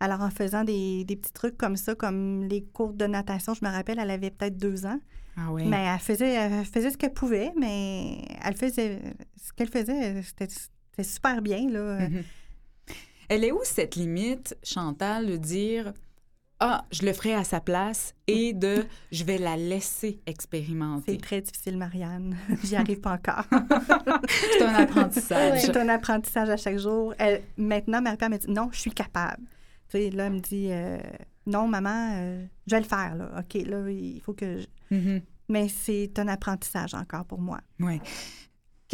Alors, 0.00 0.20
en 0.20 0.30
faisant 0.30 0.64
des, 0.64 1.04
des 1.04 1.16
petits 1.16 1.32
trucs 1.32 1.56
comme 1.56 1.76
ça, 1.76 1.94
comme 1.94 2.42
les 2.44 2.62
cours 2.64 2.92
de 2.92 3.06
natation, 3.06 3.54
je 3.54 3.64
me 3.64 3.70
rappelle, 3.70 3.98
elle 3.98 4.10
avait 4.10 4.30
peut-être 4.30 4.56
deux 4.58 4.84
ans, 4.86 4.98
Ah 5.36 5.50
oui. 5.52 5.64
mais 5.66 5.84
elle 5.84 6.00
faisait, 6.00 6.32
elle 6.34 6.64
faisait 6.64 6.90
ce 6.90 6.98
qu'elle 6.98 7.12
pouvait, 7.14 7.52
mais 7.58 8.18
elle 8.44 8.56
faisait 8.56 9.00
ce 9.40 9.52
qu'elle 9.52 9.68
faisait, 9.70 10.20
c'était 10.22 10.48
c'était 10.48 11.08
super 11.08 11.40
bien, 11.42 11.68
là. 11.70 12.08
Mhm. 12.08 12.22
Elle 13.28 13.44
est 13.44 13.52
où 13.52 13.60
cette 13.64 13.96
limite, 13.96 14.56
Chantal, 14.62 15.26
de 15.26 15.36
dire 15.36 15.92
Ah, 16.60 16.84
je 16.92 17.04
le 17.04 17.12
ferai 17.12 17.34
à 17.34 17.44
sa 17.44 17.60
place 17.60 18.14
et 18.26 18.52
de 18.52 18.84
je 19.12 19.24
vais 19.24 19.38
la 19.38 19.56
laisser 19.56 20.20
expérimenter? 20.26 21.12
C'est 21.12 21.20
très 21.20 21.40
difficile, 21.40 21.76
Marianne. 21.76 22.36
J'y 22.64 22.76
arrive 22.76 23.00
pas 23.00 23.12
encore. 23.14 23.44
C'est 24.28 24.62
un 24.62 24.74
apprentissage. 24.74 25.60
C'est 25.62 25.76
un 25.76 25.88
apprentissage 25.88 26.48
à 26.50 26.56
chaque 26.56 26.78
jour. 26.78 27.14
Elle, 27.18 27.42
maintenant, 27.56 28.00
Marie-Pierre 28.00 28.30
me 28.30 28.38
dit 28.38 28.50
non, 28.50 28.68
je 28.72 28.78
suis 28.80 28.92
capable. 28.92 29.42
Tu 29.88 29.98
sais, 29.98 30.10
là, 30.10 30.26
elle 30.26 30.32
me 30.34 30.40
dit 30.40 30.68
euh, 30.70 30.98
non, 31.46 31.68
maman, 31.68 32.12
euh, 32.14 32.44
je 32.66 32.74
vais 32.76 32.80
le 32.82 32.86
faire. 32.88 33.14
Là. 33.14 33.30
OK, 33.38 33.54
là, 33.66 33.90
il 33.90 34.20
faut 34.20 34.32
que. 34.32 34.58
je- 34.60 34.66
Mhm. 34.90 35.22
Mais 35.48 35.68
c'est 35.68 36.18
un 36.18 36.28
apprentissage 36.28 36.94
encore 36.94 37.24
pour 37.26 37.38
moi. 37.40 37.58
Oui. 37.80 38.00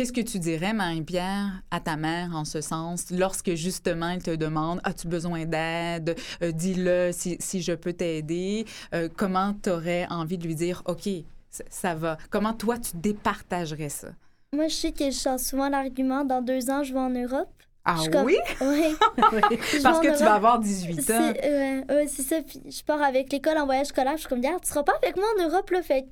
Qu'est-ce 0.00 0.14
que 0.14 0.22
tu 0.22 0.38
dirais, 0.38 0.72
Marie-Pierre, 0.72 1.62
à 1.70 1.78
ta 1.78 1.98
mère 1.98 2.30
en 2.34 2.46
ce 2.46 2.62
sens, 2.62 3.10
lorsque 3.10 3.52
justement 3.52 4.08
elle 4.08 4.22
te 4.22 4.34
demande 4.34 4.80
As-tu 4.82 5.08
besoin 5.08 5.44
d'aide? 5.44 6.16
Euh, 6.42 6.52
Dis-le 6.52 7.10
si, 7.12 7.36
si 7.38 7.60
je 7.60 7.74
peux 7.74 7.92
t'aider. 7.92 8.64
Euh, 8.94 9.10
comment 9.14 9.52
tu 9.62 9.68
aurais 9.68 10.06
envie 10.08 10.38
de 10.38 10.46
lui 10.46 10.54
dire 10.54 10.82
OK, 10.86 11.06
ça, 11.50 11.64
ça 11.68 11.94
va 11.94 12.16
Comment 12.30 12.54
toi, 12.54 12.78
tu 12.78 12.92
départagerais 12.94 13.90
ça? 13.90 14.08
Moi, 14.54 14.68
je 14.68 14.74
sais 14.74 14.92
que 14.92 15.04
je 15.04 15.16
sors 15.18 15.38
souvent 15.38 15.68
l'argument 15.68 16.24
dans 16.24 16.40
deux 16.40 16.70
ans, 16.70 16.82
je 16.82 16.94
vais 16.94 16.98
en 16.98 17.10
Europe. 17.10 17.52
Ah 17.84 17.98
Je 18.02 18.08
comme- 18.08 18.24
oui? 18.24 18.38
Je 18.62 19.82
Parce 19.82 20.00
que 20.00 20.16
tu 20.16 20.24
vas 20.24 20.36
avoir 20.36 20.60
18 20.60 21.10
ans. 21.10 21.32
Euh, 21.44 21.82
ouais, 21.90 22.06
c'est 22.08 22.22
ça. 22.22 22.40
Puis 22.40 22.58
je 22.70 22.82
pars 22.84 23.02
avec 23.02 23.30
l'école 23.30 23.58
en 23.58 23.66
voyage 23.66 23.88
scolaire. 23.88 24.14
Je 24.14 24.20
suis 24.20 24.28
comme, 24.30 24.38
regarde, 24.38 24.62
tu 24.62 24.70
seras 24.70 24.82
pas 24.82 24.94
avec 25.02 25.16
moi 25.16 25.26
en 25.38 25.46
Europe, 25.46 25.68
là. 25.68 25.82
Fait 25.82 26.06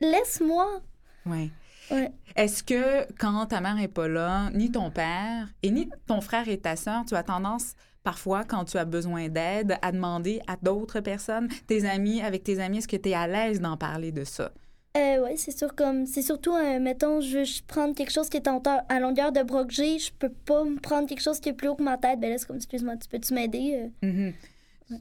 laisse-moi. 0.00 0.80
Oui. 1.26 1.50
Ouais. 1.90 2.10
Est-ce 2.34 2.62
que 2.62 3.10
quand 3.18 3.46
ta 3.46 3.60
mère 3.60 3.76
n'est 3.76 3.88
pas 3.88 4.08
là, 4.08 4.50
ni 4.52 4.70
ton 4.70 4.90
père 4.90 5.48
et 5.62 5.70
ni 5.70 5.88
ton 6.06 6.20
frère 6.20 6.48
et 6.48 6.58
ta 6.58 6.76
sœur, 6.76 7.04
tu 7.06 7.14
as 7.14 7.22
tendance 7.22 7.74
parfois, 8.02 8.44
quand 8.44 8.64
tu 8.64 8.76
as 8.76 8.84
besoin 8.84 9.28
d'aide, 9.28 9.76
à 9.82 9.90
demander 9.92 10.40
à 10.46 10.56
d'autres 10.62 11.00
personnes, 11.00 11.48
tes 11.66 11.84
amis, 11.86 12.22
avec 12.22 12.44
tes 12.44 12.60
amis, 12.60 12.78
est-ce 12.78 12.88
que 12.88 12.96
tu 12.96 13.08
es 13.10 13.14
à 13.14 13.26
l'aise 13.26 13.60
d'en 13.60 13.76
parler 13.76 14.12
de 14.12 14.24
ça? 14.24 14.52
Euh, 14.96 15.22
ouais, 15.24 15.36
c'est 15.36 15.56
sûr, 15.56 15.74
comme, 15.74 16.06
c'est 16.06 16.22
surtout, 16.22 16.54
euh, 16.54 16.78
mettons, 16.78 17.20
je 17.20 17.38
veux 17.38 17.44
prendre 17.66 17.94
quelque 17.94 18.12
chose 18.12 18.28
qui 18.30 18.36
est 18.38 18.48
en 18.48 18.56
hauteur- 18.58 18.82
à 18.88 18.98
longueur 19.00 19.30
de 19.32 19.40
que 19.42 19.72
j'ai, 19.72 19.98
je 19.98 20.10
peux 20.12 20.30
pas 20.30 20.64
me 20.64 20.78
prendre 20.78 21.06
quelque 21.08 21.20
chose 21.20 21.38
qui 21.40 21.50
est 21.50 21.52
plus 21.52 21.68
haut 21.68 21.74
que 21.74 21.82
ma 21.82 21.98
tête. 21.98 22.18
Ben 22.20 22.30
là, 22.30 22.38
c'est 22.38 22.46
comme, 22.46 22.56
excuse-moi, 22.56 22.96
tu 22.96 23.08
peux-tu 23.08 23.34
m'aider? 23.34 23.90
Euh, 24.02 24.06
Mhm. 24.08 24.32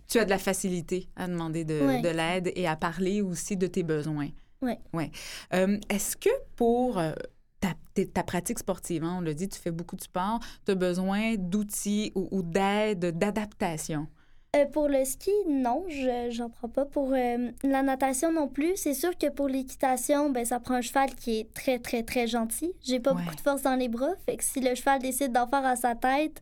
Tu 0.07 0.17
as 0.17 0.25
de 0.25 0.31
la 0.31 0.39
facilité 0.39 1.07
à 1.15 1.27
demander 1.27 1.63
de, 1.63 1.79
Ouais. 1.79 2.01
de 2.01 2.09
l'aide 2.09 2.51
et 2.55 2.67
à 2.67 2.75
parler 2.75 3.21
aussi 3.21 3.55
de 3.55 3.67
tes 3.67 3.83
besoins. 3.83 4.29
Ouais. 4.61 4.79
Ouais. 4.93 5.11
Euh, 5.53 5.77
Est-ce 5.89 6.15
que 6.17 6.29
pour 6.55 6.97
euh, 6.97 7.13
ta, 7.59 8.23
pratique 8.23 8.59
sportive, 8.59 9.03
hein, 9.03 9.17
on 9.19 9.21
l'a 9.21 9.33
dit, 9.33 9.47
tu 9.49 9.59
fais 9.59 9.71
beaucoup 9.71 9.95
de 9.95 10.01
sport, 10.01 10.39
tu 10.65 10.71
as 10.71 10.75
besoin 10.75 11.35
d'outils 11.37 12.11
ou, 12.15 12.27
ou 12.31 12.43
d'aide, 12.43 13.17
d'adaptation? 13.17 14.07
Euh, 14.55 14.65
pour 14.65 14.87
le 14.87 15.03
ski, 15.03 15.31
non, 15.49 15.83
je 15.89 16.29
j'en 16.31 16.49
prends 16.49 16.69
pas. 16.69 16.85
Pour 16.85 17.11
euh, 17.13 17.51
la 17.63 17.83
natation 17.83 18.31
non 18.31 18.47
plus. 18.47 18.77
C'est 18.77 18.93
sûr 18.93 19.17
que 19.17 19.29
pour 19.29 19.49
l'équitation, 19.49 20.29
ben 20.29 20.45
ça 20.45 20.61
prend 20.61 20.75
un 20.75 20.81
cheval 20.81 21.13
qui 21.15 21.39
est 21.39 21.53
très, 21.53 21.77
très, 21.79 22.03
très 22.03 22.25
gentil. 22.27 22.71
J'ai 22.81 23.01
pas 23.01 23.13
Ouais. 23.13 23.21
beaucoup 23.23 23.35
de 23.35 23.41
force 23.41 23.63
dans 23.63 23.75
les 23.75 23.89
bras. 23.89 24.11
Fait 24.25 24.37
que 24.37 24.43
si 24.45 24.61
le 24.61 24.73
cheval 24.75 25.01
décide 25.01 25.33
d'en 25.33 25.45
faire 25.47 25.65
à 25.65 25.75
sa 25.75 25.93
tête, 25.95 26.41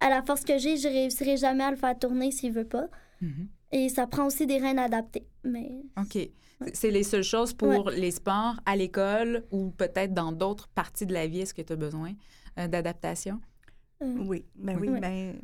à 0.00 0.10
la 0.10 0.22
force 0.22 0.44
que 0.44 0.58
j'ai, 0.58 0.76
je 0.76 0.88
réussirai 0.88 1.38
jamais 1.38 1.64
à 1.64 1.70
le 1.70 1.76
faire 1.78 1.98
tourner 1.98 2.30
s'il 2.32 2.52
veut 2.52 2.66
pas. 2.68 2.86
Mhm. 3.22 3.48
Et 3.72 3.88
ça 3.88 4.06
prend 4.06 4.26
aussi 4.26 4.46
des 4.46 4.58
rênes 4.58 4.78
adaptées. 4.78 5.26
Mais 5.42 5.70
OK. 5.98 6.18
C'est 6.72 6.90
les 6.90 7.02
seules 7.02 7.22
choses 7.24 7.52
pour 7.52 7.90
les 7.90 8.10
sports 8.10 8.54
à 8.64 8.76
l'école 8.76 9.44
ou 9.50 9.70
peut-être 9.70 10.14
dans 10.14 10.32
d'autres 10.32 10.68
parties 10.68 11.06
de 11.06 11.12
la 11.12 11.26
vie. 11.26 11.40
Est-ce 11.40 11.54
que 11.54 11.62
tu 11.62 11.72
as 11.72 11.76
besoin 11.76 12.12
euh, 12.58 12.68
d'adaptation? 12.68 13.40
euh, 14.02 14.16
Oui, 14.26 14.44
ben 14.54 14.78
oui, 14.80 14.88
Oui. 14.90 15.00
ben, 15.00 15.34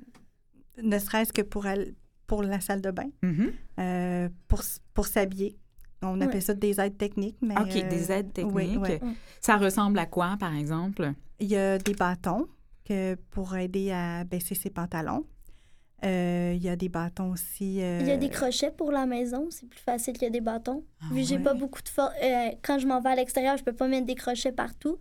ne 0.82 0.98
serait-ce 0.98 1.32
que 1.32 1.42
pour, 1.42 1.66
elle, 1.66 1.94
pour 2.26 2.42
la 2.42 2.60
salle 2.60 2.80
de 2.80 2.90
bain, 2.90 3.10
Mhm. 3.22 3.52
euh, 3.80 4.28
pour, 4.94 5.06
s'habiller. 5.06 5.56
On 6.02 6.20
appelle 6.22 6.42
ça 6.42 6.54
des 6.54 6.80
aides 6.80 6.96
techniques. 6.96 7.36
Mais, 7.42 7.58
OK, 7.58 7.76
euh, 7.76 7.88
des 7.88 8.10
aides 8.12 8.30
oui, 8.44 8.68
techniques. 8.72 9.02
oui. 9.02 9.10
Ça 9.40 9.56
ressemble 9.58 9.98
à 9.98 10.06
quoi, 10.06 10.36
par 10.38 10.54
exemple? 10.54 11.12
Il 11.40 11.48
y 11.48 11.56
a 11.56 11.76
des 11.78 11.92
bâtons 11.94 12.46
que 12.84 13.16
pour 13.30 13.54
aider 13.56 13.90
à 13.90 14.24
baisser 14.24 14.54
ses 14.54 14.70
pantalons. 14.70 15.26
Euh, 16.04 16.52
il 16.56 16.62
y 16.62 16.68
a 16.68 16.76
des 16.76 16.88
bâtons 16.88 17.30
aussi. 17.32 17.82
euh, 17.82 17.98
Il 18.00 18.06
y 18.08 18.10
a 18.10 18.16
des 18.16 18.30
crochets 18.30 18.70
pour 18.70 18.90
la 18.92 19.06
maison. 19.06 19.48
C'est 19.50 19.68
plus 19.68 19.80
facile 19.80 20.16
que 20.18 20.28
des 20.28 20.40
bâtons. 20.40 20.84
Ah 21.02 21.06
vu 21.12 21.20
que 21.22 21.26
j'ai 21.26 21.36
ouais? 21.36 21.42
pas 21.42 21.54
beaucoup 21.54 21.82
de 21.82 21.88
force. 21.88 22.14
quand 22.62 22.78
je 22.78 22.86
m'en 22.86 23.00
vais 23.00 23.10
à 23.10 23.14
l'extérieur, 23.16 23.56
je 23.56 23.64
peux 23.64 23.72
pas 23.74 23.86
mettre 23.88 24.06
des 24.06 24.14
crochets 24.14 24.52
partout. 24.52 24.98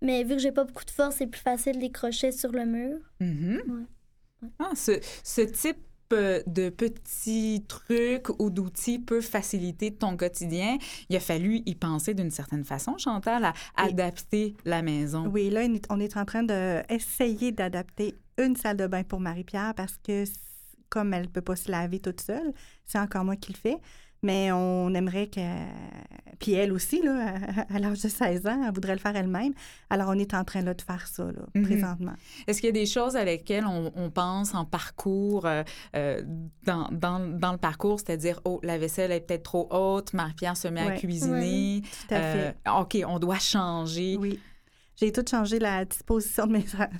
Mais 0.00 0.22
vu 0.22 0.36
que 0.36 0.38
j'ai 0.42 0.52
pas 0.52 0.64
beaucoup 0.64 0.84
de 0.84 0.90
force, 0.90 1.16
c'est 1.16 1.26
plus 1.26 1.40
facile 1.40 1.78
des 1.78 1.90
crochets 1.90 2.32
sur 2.32 2.52
le 2.52 2.64
mur. 2.64 2.98
Mhm. 3.20 3.60
Ouais. 3.68 3.82
Ouais. 4.42 4.48
Ah, 4.60 4.70
ce, 4.74 4.92
ce 5.24 5.40
type 5.42 5.76
euh, 5.76 5.87
de 6.10 6.70
petits 6.70 7.64
trucs 7.68 8.28
ou 8.40 8.50
d'outils 8.50 8.98
peut 8.98 9.20
faciliter 9.20 9.92
ton 9.94 10.16
quotidien. 10.16 10.78
Il 11.08 11.16
a 11.16 11.20
fallu 11.20 11.62
y 11.66 11.74
penser 11.74 12.14
d'une 12.14 12.30
certaine 12.30 12.64
façon, 12.64 12.96
Chantal, 12.98 13.44
à 13.44 13.52
Oui. 13.84 13.90
adapter 13.90 14.56
la 14.64 14.82
maison. 14.82 15.26
Oui, 15.28 15.50
là, 15.50 15.66
on 15.90 16.00
est- 16.00 16.16
en 16.16 16.24
train 16.24 16.42
d'essayer 16.42 17.52
d'adapter 17.52 18.14
une 18.38 18.56
salle 18.56 18.76
de 18.78 18.86
bain 18.86 19.02
pour 19.02 19.20
Marie-Pierre 19.20 19.74
parce 19.74 19.96
que, 19.98 20.24
comme 20.88 21.12
elle 21.12 21.24
ne 21.24 21.28
peut 21.28 21.42
pas 21.42 21.56
se 21.56 21.70
laver 21.70 21.98
toute 22.00 22.20
seule, 22.22 22.52
c'est 22.86 22.98
encore 22.98 23.24
moi 23.24 23.36
qui 23.36 23.52
le 23.52 23.58
fais. 23.58 23.76
Mais 24.22 24.50
on 24.52 24.92
aimerait 24.94 25.28
que. 25.28 25.40
Puis 26.40 26.52
elle 26.52 26.72
aussi, 26.72 27.02
là, 27.02 27.34
à, 27.68 27.74
à 27.74 27.78
l'âge 27.80 28.00
de 28.02 28.08
16 28.08 28.46
ans, 28.46 28.62
elle 28.66 28.72
voudrait 28.72 28.92
le 28.92 29.00
faire 29.00 29.16
elle-même. 29.16 29.52
Alors, 29.90 30.08
on 30.10 30.18
est 30.18 30.34
en 30.34 30.44
train 30.44 30.60
là, 30.62 30.72
de 30.74 30.82
faire 30.82 31.06
ça, 31.08 31.24
là, 31.24 31.42
Mhm. 31.54 31.64
présentement. 31.64 32.12
Est-ce 32.46 32.60
qu'il 32.60 32.68
y 32.68 32.70
a 32.70 32.72
des 32.80 32.86
choses 32.86 33.16
à 33.16 33.24
lesquelles 33.24 33.66
on, 33.66 33.92
on 33.96 34.10
pense 34.10 34.54
en 34.54 34.64
parcours, 34.64 35.46
euh, 35.46 35.64
euh, 35.96 36.22
dans, 36.64 36.88
dans, 36.92 37.18
dans 37.18 37.52
le 37.52 37.58
parcours, 37.58 37.98
c'est-à-dire, 37.98 38.40
oh, 38.44 38.60
la 38.62 38.78
vaisselle 38.78 39.10
est 39.10 39.20
peut-être 39.20 39.42
trop 39.42 39.66
haute, 39.72 40.12
Marie-Pierre 40.14 40.56
se 40.56 40.68
met 40.68 40.80
à 40.80 40.90
cuisiner. 40.92 41.82
Tout 42.08 42.14
à 42.14 42.20
fait. 42.20 42.56
Euh, 42.68 42.80
OK, 42.80 42.98
on 43.06 43.18
doit 43.18 43.38
changer. 43.40 44.16
Oui. 44.20 44.38
J'ai 44.98 45.12
tout 45.12 45.24
changé 45.28 45.60
la 45.60 45.84
disposition 45.84 46.46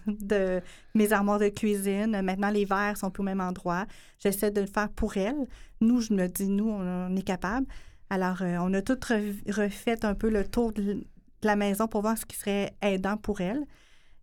de 0.06 0.62
mes, 0.94 1.12
armoires 1.12 1.40
de 1.40 1.48
cuisine. 1.48 2.22
Maintenant, 2.22 2.50
les 2.50 2.64
verres 2.64 2.96
sont 2.96 3.10
plus 3.10 3.22
au 3.22 3.24
même 3.24 3.40
endroit. 3.40 3.86
J'essaie 4.20 4.52
de 4.52 4.60
le 4.60 4.68
faire 4.68 4.88
pour 4.90 5.16
elle. 5.16 5.48
Nous, 5.80 6.00
je 6.00 6.12
me 6.12 6.28
dis, 6.28 6.48
nous, 6.48 6.68
on, 6.68 7.16
est 7.16 7.22
capable. 7.22 7.66
Alors, 8.08 8.42
euh, 8.42 8.58
on 8.60 8.72
a 8.72 8.82
tout 8.82 8.92
re- 8.92 9.52
refait 9.52 10.04
un 10.04 10.14
peu 10.14 10.30
le 10.30 10.46
tour 10.46 10.72
de, 10.72 11.04
la 11.42 11.56
maison 11.56 11.88
pour 11.88 12.02
voir 12.02 12.16
ce 12.16 12.24
qui 12.24 12.36
serait 12.36 12.72
aidant 12.82 13.16
pour 13.16 13.40
elle. 13.40 13.64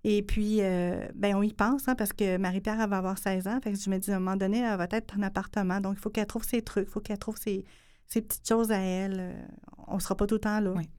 Et 0.05 0.23
puis, 0.23 0.61
euh, 0.61 1.05
ben, 1.13 1.35
on 1.35 1.41
y 1.41 1.51
pense, 1.51 1.89
hein, 1.89 1.95
parce 1.95 2.13
que 2.13 2.37
Marie-Pierre, 2.37 2.79
elle 2.79 2.89
va 2.89 2.99
avoir 2.99 3.17
16 3.17 3.47
ans. 3.47 3.59
Je 3.65 3.89
me 3.89 3.97
dis, 3.97 4.09
à 4.11 4.15
un 4.15 4.19
moment 4.19 4.37
donné, 4.37 4.59
elle 4.59 4.77
va 4.77 4.87
être 4.91 5.17
en 5.17 5.21
appartement. 5.21 5.81
Donc, 5.81 5.95
il 5.97 5.99
faut 5.99 6.09
qu'elle 6.09 6.27
trouve 6.27 6.45
ses 6.45 6.61
trucs, 6.61 6.87
il 6.87 6.91
faut 6.91 7.01
qu'elle 7.01 7.17
trouve 7.17 7.37
ses, 7.37 7.65
ses 8.07 8.21
petites 8.21 8.47
choses 8.47 8.71
à 8.71 8.79
elle. 8.79 9.17
Euh, 9.19 9.33
On 9.87 9.95
ne 9.95 9.99
sera 9.99 10.15
pas 10.15 10.27
tout 10.27 10.35
le 10.35 10.41
temps 10.41 10.61
là. 10.61 10.71
Oui. 10.71 10.89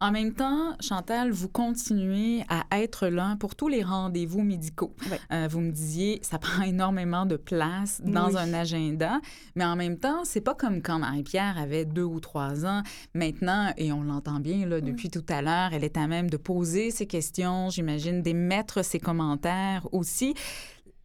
En 0.00 0.10
même 0.10 0.34
temps, 0.34 0.76
Chantal, 0.80 1.30
vous 1.30 1.48
continuez 1.48 2.44
à 2.48 2.64
être 2.78 3.06
là 3.08 3.36
pour 3.40 3.54
tous 3.54 3.68
les 3.68 3.82
rendez-vous 3.82 4.42
médicaux. 4.42 4.94
Oui. 5.10 5.16
Euh, 5.32 5.48
vous 5.50 5.60
me 5.60 5.70
disiez, 5.70 6.18
ça 6.22 6.38
prend 6.40 6.62
énormément 6.62 7.24
de 7.26 7.36
place 7.36 8.00
dans 8.04 8.28
Oui. 8.28 8.36
un 8.36 8.52
agenda, 8.52 9.20
mais 9.54 9.64
en 9.64 9.76
même 9.76 9.98
temps, 9.98 10.24
c'est 10.24 10.40
pas 10.40 10.54
comme 10.54 10.82
quand 10.82 10.98
Marie-Pierre 10.98 11.56
avait 11.58 11.84
deux 11.84 12.02
ou 12.02 12.20
trois 12.20 12.66
ans. 12.66 12.82
Maintenant, 13.14 13.72
et 13.76 13.92
on 13.92 14.02
l'entend 14.02 14.40
bien 14.40 14.66
là, 14.66 14.80
depuis 14.80 15.08
tout 15.10 15.24
à 15.28 15.40
l'heure, 15.42 15.70
elle 15.72 15.84
est 15.84 15.96
à 15.96 16.06
même 16.06 16.28
de 16.28 16.36
poser 16.36 16.90
ses 16.90 17.06
questions, 17.06 17.70
j'imagine, 17.70 18.20
d'émettre 18.20 18.84
ses 18.84 19.00
commentaires 19.00 19.86
aussi. 19.92 20.34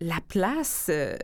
La 0.02 0.20
place, 0.28 0.88
euh, 0.90 1.16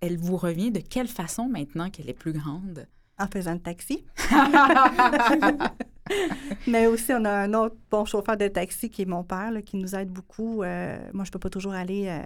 elle 0.00 0.16
vous 0.18 0.36
revient 0.36 0.70
de 0.70 0.80
quelle 0.80 1.08
façon 1.08 1.48
maintenant 1.48 1.90
qu'elle 1.90 2.08
est 2.10 2.14
plus 2.14 2.32
grande? 2.32 2.86
En 3.18 3.26
faisant 3.26 3.52
le 3.54 3.60
taxi. 3.60 4.04
Mais 6.66 6.86
aussi, 6.86 7.12
on 7.12 7.24
a 7.24 7.30
un 7.30 7.54
autre 7.54 7.76
bon 7.90 8.04
chauffeur 8.04 8.36
de 8.36 8.48
taxi 8.48 8.90
qui 8.90 9.02
est 9.02 9.06
mon 9.06 9.24
père, 9.24 9.50
là, 9.50 9.62
qui 9.62 9.76
nous 9.76 9.94
aide 9.94 10.10
beaucoup. 10.10 10.62
Euh, 10.62 10.98
moi, 11.12 11.24
je 11.24 11.30
peux 11.30 11.38
pas 11.38 11.50
toujours 11.50 11.72
aller 11.72 12.06
euh, 12.08 12.20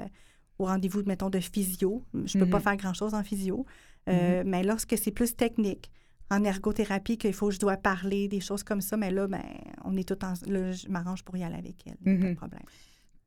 au 0.58 0.64
rendez-vous, 0.66 1.02
mettons, 1.06 1.30
de 1.30 1.40
physio. 1.40 2.02
Je 2.24 2.38
peux 2.38 2.46
pas 2.48 2.58
Mhm. 2.58 2.62
faire 2.64 2.76
grand-chose 2.76 3.14
en 3.14 3.22
physio. 3.22 3.64
Euh, 4.08 4.42
Mais 4.46 4.62
lorsque 4.62 4.96
c'est 4.98 5.10
plus 5.12 5.34
technique, 5.36 5.90
en 6.30 6.42
ergothérapie, 6.44 7.16
qu'il 7.18 7.32
faut 7.34 7.48
que 7.48 7.54
je 7.54 7.58
dois 7.60 7.76
parler, 7.76 8.28
des 8.28 8.40
choses 8.40 8.62
comme 8.62 8.80
ça, 8.80 8.96
mais 8.96 9.10
là, 9.10 9.26
ben, 9.26 9.42
on 9.84 9.96
est 9.96 10.08
tout 10.08 10.22
en... 10.24 10.32
Là, 10.46 10.72
je 10.72 10.88
m'arrange 10.88 11.22
pour 11.22 11.36
y 11.36 11.44
aller 11.44 11.56
avec 11.56 11.76
elle. 11.86 11.96
Pas 11.96 12.10
de 12.10 12.28
Mhm. 12.30 12.36
problème. 12.36 12.62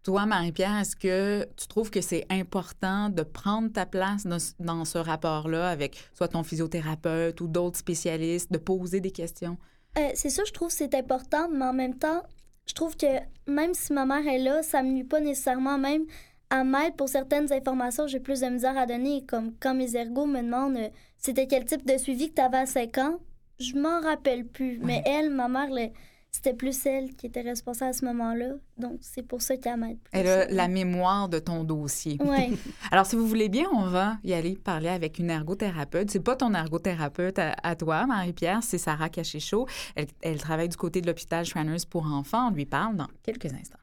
Toi, 0.04 0.26
Marie-Pierre, 0.26 0.78
est-ce 0.78 0.96
que 0.96 1.46
tu 1.58 1.68
trouves 1.68 1.90
que 1.90 2.00
c'est 2.02 2.26
important 2.30 3.10
de 3.10 3.24
prendre 3.24 3.72
ta 3.72 3.86
place 3.86 4.26
dans, 4.26 4.40
ce- 4.40 4.54
dans 4.60 4.86
ce 4.86 4.98
rapport-là 4.98 5.70
avec 5.70 5.98
soit 6.14 6.30
ton 6.30 6.44
physiothérapeute 6.44 7.42
ou 7.42 7.48
d'autres 7.48 7.78
spécialistes, 7.78 8.52
de 8.52 8.58
poser 8.58 9.00
des 9.02 9.12
questions? 9.12 9.58
Euh, 9.98 10.10
c'est 10.14 10.30
sûr, 10.30 10.46
je 10.46 10.54
trouve 10.54 10.68
que 10.70 10.74
c'est 10.74 10.94
important, 10.96 11.48
mais 11.50 11.66
en 11.66 11.74
même 11.74 11.98
temps, 11.98 12.22
je 12.68 12.74
trouve 12.74 12.96
que 12.96 13.08
même 13.48 13.74
si 13.74 13.94
ma 13.94 14.06
mère 14.06 14.28
est 14.28 14.38
là, 14.40 14.62
ça 14.62 14.84
me 14.84 14.90
nuit 14.92 15.04
pas 15.04 15.20
nécessairement. 15.20 15.78
Même 15.78 16.06
à 16.50 16.64
m'aide 16.64 16.96
pour 16.96 17.10
certaines 17.10 17.52
informations, 17.52 18.08
j'ai 18.08 18.20
plus 18.20 18.42
de 18.42 18.48
misère 18.48 18.78
à 18.78 18.86
donner. 18.86 19.26
Comme 19.26 19.54
quand 19.60 19.74
mes 19.74 19.96
ergots 19.96 20.26
me 20.26 20.42
demandent 20.42 20.78
euh, 20.78 20.90
c'était 21.18 21.48
quel 21.48 21.66
type 21.66 21.86
de 21.86 21.98
suivi 21.98 22.30
que 22.30 22.36
tu 22.36 22.42
avais 22.42 22.58
à 22.60 22.66
5 22.66 22.98
ans, 23.00 23.20
je 23.60 23.74
m'en 23.76 24.02
rappelle 24.02 24.46
plus. 24.46 24.80
Mais 24.84 25.02
elle, 25.06 25.30
ma 25.32 25.48
mère, 25.48 25.70
le- 25.72 25.90
c'était 26.38 26.54
plus 26.54 26.86
elle 26.86 27.16
qui 27.16 27.26
était 27.26 27.42
responsable 27.42 27.90
à 27.90 27.94
ce 27.94 28.06
moment-là. 28.06 28.54
Donc, 28.78 29.00
c'est 29.02 29.24
pour 29.24 29.42
ça 29.42 29.58
qu'elle 29.58 29.78
m'aide. 29.78 29.98
plus. 29.98 30.12
Elle 30.20 30.28
a 30.28 30.46
la 30.48 30.68
mémoire 30.68 31.30
de 31.30 31.40
ton 31.40 31.64
dossier. 31.64 32.18
Ouais. 32.24 32.52
Alors, 32.92 33.08
si 33.08 33.16
vous 33.16 33.28
voulez 33.28 33.50
bien, 33.50 33.66
on 33.74 33.88
va 33.88 34.18
y 34.24 34.34
aller 34.34 34.56
parler 34.56 34.90
avec 34.90 35.18
une 35.18 35.32
ergothérapeute. 35.32 36.12
C'est 36.12 36.20
pas 36.20 36.36
ton 36.36 36.54
ergothérapeute 36.54 37.40
à, 37.40 37.56
à 37.64 37.76
toi, 37.76 38.06
Marie-Pierre, 38.06 38.60
c'est 38.62 38.78
Sarah 38.78 39.10
Cachéchaud. 39.10 39.68
Elle, 39.96 40.08
elle 40.22 40.38
travaille 40.38 40.70
du 40.70 40.78
côté 40.78 41.02
de 41.02 41.08
l'hôpital 41.08 41.44
Shriners 41.44 41.88
pour 41.90 42.06
enfants. 42.06 42.50
On 42.50 42.52
lui 42.52 42.66
parle 42.68 42.96
dans 42.98 43.08
quelques 43.24 43.52
instants. 43.52 43.80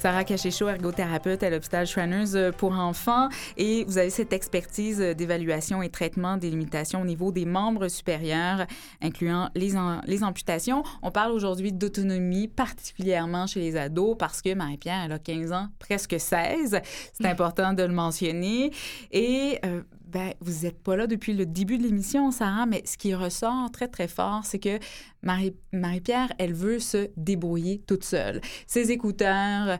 Sarah 0.00 0.24
Cachéchaud, 0.24 0.66
ergothérapeute 0.66 1.42
à 1.42 1.50
l'hôpital 1.50 1.86
Shriners 1.86 2.34
euh, 2.34 2.52
pour 2.52 2.72
enfants. 2.72 3.28
Et 3.58 3.84
vous 3.84 3.98
avez 3.98 4.08
cette 4.08 4.32
expertise 4.32 4.98
euh, 4.98 5.12
d'évaluation 5.12 5.82
et 5.82 5.90
traitement 5.90 6.38
des 6.38 6.48
limitations 6.48 7.02
au 7.02 7.04
niveau 7.04 7.32
des 7.32 7.44
membres 7.44 7.88
supérieurs, 7.88 8.64
incluant 9.02 9.50
les 9.54 10.24
amputations. 10.24 10.84
On 11.02 11.10
parle 11.10 11.32
aujourd'hui 11.32 11.74
d'autonomie, 11.74 12.48
particulièrement 12.48 13.46
chez 13.46 13.60
les 13.60 13.76
ados, 13.76 14.16
parce 14.18 14.40
que 14.40 14.54
Marie-Pierre, 14.54 15.02
elle 15.04 15.12
a 15.12 15.18
15 15.18 15.52
ans, 15.52 15.68
presque 15.78 16.18
16. 16.18 16.80
C'est 17.12 17.26
important 17.26 17.74
de 17.74 17.82
le 17.82 17.92
mentionner. 17.92 18.70
Et 19.12 19.58
euh, 19.66 19.82
ben, 20.10 20.32
vous 20.40 20.64
n'êtes 20.64 20.82
pas 20.82 20.96
là 20.96 21.06
depuis 21.06 21.32
le 21.34 21.46
début 21.46 21.78
de 21.78 21.84
l'émission, 21.84 22.30
Sarah, 22.30 22.66
mais 22.66 22.82
ce 22.84 22.96
qui 22.96 23.14
ressort 23.14 23.70
très, 23.70 23.88
très 23.88 24.08
fort, 24.08 24.40
c'est 24.44 24.58
que 24.58 24.78
Marie- 25.22 25.54
Marie-Pierre, 25.72 26.32
elle 26.38 26.54
veut 26.54 26.78
se 26.78 27.08
débrouiller 27.16 27.82
toute 27.86 28.04
seule. 28.04 28.40
Ses 28.66 28.90
écouteurs, 28.90 29.78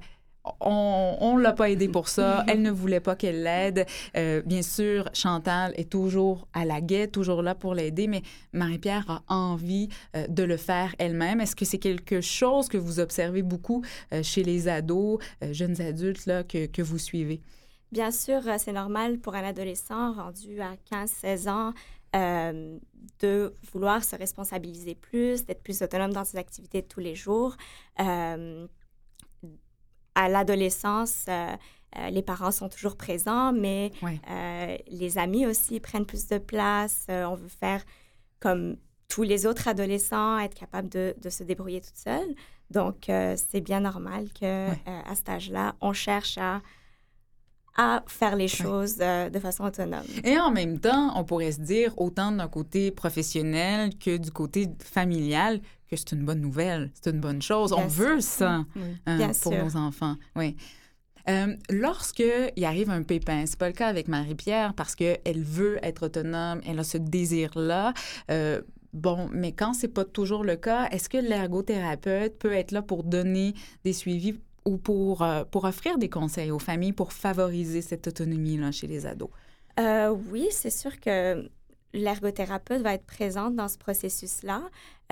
on 0.61 1.35
ne 1.37 1.43
l'a 1.43 1.53
pas 1.53 1.71
aidée 1.71 1.89
pour 1.89 2.09
ça. 2.09 2.45
Elle 2.49 2.63
ne 2.63 2.71
voulait 2.71 3.01
pas 3.01 3.15
qu'elle 3.15 3.43
l'aide. 3.43 3.85
Euh, 4.17 4.41
bien 4.47 4.63
sûr, 4.63 5.09
Chantal 5.13 5.75
est 5.77 5.91
toujours 5.91 6.49
à 6.55 6.65
la 6.65 6.81
guet, 6.81 7.09
toujours 7.09 7.43
là 7.43 7.55
pour 7.55 7.75
l'aider, 7.75 8.07
mais 8.09 8.23
Marie-Pierre 8.55 9.23
a 9.29 9.35
envie 9.35 9.89
euh, 10.17 10.27
de 10.29 10.43
le 10.43 10.57
faire 10.57 10.95
elle-même. 10.99 11.41
Est-ce 11.43 11.55
que 11.55 11.67
c'est 11.67 11.79
quelque 11.79 12.23
chose 12.23 12.69
que 12.69 12.79
vous 12.79 13.01
observez 13.01 13.43
beaucoup 13.43 13.85
euh, 14.15 14.23
chez 14.23 14.43
les 14.43 14.67
ados, 14.69 15.19
jeunes 15.53 15.81
adultes 15.81 16.25
là, 16.27 16.43
que, 16.43 16.65
que 16.67 16.81
vous 16.83 16.99
suivez? 16.99 17.43
Bien 17.93 18.11
sûr, 18.11 18.47
euh, 18.47 18.57
c'est 18.59 18.73
normal 18.73 19.19
pour 19.19 19.35
un 19.35 19.43
adolescent 19.45 20.13
rendu 20.13 20.61
à 20.61 20.75
15-16 20.91 21.49
ans 21.49 21.73
euh, 22.15 22.79
de 23.21 23.55
vouloir 23.73 24.05
se 24.05 24.15
responsabiliser 24.17 24.95
plus, 24.95 25.45
d'être 25.45 25.63
plus 25.63 25.83
autonome 25.83 26.13
dans 26.13 26.25
ses 26.25 26.39
activités 26.39 26.83
de 26.83 26.87
tous 26.87 27.01
les 27.01 27.15
jours. 27.15 27.57
Euh, 28.01 28.67
à 30.15 30.29
l'adolescence, 30.29 31.25
euh, 31.29 31.55
les 32.11 32.23
parents 32.23 32.51
sont 32.53 32.69
toujours 32.69 32.97
présents, 32.97 33.53
mais 33.53 33.91
Ouais. 34.03 34.83
les 34.89 35.19
amis 35.19 35.47
aussi 35.47 35.81
prennent 35.81 36.07
plus 36.07 36.29
de 36.29 36.39
place. 36.39 37.07
On 37.09 37.35
veut 37.35 37.49
faire 37.49 37.83
comme 38.39 38.77
tous 39.09 39.23
les 39.25 39.47
autres 39.47 39.67
adolescents, 39.67 40.39
être 40.39 40.55
capable 40.55 40.89
de, 40.89 41.15
de 41.21 41.31
se 41.31 41.43
débrouiller 41.43 41.81
toute 41.81 41.97
seule. 41.97 42.35
Donc, 42.71 43.07
c'est 43.37 43.61
bien 43.61 43.81
normal 43.81 44.29
que 44.33 44.69
Ouais. 44.71 44.79
à 44.87 45.15
cet 45.17 45.29
âge-là, 45.29 45.75
on 45.81 45.93
cherche 45.93 46.39
à 46.39 46.61
à 47.77 48.03
faire 48.07 48.37
les 48.37 48.49
choses 48.49 48.97
euh, 49.01 49.31
de 49.31 49.39
façon 49.39 49.65
autonome. 49.65 50.03
Et 50.25 50.39
en 50.39 50.51
même 50.51 50.81
temps, 50.81 51.13
on 51.19 51.25
pourrait 51.25 51.53
se 51.53 51.61
dire, 51.61 51.95
autant 51.99 52.33
d'un 52.33 52.49
côté 52.49 52.91
professionnel 52.91 53.91
que 53.99 54.17
du 54.17 54.31
côté 54.31 54.69
familial, 54.83 55.61
que 55.89 55.97
c'est 55.97 56.13
une 56.13 56.25
bonne 56.25 56.41
nouvelle, 56.41 56.91
c'est 57.01 57.11
une 57.11 57.21
bonne 57.21 57.43
chose. 57.43 57.71
Bien 57.73 57.85
on 57.87 57.89
sûr. 57.89 58.05
veut 58.05 58.21
ça 58.21 58.65
Oui. 58.77 58.83
hein, 59.07 59.17
Bien 59.17 59.29
pour 59.29 59.53
sûr. 59.53 59.65
nos 59.65 59.77
enfants. 59.77 60.17
Oui. 60.37 60.57
Euh, 61.29 61.55
lorsque 61.69 62.23
il 62.57 62.65
arrive 62.65 62.91
un 62.91 63.03
pépin, 63.03 63.45
c'est 63.47 63.59
pas 63.59 63.69
le 63.69 63.75
cas 63.75 63.89
avec 63.89 64.09
Marie-Pierre 64.09 64.75
parce 64.75 64.95
qu'elle 64.95 65.43
veut 65.45 65.79
être 65.83 66.07
autonome, 66.07 66.61
elle 66.67 66.79
a 66.79 66.85
ce 66.85 66.97
désir-là. 66.99 67.93
Euh, 68.31 68.63
bon, 68.93 69.29
mais 69.33 69.53
quand 69.53 69.75
c'est 69.75 69.89
pas 69.89 70.05
toujours 70.05 70.45
le 70.45 70.57
cas, 70.57 70.89
est-ce 70.91 71.09
que 71.09 71.19
l'ergothérapeute 71.19 72.39
peut 72.39 72.53
être 72.53 72.73
là 72.73 72.83
pour 72.83 73.05
donner 73.05 73.55
des 73.85 73.93
suivis 73.93 74.41
ou 74.65 74.77
pour, 74.77 75.23
euh, 75.23 75.45
pour 75.45 75.65
offrir 75.65 75.99
des 75.99 76.09
conseils 76.09 76.51
aux 76.51 76.59
familles 76.59 76.93
pour 76.93 77.13
favoriser 77.13 77.83
cette 77.83 78.07
autonomie-là 78.09 78.73
chez 78.73 78.87
les 78.87 79.07
ados? 79.07 79.31
Euh, 79.79 80.15
oui, 80.31 80.49
c'est 80.51 80.71
sûr 80.71 80.99
que 81.01 81.49
l'ergothérapeute 81.93 82.83
va 82.83 82.95
être 82.95 83.07
présente 83.07 83.57
dans 83.57 83.69
ce 83.69 83.79
processus-là. 83.79 84.63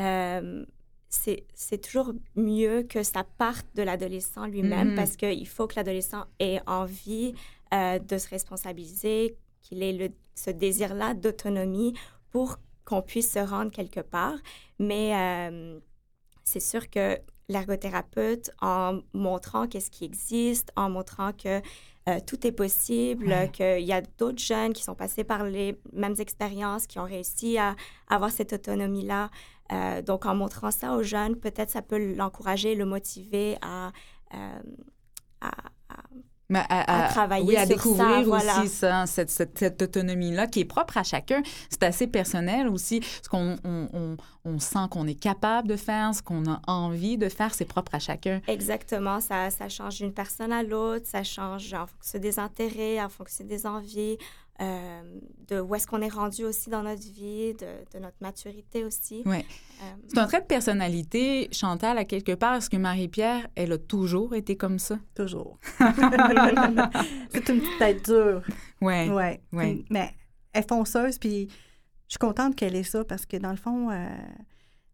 Euh, 0.00 0.64
c'est 1.08 1.80
toujours 1.80 2.12
mieux 2.36 2.82
que 2.82 3.02
ça 3.02 3.24
parte 3.38 3.66
de 3.74 3.82
l'adolescent 3.82 4.46
lui-même 4.46 4.90
Mhm. 4.90 4.94
parce 4.94 5.16
qu'il 5.16 5.48
faut 5.48 5.66
que 5.66 5.76
l'adolescent 5.76 6.24
ait 6.38 6.60
envie 6.66 7.34
euh, 7.72 7.98
de 7.98 8.16
se 8.18 8.28
responsabiliser, 8.28 9.36
qu'il 9.62 9.82
ait 9.82 9.92
le, 9.92 10.08
ce 10.34 10.50
désir-là 10.50 11.14
d'autonomie 11.14 11.94
pour 12.30 12.58
qu'on 12.84 13.02
puisse 13.02 13.32
se 13.32 13.38
rendre 13.38 13.70
quelque 13.70 14.00
part. 14.00 14.36
Mais 14.78 15.12
c'est 16.44 16.60
sûr 16.60 16.88
que 16.88 17.18
l'ergothérapeute, 17.48 18.50
en 18.60 19.00
montrant 19.12 19.66
qu'est-ce 19.66 19.90
qui 19.90 20.04
existe, 20.04 20.70
en 20.76 20.90
montrant 20.90 21.32
que 21.32 21.60
euh, 22.08 22.18
tout 22.26 22.46
est 22.46 22.52
possible, 22.52 23.28
Ouais. 23.28 23.50
qu'il 23.52 23.84
y 23.84 23.92
a 23.92 24.00
d'autres 24.18 24.38
jeunes 24.42 24.72
qui 24.72 24.82
sont 24.82 24.94
passés 24.94 25.24
par 25.24 25.44
les 25.44 25.78
mêmes 25.92 26.14
expériences, 26.18 26.86
qui 26.86 26.98
ont 26.98 27.04
réussi 27.04 27.58
à 27.58 27.74
avoir 28.08 28.30
cette 28.30 28.52
autonomie-là. 28.52 29.30
Euh, 29.72 30.00
donc, 30.00 30.24
en 30.24 30.34
montrant 30.34 30.70
ça 30.70 30.94
aux 30.94 31.02
jeunes, 31.02 31.36
peut-être 31.36 31.70
ça 31.70 31.82
peut 31.82 32.14
l'encourager, 32.14 32.74
le 32.74 32.86
motiver 32.86 33.58
à, 33.60 33.92
euh, 34.34 34.60
à, 35.42 35.50
à- 35.90 36.02
Mais 36.50 36.62
À 36.70 37.08
travailler 37.10 37.44
oui, 37.46 37.56
à 37.56 37.66
sur 37.66 37.76
découvrir 37.76 38.08
ça, 38.08 38.22
voilà. 38.22 38.60
aussi 38.60 38.68
ça, 38.68 39.04
cette, 39.06 39.28
cette, 39.30 39.58
cette 39.58 39.82
autonomie-là 39.82 40.46
qui 40.46 40.60
est 40.60 40.64
propre 40.64 40.96
à 40.96 41.02
chacun. 41.02 41.42
C'est 41.68 41.82
assez 41.82 42.06
personnel 42.06 42.68
aussi. 42.68 43.02
Ce 43.22 43.28
qu'on 43.28 43.56
on, 43.64 43.88
on, 43.92 44.16
on 44.46 44.58
sent 44.58 44.86
qu'on 44.90 45.06
est 45.06 45.18
capable 45.18 45.68
de 45.68 45.76
faire, 45.76 46.14
ce 46.14 46.22
qu'on 46.22 46.44
a 46.50 46.62
envie 46.66 47.18
de 47.18 47.28
faire, 47.28 47.52
c'est 47.54 47.66
propre 47.66 47.94
à 47.94 47.98
chacun. 47.98 48.40
Exactement, 48.46 49.20
ça, 49.20 49.50
ça 49.50 49.68
change 49.68 49.96
d'une 49.98 50.14
personne 50.14 50.52
à 50.52 50.62
l'autre, 50.62 51.04
ça 51.06 51.22
change 51.22 51.74
en 51.74 51.86
fonction 51.86 52.18
des 52.18 52.38
intérêts, 52.38 53.02
en 53.02 53.10
fonction 53.10 53.44
des 53.44 53.66
envies. 53.66 54.16
Euh, 54.60 55.20
de 55.48 55.60
où 55.60 55.74
est-ce 55.74 55.86
qu'on 55.86 56.02
est 56.02 56.08
rendu 56.08 56.44
aussi 56.44 56.68
dans 56.68 56.82
notre 56.82 57.02
vie, 57.02 57.54
de, 57.54 57.66
de 57.94 58.02
notre 58.02 58.16
maturité 58.20 58.84
aussi. 58.84 59.22
Oui. 59.24 59.38
Euh, 59.38 59.84
C'est 60.08 60.18
un 60.18 60.26
trait 60.26 60.40
de 60.40 60.46
personnalité, 60.46 61.48
Chantal, 61.52 61.96
à 61.96 62.04
quelque 62.04 62.32
part. 62.34 62.56
Est-ce 62.56 62.68
que 62.68 62.76
Marie-Pierre, 62.76 63.46
elle 63.54 63.72
a 63.72 63.78
toujours 63.78 64.34
été 64.34 64.56
comme 64.56 64.78
ça? 64.78 64.98
Toujours. 65.14 65.58
c'est 65.78 67.48
une 67.48 67.60
petite 67.60 67.78
tête 67.78 68.04
dure. 68.04 68.42
Oui. 68.80 69.08
Ouais. 69.08 69.40
Ouais. 69.52 69.84
Mais 69.90 70.12
elle 70.52 70.64
est 70.64 70.68
fonceuse, 70.68 71.18
puis 71.18 71.48
je 72.08 72.12
suis 72.12 72.18
contente 72.18 72.56
qu'elle 72.56 72.74
ait 72.74 72.82
ça 72.82 73.04
parce 73.04 73.24
que 73.26 73.36
dans 73.36 73.50
le 73.50 73.56
fond, 73.56 73.90
euh, 73.90 74.08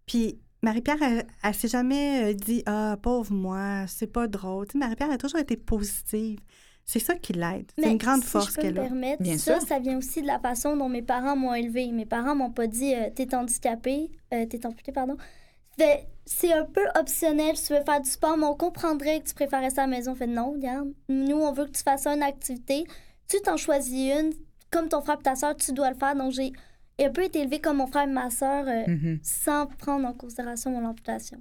puis 0.06 0.38
Marie-Pierre, 0.62 1.02
elle, 1.02 1.26
elle 1.42 1.54
s'est 1.54 1.68
jamais 1.68 2.34
dit 2.34 2.62
Ah, 2.66 2.96
pauvre 3.00 3.32
moi, 3.32 3.86
c'est 3.86 4.12
pas 4.12 4.26
drôle. 4.26 4.66
Tu 4.66 4.72
sais, 4.72 4.78
Marie-Pierre 4.78 5.10
a 5.10 5.18
toujours 5.18 5.40
été 5.40 5.56
positive. 5.56 6.38
C'est 6.86 6.98
ça 7.00 7.14
qui 7.14 7.32
l'aide. 7.32 7.70
C'est 7.78 7.90
une 7.90 7.96
grande 7.96 8.22
si 8.22 8.28
force 8.28 8.50
je 8.50 8.54
peux 8.56 8.62
me 8.62 8.66
qu'elle 8.68 8.78
a. 8.78 8.82
permettre, 8.82 9.22
Bien 9.22 9.38
ça, 9.38 9.58
sûr. 9.58 9.68
ça 9.68 9.78
vient 9.78 9.96
aussi 9.98 10.20
de 10.22 10.26
la 10.26 10.38
façon 10.38 10.76
dont 10.76 10.88
mes 10.88 11.02
parents 11.02 11.34
m'ont 11.36 11.54
élevée. 11.54 11.90
Mes 11.92 12.04
parents 12.06 12.34
m'ont 12.34 12.50
pas 12.50 12.66
dit 12.66 12.94
euh, 12.94 13.08
t'es 13.14 13.34
handicapé, 13.34 14.10
euh, 14.34 14.44
t'es 14.46 14.64
amputé, 14.66 14.92
pardon. 14.92 15.16
C'est 16.26 16.52
un 16.52 16.64
peu 16.64 16.82
optionnel. 16.98 17.56
Si 17.56 17.66
tu 17.68 17.72
veux 17.74 17.84
faire 17.84 18.00
du 18.00 18.08
sport, 18.08 18.36
mais 18.36 18.46
on 18.46 18.54
comprendrait 18.54 19.20
que 19.20 19.28
tu 19.28 19.34
préférais 19.34 19.70
ça 19.70 19.82
à 19.82 19.86
la 19.86 19.96
maison. 19.96 20.14
Fait 20.14 20.26
non, 20.26 20.52
regarde. 20.52 20.92
Nous, 21.08 21.36
on 21.36 21.52
veut 21.52 21.66
que 21.66 21.72
tu 21.72 21.82
fasses 21.82 22.06
une 22.06 22.22
activité. 22.22 22.84
Tu 23.28 23.40
t'en 23.40 23.56
choisis 23.56 24.12
une. 24.14 24.32
Comme 24.70 24.88
ton 24.88 25.00
frère 25.02 25.18
et 25.20 25.22
ta 25.22 25.34
soeur, 25.36 25.56
tu 25.56 25.72
dois 25.72 25.90
le 25.90 25.96
faire. 25.96 26.14
Donc, 26.16 26.32
j'ai 26.32 26.52
un 27.00 27.10
peu 27.10 27.24
été 27.24 27.40
élevée 27.40 27.60
comme 27.60 27.78
mon 27.78 27.86
frère 27.86 28.04
et 28.04 28.12
ma 28.12 28.30
soeur 28.30 28.64
euh, 28.68 28.84
Mhm. 28.86 29.18
sans 29.22 29.66
prendre 29.66 30.06
en 30.06 30.12
considération 30.12 30.70
mon 30.70 30.86
amputation. 30.86 31.38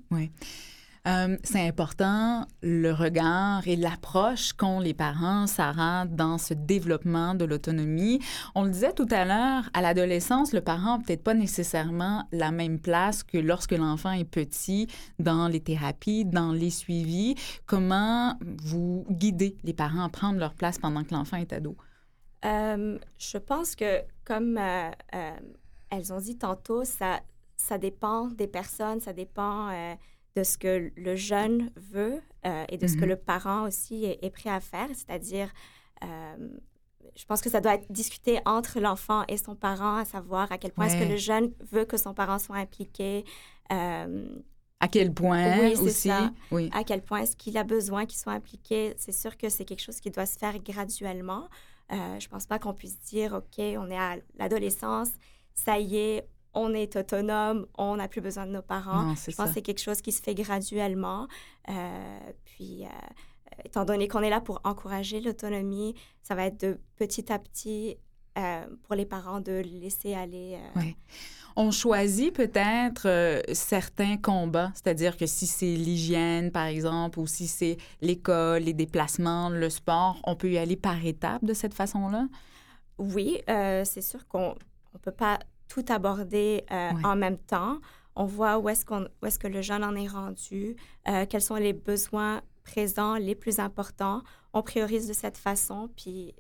Euh, 1.06 1.38
c'est 1.44 1.68
important 1.68 2.48
le 2.62 2.92
regard 2.92 3.68
et 3.68 3.76
l'approche 3.76 4.54
qu'ont 4.54 4.80
les 4.80 4.94
parents, 4.94 5.48
Sarah, 5.48 6.06
dans 6.06 6.38
ce 6.38 6.54
développement 6.54 7.36
de 7.36 7.44
l'autonomie. 7.44 8.22
On 8.56 8.64
le 8.64 8.70
disait 8.70 8.94
tout 8.94 9.08
à 9.12 9.26
l'heure, 9.26 9.70
à 9.74 9.82
l'adolescence, 9.82 10.54
le 10.54 10.62
parent 10.62 10.98
n'a 10.98 11.04
peut-être 11.04 11.24
pas 11.24 11.34
nécessairement 11.34 12.26
la 12.32 12.52
même 12.52 12.80
place 12.80 13.24
que 13.24 13.38
lorsque 13.38 13.74
l'enfant 13.74 14.12
est 14.12 14.24
petit 14.24 14.88
dans 15.20 15.50
les 15.50 15.60
thérapies, 15.60 16.24
dans 16.24 16.54
les 16.54 16.70
suivis. 16.70 17.36
Comment 17.66 18.38
vous 18.64 19.06
guidez 19.10 19.58
les 19.66 19.74
parents 19.74 20.06
à 20.06 20.10
prendre 20.10 20.40
leur 20.40 20.54
place 20.54 20.80
pendant 20.80 21.04
que 21.04 21.14
l'enfant 21.14 21.36
est 21.36 21.52
ado? 21.52 21.76
Euh, 22.46 22.98
je 23.18 23.38
pense 23.38 23.76
que, 23.76 24.02
comme 24.24 24.58
euh, 24.58 24.92
elles 25.90 26.14
ont 26.14 26.20
dit 26.20 26.38
tantôt, 26.38 26.86
ça, 26.86 27.20
ça 27.58 27.78
dépend 27.78 28.28
des 28.28 28.48
personnes, 28.48 29.02
ça 29.02 29.12
dépend 29.12 29.70
de 30.36 30.44
ce 30.44 30.58
que 30.58 30.92
le 30.96 31.16
jeune 31.16 31.70
veut 31.76 32.22
euh, 32.46 32.66
et 32.70 32.78
de 32.78 32.88
ce 32.88 32.96
que 32.96 33.02
Mhm. 33.04 33.10
le 33.10 33.16
parent 33.18 33.68
aussi 33.68 34.06
est, 34.06 34.20
est 34.24 34.30
prêt 34.32 34.50
à 34.50 34.60
faire. 34.60 34.88
C'est-à-dire, 34.94 35.52
euh, 36.04 36.50
je 37.16 37.26
pense 37.26 37.42
que 37.42 37.50
ça 37.50 37.62
doit 37.62 37.76
être 37.76 37.92
discuté 37.92 38.40
entre 38.46 38.80
l'enfant 38.80 39.24
et 39.28 39.38
son 39.38 39.56
parent, 39.56 39.98
à 39.98 40.06
savoir 40.06 40.52
à 40.52 40.58
quel 40.58 40.72
point 40.72 40.86
est-ce 40.88 40.98
que 40.98 41.10
le 41.10 41.18
jeune 41.18 41.52
veut 41.72 41.86
que 41.86 41.98
son 41.98 42.14
parent 42.14 42.40
soit 42.40 42.56
impliqué. 42.58 43.24
euh, 43.72 44.26
À 44.80 44.88
quel 44.88 45.14
point 45.14 45.60
Oui, 45.60 45.76
aussi? 45.78 46.10
ça. 46.10 46.32
Oui. 46.52 46.70
à 46.74 46.84
quel 46.84 47.02
point 47.04 47.20
est-ce 47.22 47.36
qu'il 47.36 47.58
a 47.58 47.64
besoin 47.64 48.06
qu'il 48.08 48.18
soit 48.18 48.34
impliqué? 48.34 48.94
C'est 48.98 49.12
sûr 49.14 49.38
que 49.38 49.50
c'est 49.50 49.66
quelque 49.66 49.82
chose 49.84 50.00
qui 50.00 50.10
doit 50.10 50.26
se 50.26 50.38
faire 50.38 50.58
graduellement. 50.60 51.48
Euh, 51.92 52.20
je 52.20 52.28
pense 52.28 52.48
pas 52.48 52.58
qu'on 52.60 52.74
puisse 52.74 53.00
dire, 53.02 53.34
OK, 53.34 53.60
on 53.60 53.90
est 53.92 53.98
à 53.98 54.16
l'adolescence, 54.40 55.10
ça 55.54 55.78
y 55.80 55.98
est, 55.98 56.28
on 56.54 56.74
est 56.74 56.96
autonome, 56.96 57.66
on 57.78 57.96
n'a 57.98 58.08
plus 58.08 58.22
besoin 58.22 58.46
de 58.46 58.52
nos 58.52 58.62
parents. 58.62 59.02
Non, 59.04 59.16
Je 59.16 59.26
pense 59.32 59.36
ça. 59.36 59.46
que 59.48 59.54
c'est 59.54 59.62
quelque 59.62 59.82
chose 59.82 60.02
qui 60.02 60.12
se 60.12 60.22
fait 60.22 60.36
graduellement. 60.36 61.28
Euh, 61.70 62.20
puis, 62.46 62.84
euh, 62.86 62.90
étant 63.66 63.86
donné 63.86 64.08
qu'on 64.08 64.22
est 64.22 64.30
là 64.30 64.42
pour 64.42 64.62
encourager 64.64 65.20
l'autonomie, 65.22 65.96
ça 66.22 66.36
va 66.36 66.46
être 66.46 66.60
de 66.62 66.80
petit 66.98 67.32
à 67.32 67.40
petit 67.40 67.98
euh, 68.38 68.66
pour 68.84 68.96
les 68.96 69.06
parents 69.06 69.40
de 69.42 69.62
laisser 69.82 70.14
aller. 70.16 70.58
euh, 70.76 70.80
Ouais. 70.80 70.96
On 71.56 71.70
choisit 71.70 72.34
peut-être 72.34 73.08
euh, 73.08 73.40
certains 73.54 74.18
combats, 74.18 74.72
c'est-à-dire 74.74 75.18
que 75.18 75.28
si 75.28 75.46
c'est 75.46 75.76
l'hygiène, 75.76 76.52
par 76.52 76.66
exemple, 76.66 77.20
ou 77.20 77.28
si 77.28 77.46
c'est 77.48 77.78
l'école, 78.02 78.64
les 78.64 78.74
déplacements, 78.74 79.50
le 79.50 79.70
sport, 79.70 80.18
on 80.24 80.36
peut 80.36 80.50
y 80.50 80.58
aller 80.58 80.76
par 80.76 81.06
étapes 81.06 81.46
de 81.46 81.54
cette 81.54 81.76
façon-là? 81.76 82.28
Oui, 82.98 83.40
euh, 83.52 83.84
c'est 83.86 84.02
sûr 84.02 84.28
qu'on 84.28 84.56
ne 84.96 85.00
peut 85.00 85.12
pas 85.12 85.38
tout 85.68 85.84
aborder 85.90 86.64
euh, 86.72 86.92
Ouais. 86.92 87.06
en 87.06 87.16
même 87.16 87.38
temps. 87.38 87.80
On 88.16 88.26
voit 88.26 88.60
où 88.60 88.70
est-ce, 88.70 88.86
qu'on, 88.86 89.08
où 89.22 89.26
est-ce 89.26 89.40
que 89.40 89.48
le 89.48 89.62
jeune 89.62 89.84
en 89.84 89.96
est 89.96 90.08
rendu, 90.08 90.76
euh, 91.08 91.26
quels 91.28 91.42
sont 91.42 91.56
les 91.56 91.74
besoins 91.74 92.42
présents 92.64 93.16
les 93.16 93.36
plus 93.36 93.60
importants. 93.60 94.22
On 94.54 94.62
priorise 94.62 95.08
de 95.08 95.14
cette 95.14 95.38
façon, 95.38 95.90
puis, 95.96 96.34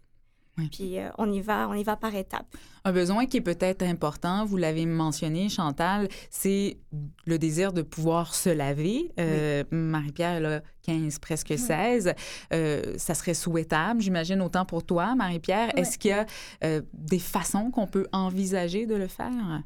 Oui. 0.57 0.69
puis 0.71 0.99
euh, 0.99 1.09
on, 1.17 1.31
y 1.31 1.41
va, 1.41 1.67
on 1.67 1.73
y 1.73 1.83
va 1.83 1.95
par 1.95 2.13
étapes. 2.13 2.45
Un 2.83 2.91
besoin 2.91 3.25
qui 3.25 3.37
est 3.37 3.41
peut-être 3.41 3.81
important, 3.81 4.45
vous 4.45 4.57
l'avez 4.57 4.85
mentionné, 4.85 5.49
Chantal, 5.49 6.07
c'est 6.29 6.77
le 7.25 7.39
désir 7.39 7.73
de 7.73 7.81
pouvoir 7.81 8.35
se 8.35 8.49
laver. 8.49 9.11
Euh, 9.19 9.63
Marie-Pierre, 9.71 10.33
elle 10.33 10.45
a 10.45 10.61
15, 10.83 11.17
presque 11.19 11.57
16. 11.57 12.13
Euh, 12.51 12.93
ça 12.97 13.15
serait 13.15 13.33
souhaitable, 13.33 14.01
j'imagine, 14.01 14.41
autant 14.41 14.65
pour 14.65 14.85
toi, 14.85 15.15
Marie-Pierre. 15.15 15.77
Est-ce 15.77 15.97
qu'il 15.97 16.11
y 16.11 16.13
a 16.13 16.81
des 16.93 17.19
façons 17.19 17.71
qu'on 17.71 17.87
peut 17.87 18.07
envisager 18.11 18.85
de 18.85 18.95
le 18.95 19.07
faire? 19.07 19.63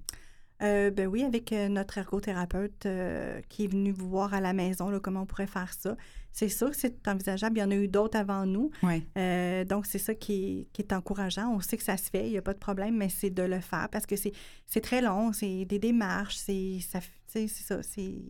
Euh, 0.64 0.90
ben 0.90 1.08
oui, 1.08 1.24
avec 1.24 1.54
euh, 1.54 1.68
notre 1.68 1.98
ergothérapeute 1.98 2.86
euh, 2.86 3.42
qui 3.50 3.66
est 3.66 3.68
venu 3.68 3.92
vous 3.92 4.10
voir 4.10 4.34
à 4.34 4.42
la 4.42 4.54
maison, 4.54 4.90
là, 4.90 5.00
comment 5.00 5.22
on 5.22 5.26
pourrait 5.26 5.48
faire 5.48 5.72
ça. 5.74 5.96
C'est 6.32 6.50
sûr 6.50 6.70
que 6.70 6.78
c'est 6.78 7.08
envisageable. 7.08 7.58
Il 7.58 7.62
y 7.62 7.64
en 7.64 7.72
a 7.72 7.76
eu 7.76 7.88
d'autres 7.88 8.18
avant 8.18 8.46
nous. 8.46 8.70
Oui. 8.84 9.04
Euh, 9.18 9.64
donc, 9.66 9.88
c'est 9.88 9.98
ça 9.98 10.14
qui 10.14 10.34
est, 10.34 10.68
qui 10.72 10.84
est 10.84 10.94
encourageant. 10.94 11.52
On 11.52 11.60
sait 11.62 11.78
que 11.78 11.84
ça 11.84 11.98
se 11.98 12.10
fait, 12.10 12.28
il 12.28 12.32
n'y 12.32 12.38
a 12.38 12.44
pas 12.44 12.54
de 12.54 12.60
problème, 12.60 12.96
mais 12.96 13.10
c'est 13.10 13.32
de 13.32 13.42
le 13.42 13.60
faire 13.60 13.90
parce 13.92 14.06
que 14.06 14.16
c'est 14.16 14.82
très 14.82 15.02
long, 15.02 15.34
c'est 15.34 15.66
des 15.66 15.80
démarches, 15.80 16.36
c'est 16.36 16.80
ça, 16.80 17.00
c'est 17.26 17.48
ça, 17.48 17.82
c'est 17.82 18.22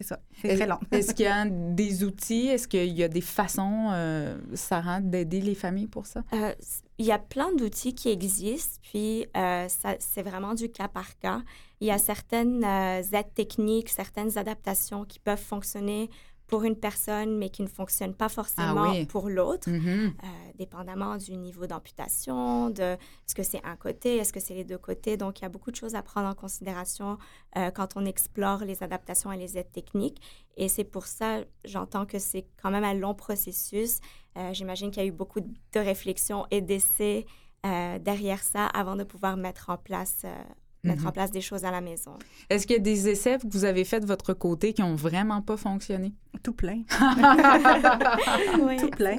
ça, 0.00 0.20
très 0.38 0.66
long. 0.66 0.78
Est-ce 0.92 1.14
qu'il 1.14 1.24
y 1.24 1.28
a 1.28 1.46
des 1.48 2.04
outils, 2.04 2.48
est-ce 2.48 2.68
qu'il 2.68 2.92
y 2.92 3.02
a 3.02 3.08
des 3.08 3.20
façons, 3.20 3.88
euh, 3.90 4.38
Sarah, 4.54 5.00
d'aider 5.00 5.40
les 5.40 5.54
familles 5.54 5.88
pour 5.88 6.06
ça? 6.06 6.22
Euh, 6.32 6.54
il 6.98 7.06
y 7.06 7.12
a 7.12 7.18
plein 7.18 7.54
d'outils 7.54 7.94
qui 7.94 8.08
existent, 8.08 8.80
puis 8.82 9.26
euh, 9.36 9.66
c'est 9.98 10.22
vraiment 10.22 10.54
du 10.54 10.70
cas 10.70 10.88
par 10.88 11.18
cas. 11.18 11.42
Il 11.80 11.86
y 11.86 11.90
a 11.90 11.98
certaines 11.98 12.64
euh, 12.64 13.02
aides 13.12 13.34
techniques, 13.34 13.88
certaines 13.90 14.38
adaptations 14.38 15.04
qui 15.04 15.18
peuvent 15.18 15.38
fonctionner 15.42 16.08
pour 16.46 16.62
une 16.62 16.76
personne, 16.76 17.36
mais 17.38 17.50
qui 17.50 17.62
ne 17.62 17.66
fonctionnent 17.66 18.14
pas 18.14 18.28
forcément 18.28 18.84
Ah 18.86 18.90
oui. 18.92 19.04
pour 19.06 19.28
l'autre, 19.28 19.68
Mhm. 19.68 20.14
euh, 20.22 20.26
dépendamment 20.56 21.16
du 21.16 21.36
niveau 21.36 21.66
d'amputation, 21.66 22.70
de 22.70 22.82
est-ce 22.94 23.34
que 23.34 23.42
c'est 23.42 23.60
un 23.64 23.74
côté, 23.74 24.18
est-ce 24.18 24.32
que 24.32 24.38
c'est 24.38 24.54
les 24.54 24.62
deux 24.62 24.78
côtés. 24.78 25.16
Donc, 25.16 25.40
il 25.40 25.42
y 25.42 25.44
a 25.44 25.48
beaucoup 25.48 25.72
de 25.72 25.76
choses 25.76 25.96
à 25.96 26.02
prendre 26.04 26.28
en 26.28 26.34
considération 26.34 27.18
euh, 27.56 27.72
quand 27.72 27.96
on 27.96 28.04
explore 28.04 28.60
les 28.64 28.84
adaptations 28.84 29.32
et 29.32 29.36
les 29.36 29.58
aides 29.58 29.72
techniques. 29.72 30.22
Et 30.56 30.68
c'est 30.68 30.84
pour 30.84 31.06
ça, 31.06 31.40
j'entends 31.64 32.06
que 32.06 32.20
c'est 32.20 32.46
quand 32.62 32.70
même 32.70 32.84
un 32.84 32.94
long 32.94 33.14
processus. 33.14 33.98
Euh, 34.38 34.52
J'imagine 34.52 34.92
qu'il 34.92 35.02
y 35.02 35.06
a 35.06 35.08
eu 35.08 35.12
beaucoup 35.12 35.40
de 35.40 35.80
réflexions 35.80 36.46
et 36.52 36.60
d'essais 36.60 37.26
derrière 37.64 38.44
ça 38.44 38.66
avant 38.66 38.94
de 38.94 39.02
pouvoir 39.02 39.36
mettre 39.36 39.70
en 39.70 39.76
place, 39.76 40.24
mettre 40.86 41.02
Mhm. 41.02 41.08
en 41.08 41.12
place 41.12 41.30
des 41.30 41.40
choses 41.40 41.64
à 41.64 41.70
la 41.70 41.80
maison. 41.80 42.12
Est-ce 42.50 42.66
qu'il 42.66 42.76
y 42.76 42.78
a 42.78 42.82
des 42.82 43.08
essais 43.08 43.38
que 43.38 43.46
vous 43.48 43.64
avez 43.64 43.84
faits 43.84 44.02
de 44.02 44.06
votre 44.06 44.32
côté 44.32 44.72
qui 44.72 44.82
ont 44.82 44.94
vraiment 44.94 45.42
pas 45.42 45.56
fonctionné? 45.56 46.12
Tout 46.42 46.52
plein. 46.52 46.82
Oui, 48.62 48.76
Tout 48.78 48.90
plein. 48.90 49.16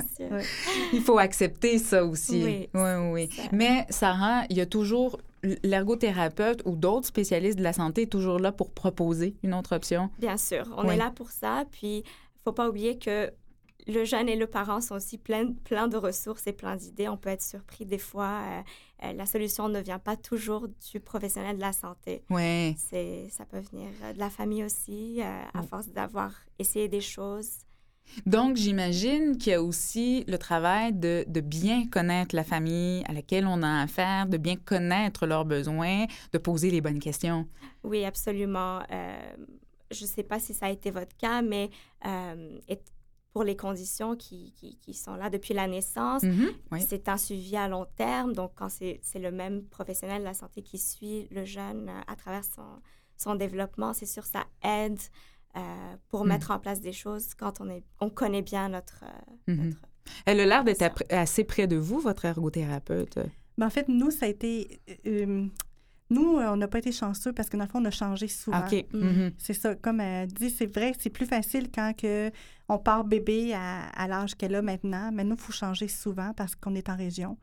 Il 0.93 1.01
faut 1.01 1.18
accepter 1.18 1.78
ça 1.78 2.03
aussi. 2.05 2.43
Oui, 2.43 2.70
oui, 2.74 3.11
oui. 3.11 3.30
ça. 3.32 3.43
Mais 3.51 3.86
Sarah, 3.89 4.43
il 4.49 4.57
y 4.57 4.61
a 4.61 4.65
toujours 4.65 5.20
l'ergothérapeute 5.63 6.61
ou 6.65 6.76
d'autres 6.76 7.07
spécialistes 7.07 7.57
de 7.57 7.63
la 7.63 7.74
santé 7.74 8.03
est 8.03 8.07
toujours 8.11 8.39
là 8.39 8.51
pour 8.51 8.72
proposer 8.72 9.36
une 9.43 9.53
autre 9.53 9.76
option? 9.76 10.09
Bien 10.20 10.38
sûr, 10.38 10.65
on 10.78 10.88
Oui. 10.88 10.95
est 10.95 10.97
là 10.97 11.11
pour 11.15 11.30
ça. 11.32 11.63
Puis, 11.72 12.03
faut 12.43 12.51
pas 12.53 12.68
oublier 12.70 12.97
que 12.97 13.32
le 13.88 14.03
jeune 14.05 14.27
et 14.29 14.35
le 14.35 14.47
parent 14.47 14.81
sont 14.81 14.95
aussi 14.95 15.17
plein, 15.17 15.53
plein 15.63 15.88
de 15.88 15.97
ressources 15.97 16.45
et 16.47 16.53
plein 16.53 16.75
d'idées. 16.75 17.07
On 17.09 17.17
peut 17.17 17.29
être 17.29 17.41
surpris 17.43 17.85
des 17.85 17.97
fois. 17.97 18.41
euh, 18.43 18.61
euh, 19.03 19.13
la 19.13 19.25
solution 19.25 19.69
ne 19.69 19.79
vient 19.79 19.99
pas 19.99 20.15
toujours 20.15 20.67
du 20.91 20.99
professionnel 20.99 21.55
de 21.55 21.61
la 21.61 21.71
santé. 21.71 22.23
Oui. 22.29 22.75
C'est, 22.77 23.27
ça 23.29 23.45
peut 23.45 23.59
venir 23.59 23.89
euh, 24.03 24.13
de 24.13 24.19
la 24.19 24.29
famille 24.29 24.63
aussi, 24.63 25.21
euh, 25.21 25.43
à 25.53 25.61
force 25.63 25.88
d'avoir 25.89 26.31
essayé 26.57 26.88
des 26.88 27.01
choses. 27.01 27.59
Donc, 28.25 28.55
j'imagine 28.55 29.38
qu'il 29.38 29.51
y 29.51 29.55
a 29.55 29.61
aussi 29.61 30.23
le 30.27 30.38
travail 30.38 30.93
de, 30.93 31.25
de 31.27 31.41
bien 31.41 31.88
connaître 31.88 32.35
la 32.35 32.45
famille 32.45 33.03
à 33.05 33.13
laquelle 33.13 33.45
on 33.45 33.61
a 33.61 33.81
affaire, 33.81 34.27
de 34.27 34.38
bien 34.38 34.55
connaître 34.55 35.27
leurs 35.27 35.43
besoins, 35.45 36.05
de 36.31 36.38
poser 36.38 36.71
les 36.71 36.79
bonnes 36.81 36.99
questions. 36.99 37.47
Oui, 37.83 38.05
absolument. 38.05 38.79
Euh, 38.91 39.35
je 39.91 40.03
ne 40.03 40.07
sais 40.09 40.23
pas 40.23 40.39
si 40.39 40.53
ça 40.53 40.67
a 40.67 40.69
été 40.69 40.89
votre 40.89 41.15
cas, 41.17 41.41
mais 41.41 41.69
euh, 42.05 42.57
pour 43.38 43.43
les 43.43 43.55
conditions 43.55 44.15
qui, 44.15 44.51
qui, 44.53 44.79
qui 44.79 44.95
sont 44.95 45.13
là 45.15 45.29
depuis 45.29 45.53
la 45.53 45.67
naissance, 45.67 46.23
Mhm. 46.23 46.47
Oui. 46.71 46.81
C'est 46.89 47.07
un 47.07 47.17
suivi 47.17 47.55
à 47.55 47.67
long 47.67 47.85
terme, 47.95 48.33
donc 48.33 48.51
quand 48.55 48.69
c'est 48.69 48.99
c'est 49.03 49.19
le 49.19 49.31
même 49.31 49.63
professionnel 49.77 50.19
de 50.21 50.25
la 50.25 50.33
santé 50.33 50.63
qui 50.63 50.79
suit 50.79 51.27
le 51.29 51.45
jeune 51.45 51.88
euh, 51.88 52.01
à 52.07 52.15
travers 52.15 52.43
son, 52.43 52.65
son 53.15 53.35
développement, 53.35 53.93
c'est 53.93 54.07
sûr 54.07 54.25
ça 54.25 54.43
aide 54.63 54.99
euh, 55.55 55.59
pour 56.09 56.25
Mm. 56.25 56.29
mettre 56.29 56.49
en 56.49 56.57
place 56.57 56.81
des 56.81 56.93
choses 56.93 57.35
quand 57.35 57.61
on, 57.61 57.69
est, 57.69 57.83
on 57.99 58.09
connaît 58.09 58.41
bien 58.41 58.69
notre... 58.69 59.03
euh, 59.03 59.53
Mhm. 59.53 59.65
notre- 59.65 59.81
Elle 60.25 60.39
a 60.39 60.45
l'air 60.47 60.63
d'être 60.63 61.03
assez 61.11 61.43
près 61.43 61.67
de 61.67 61.75
vous, 61.77 61.99
votre 61.99 62.25
ergothérapeute. 62.25 63.19
Mais 63.59 63.65
en 63.65 63.69
fait, 63.69 63.88
nous, 63.88 64.09
ça 64.09 64.25
a 64.25 64.29
été. 64.29 64.81
euh, 65.05 65.45
nous, 66.10 66.38
euh, 66.38 66.51
on 66.51 66.58
n'a 66.58 66.68
pas 66.68 66.80
été 66.80 66.91
chanceux 66.91 67.34
parce 67.34 67.49
que 67.49 67.58
dans 67.58 67.64
le 67.66 67.70
fond, 67.70 67.82
on 67.82 67.86
a 67.86 67.91
changé 67.91 68.28
souvent. 68.28 68.60
OK. 68.66 68.86
Mhm. 68.93 69.32
C'est 69.38 69.53
ça. 69.53 69.76
Comme 69.76 69.99
elle 69.99 70.28
dit, 70.28 70.49
c'est 70.49 70.66
vrai 70.66 70.91
que 70.93 70.97
c'est 71.01 71.10
plus 71.10 71.26
facile 71.26 71.70
quand 71.74 71.93
que 71.95 72.32
on 72.70 72.78
part 72.78 73.03
bébé 73.03 73.53
à, 73.53 73.88
à 73.89 74.08
l'âge 74.08 74.36
qu'elle 74.36 74.55
a 74.55 74.62
maintenant. 74.62 75.10
Mais 75.14 75.24
nous, 75.24 75.36
il 75.36 75.41
faut 75.41 75.51
changer 75.53 75.88
souvent 75.88 76.34
parce 76.36 76.55
qu'on 76.55 76.76
est 76.76 76.89
en 76.89 76.95
région. 76.95 77.38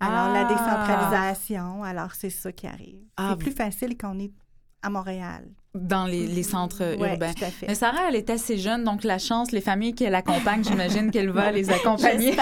Alors, 0.00 0.32
la 0.32 0.40
Ah! 0.48 0.48
décentralisation, 0.48 1.84
alors 1.84 2.12
c'est 2.14 2.30
ça 2.30 2.50
qui 2.52 2.66
arrive. 2.66 3.00
Ah, 3.16 3.30
c'est 3.30 3.38
plus 3.44 3.52
facile 3.52 3.96
quand 3.96 4.14
on 4.16 4.18
est 4.18 4.32
à 4.82 4.90
Montréal. 4.90 5.48
Dans 5.74 6.04
les, 6.04 6.26
les 6.26 6.42
centres 6.42 6.82
urbains. 6.82 7.32
tout 7.32 7.44
à 7.44 7.50
fait. 7.50 7.66
Mais 7.66 7.74
Sarah, 7.74 8.08
elle 8.08 8.16
est 8.16 8.28
assez 8.28 8.58
jeune, 8.58 8.84
donc 8.84 9.04
la 9.04 9.18
chance, 9.18 9.52
les 9.52 9.62
familles 9.62 9.94
qu'elle 9.94 10.14
accompagne, 10.14 10.62
j'imagine 10.62 11.10
qu'elle 11.10 11.30
va 11.30 11.50
les 11.50 11.70
accompagner 11.70 12.36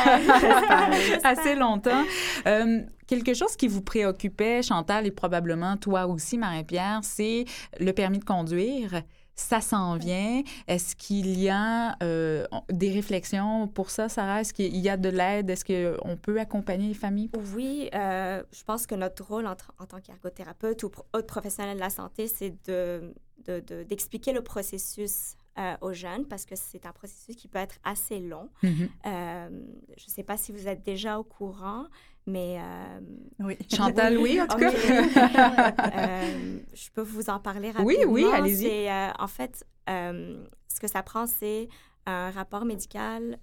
assez 1.24 1.54
longtemps. 1.54 2.02
Euh, 2.48 2.80
quelque 3.06 3.34
chose 3.34 3.54
qui 3.56 3.68
vous 3.68 3.82
préoccupait, 3.82 4.62
Chantal, 4.62 5.06
et 5.06 5.12
probablement 5.12 5.76
toi 5.76 6.06
aussi, 6.06 6.38
Marie-Pierre, 6.38 7.00
c'est 7.02 7.44
le 7.78 7.92
permis 7.92 8.18
de 8.18 8.24
conduire. 8.24 9.02
Ça 9.40 9.60
s'en 9.62 9.96
vient. 9.96 10.42
Est-ce 10.68 10.94
qu'il 10.94 11.38
y 11.40 11.48
a 11.48 11.96
euh, 12.02 12.46
des 12.68 12.92
réflexions 12.92 13.68
pour 13.68 13.90
ça, 13.90 14.08
Sarah? 14.08 14.42
Est-ce 14.42 14.52
qu'il 14.52 14.76
y 14.76 14.88
a 14.88 14.96
de 14.98 15.08
l'aide? 15.08 15.48
Est-ce 15.48 15.64
qu'on 15.64 16.16
peut 16.16 16.38
accompagner 16.38 16.88
les 16.88 16.94
familles? 16.94 17.30
Oui, 17.54 17.88
euh, 17.94 18.42
je 18.52 18.62
pense 18.64 18.86
que 18.86 18.94
notre 18.94 19.24
rôle 19.26 19.46
en, 19.46 19.56
tant 19.56 20.00
qu'ergothérapeute 20.00 20.82
ou 20.82 20.90
pro- 20.90 21.06
autre 21.14 21.26
professionnel 21.26 21.76
de 21.76 21.80
la 21.80 21.90
santé, 21.90 22.28
c'est 22.28 22.54
de, 22.68 23.14
de- 23.46 23.60
de- 23.60 23.82
d'expliquer 23.82 24.32
le 24.32 24.42
processus 24.42 25.34
euh, 25.58 25.74
aux 25.80 25.92
jeunes 25.94 26.26
parce 26.26 26.44
que 26.44 26.54
c'est 26.54 26.84
un 26.86 26.92
processus 26.92 27.34
qui 27.34 27.48
peut 27.48 27.58
être 27.58 27.76
assez 27.82 28.20
long. 28.20 28.50
Mhm. 28.62 28.88
Euh, 29.06 29.48
je 29.96 30.04
ne 30.06 30.10
sais 30.10 30.22
pas 30.22 30.36
si 30.36 30.52
vous 30.52 30.68
êtes 30.68 30.84
déjà 30.84 31.18
au 31.18 31.24
courant, 31.24 31.86
mais... 32.26 32.58
euh, 32.60 33.00
Oui. 33.40 33.56
Chantal, 33.74 34.18
oui, 34.18 34.40
en 34.40 34.46
tout 34.46 34.58
cas? 34.58 34.70
Euh, 35.96 36.58
je 36.72 36.90
peux 36.90 37.02
vous 37.02 37.30
en 37.30 37.40
parler 37.40 37.70
rapidement. 37.70 37.86
Oui, 37.86 38.24
oui, 38.24 38.26
allez-y. 38.32 38.88
Euh, 38.88 39.10
en 39.18 39.26
fait, 39.26 39.64
euh, 39.88 40.44
ce 40.68 40.80
que 40.80 40.86
ça 40.88 41.02
prend, 41.02 41.26
c'est 41.26 41.68
un 42.06 42.30
rapport 42.30 42.64
médical 42.64 43.38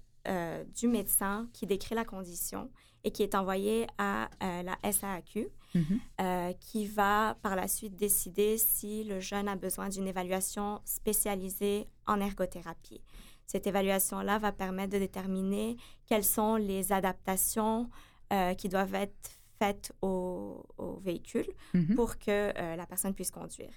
du 0.76 0.88
médecin 0.88 1.48
qui 1.54 1.66
décrit 1.66 1.94
la 1.94 2.04
condition 2.04 2.70
et 3.02 3.10
qui 3.12 3.22
est 3.22 3.34
envoyé 3.34 3.86
à 3.96 4.28
la 4.42 4.76
SAAQ, 4.92 5.48
Mhm. 5.74 6.00
euh, 6.20 6.52
qui 6.60 6.86
va 6.86 7.36
par 7.42 7.54
la 7.56 7.66
suite 7.68 7.94
décider 7.96 8.56
si 8.58 9.04
le 9.04 9.20
jeune 9.20 9.48
a 9.48 9.56
besoin 9.56 9.88
d'une 9.90 10.06
évaluation 10.06 10.80
spécialisée 10.84 11.86
en 12.06 12.20
ergothérapie. 12.20 13.02
Cette 13.46 13.66
évaluation-là 13.66 14.38
va 14.38 14.52
permettre 14.52 14.92
de 14.94 14.98
déterminer 14.98 15.76
quelles 16.06 16.24
sont 16.24 16.56
les 16.56 16.92
adaptations 16.92 17.88
euh, 18.32 18.54
qui 18.54 18.68
doivent 18.68 18.94
être 18.94 19.30
faites 19.58 19.92
au, 20.02 20.64
au 20.76 20.96
véhicule 20.98 21.46
Mhm. 21.74 21.94
pour 21.96 22.18
que 22.18 22.52
euh, 22.56 22.76
la 22.76 22.86
personne 22.86 23.14
puisse 23.14 23.30
conduire. 23.30 23.72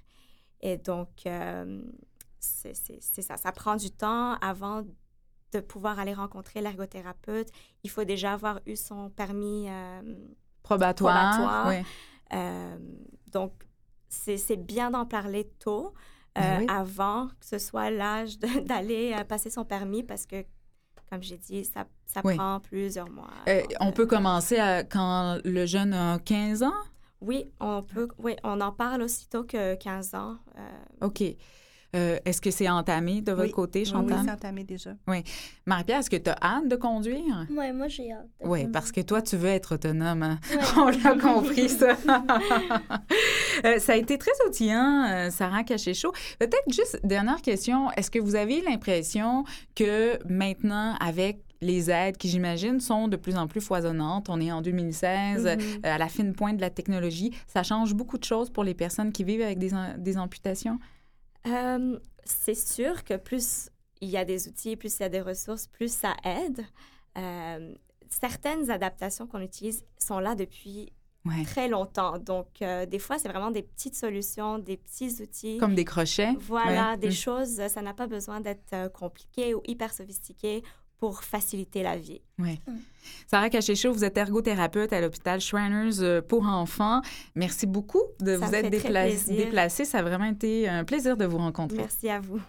Et 0.61 0.77
donc, 0.77 1.09
euh, 1.25 1.81
c'est 2.39 2.75
c'est- 2.75 2.99
c'est 3.01 3.21
ça. 3.21 3.37
Ça 3.37 3.51
prend 3.51 3.75
du 3.75 3.89
temps 3.91 4.33
avant 4.41 4.83
de 5.53 5.59
pouvoir 5.59 5.99
aller 5.99 6.13
rencontrer 6.13 6.61
l'ergothérapeute. 6.61 7.49
Il 7.83 7.89
faut 7.89 8.03
déjà 8.03 8.33
avoir 8.33 8.59
eu 8.65 8.75
son 8.75 9.09
permis. 9.09 9.67
Probatoire. 10.63 11.35
Probatoire. 11.37 11.67
oui. 11.67 11.83
donc, 13.31 13.53
c'est 14.07 14.37
c'est 14.37 14.57
bien 14.57 14.91
d'en 14.91 15.05
parler 15.05 15.45
tôt, 15.59 15.93
euh, 16.37 16.41
Ben 16.41 16.59
oui. 16.59 16.65
avant 16.69 17.27
que 17.39 17.45
ce 17.45 17.57
soit 17.57 17.89
l'âge 17.89 18.39
de- 18.39 18.59
d'aller 18.67 19.15
passer 19.27 19.49
son 19.49 19.65
permis, 19.65 20.03
parce 20.03 20.25
que, 20.25 20.45
comme 21.11 21.21
j'ai 21.21 21.37
dit, 21.37 21.65
ça, 21.65 21.85
ça 22.05 22.21
Oui. 22.23 22.35
prend 22.37 22.59
plusieurs 22.61 23.09
mois. 23.09 23.29
Euh, 23.49 23.61
on 23.81 23.91
peut 23.91 24.05
commencer 24.05 24.57
à- 24.57 24.83
quand 24.83 25.39
le 25.43 25.65
jeune 25.65 25.93
a 25.93 26.19
15 26.19 26.63
ans? 26.63 26.71
Oui, 27.19 27.51
on 27.59 27.83
peut. 27.83 28.07
Oui, 28.17 28.35
on 28.43 28.61
en 28.61 28.71
parle 28.71 29.01
aussitôt 29.03 29.43
que 29.43 29.75
15 29.75 30.15
ans. 30.15 30.37
euh, 30.57 31.05
OK. 31.07 31.21
Euh, 31.93 32.17
est-ce 32.23 32.39
que 32.39 32.51
c'est 32.51 32.69
entamé 32.69 33.19
de 33.21 33.31
votre 33.33 33.47
Oui. 33.47 33.51
côté, 33.51 33.79
Oui, 33.79 33.85
Chantal? 33.85 34.19
c'est 34.23 34.31
entamé 34.31 34.63
déjà. 34.63 34.91
Marie-Pierre, 35.65 35.99
est-ce 35.99 36.09
que 36.09 36.15
tu 36.15 36.29
as 36.29 36.37
hâte 36.41 36.67
de 36.69 36.75
conduire? 36.77 37.45
Ouais, 37.53 37.73
moi, 37.73 37.87
j'ai 37.89 38.11
hâte. 38.13 38.27
Oui, 38.39 38.67
parce 38.67 38.91
que 38.93 39.01
toi, 39.01 39.21
tu 39.21 39.35
veux 39.35 39.49
être 39.49 39.75
autonome. 39.75 40.23
hein? 40.23 40.39
Ouais. 40.51 40.57
On 40.77 40.85
l'a 40.89 41.17
compris, 41.21 41.69
ça. 41.69 41.97
Euh, 43.65 43.77
ça 43.79 43.93
a 43.93 43.95
été 43.95 44.17
très 44.17 44.31
outillant, 44.47 45.05
euh, 45.07 45.29
Sarah 45.29 45.63
Cachéchaud. 45.63 46.11
Peut-être 46.39 46.63
juste, 46.71 46.99
dernière 47.03 47.41
question, 47.41 47.91
est-ce 47.91 48.09
que 48.09 48.17
vous 48.17 48.35
avez 48.35 48.61
l'impression 48.61 49.43
que 49.75 50.17
maintenant, 50.27 50.95
avec 50.99 51.41
les 51.61 51.91
aides 51.91 52.17
qui, 52.17 52.27
j'imagine, 52.29 52.79
sont 52.79 53.07
de 53.07 53.17
plus 53.17 53.35
en 53.37 53.47
plus 53.47 53.61
foisonnantes, 53.61 54.29
on 54.29 54.41
est 54.41 54.51
en 54.51 54.61
2016, 54.63 55.43
Mhm. 55.45 55.49
euh, 55.49 55.55
à 55.83 55.97
la 55.99 56.07
fine 56.07 56.33
pointe 56.33 56.55
de 56.55 56.61
la 56.61 56.71
technologie, 56.71 57.31
ça 57.45 57.61
change 57.61 57.93
beaucoup 57.93 58.17
de 58.17 58.23
choses 58.23 58.49
pour 58.49 58.63
les 58.63 58.73
personnes 58.73 59.11
qui 59.11 59.23
vivent 59.23 59.41
avec 59.43 59.59
des 59.59 60.17
amputations? 60.17 60.79
Euh, 61.47 61.99
c'est 62.23 62.55
sûr 62.55 63.03
que 63.03 63.15
plus 63.17 63.69
il 64.01 64.09
y 64.09 64.17
a 64.17 64.25
des 64.25 64.47
outils, 64.47 64.75
plus 64.75 64.97
il 64.99 65.03
y 65.03 65.05
a 65.05 65.09
des 65.09 65.21
ressources, 65.21 65.67
plus 65.67 65.91
ça 65.91 66.15
aide. 66.23 66.65
Euh, 67.17 67.73
certaines 68.09 68.69
adaptations 68.71 69.27
qu'on 69.27 69.41
utilise 69.41 69.85
sont 69.97 70.19
là 70.19 70.35
depuis 70.35 70.91
Ouais. 71.23 71.43
très 71.43 71.67
longtemps. 71.67 72.17
Donc, 72.17 72.47
euh, 72.63 72.87
des 72.87 72.97
fois, 72.97 73.19
c'est 73.19 73.29
vraiment 73.29 73.51
des 73.51 73.61
petites 73.61 73.93
solutions, 73.95 74.57
des 74.57 74.75
petits 74.75 75.21
outils. 75.21 75.57
Comme 75.59 75.75
des 75.75 75.85
crochets? 75.85 76.33
Voilà, 76.39 76.91
Ouais. 76.91 76.97
des 76.97 77.09
Mm. 77.09 77.11
choses, 77.11 77.67
ça 77.67 77.81
n'a 77.83 77.93
pas 77.93 78.07
besoin 78.07 78.41
d'être 78.41 78.91
compliqué 78.93 79.53
ou 79.53 79.61
hyper 79.67 79.93
sophistiqué 79.93 80.63
pour 81.01 81.23
faciliter 81.23 81.81
la 81.81 81.97
vie. 81.97 82.21
Sarah 83.25 83.49
Cachéchaud, 83.49 83.91
vous 83.91 84.05
êtes 84.05 84.15
ergothérapeute 84.17 84.93
à 84.93 85.01
l'hôpital 85.01 85.41
Shriners 85.41 85.99
euh, 85.99 86.21
pour 86.21 86.45
enfants. 86.45 87.01
Merci 87.33 87.65
beaucoup 87.65 88.03
de 88.19 88.37
Ça 88.37 88.45
vous 88.45 88.53
être 88.53 88.69
fait 88.69 88.77
très 88.79 88.89
dépla- 88.89 89.07
plaisir. 89.07 89.35
déplacé. 89.35 89.83
Ça 89.83 89.97
a 89.97 90.03
vraiment 90.03 90.25
été 90.25 90.69
un 90.69 90.83
plaisir 90.83 91.17
de 91.17 91.25
vous 91.25 91.39
rencontrer. 91.39 91.77
Merci 91.77 92.07
à 92.07 92.19
vous. 92.19 92.39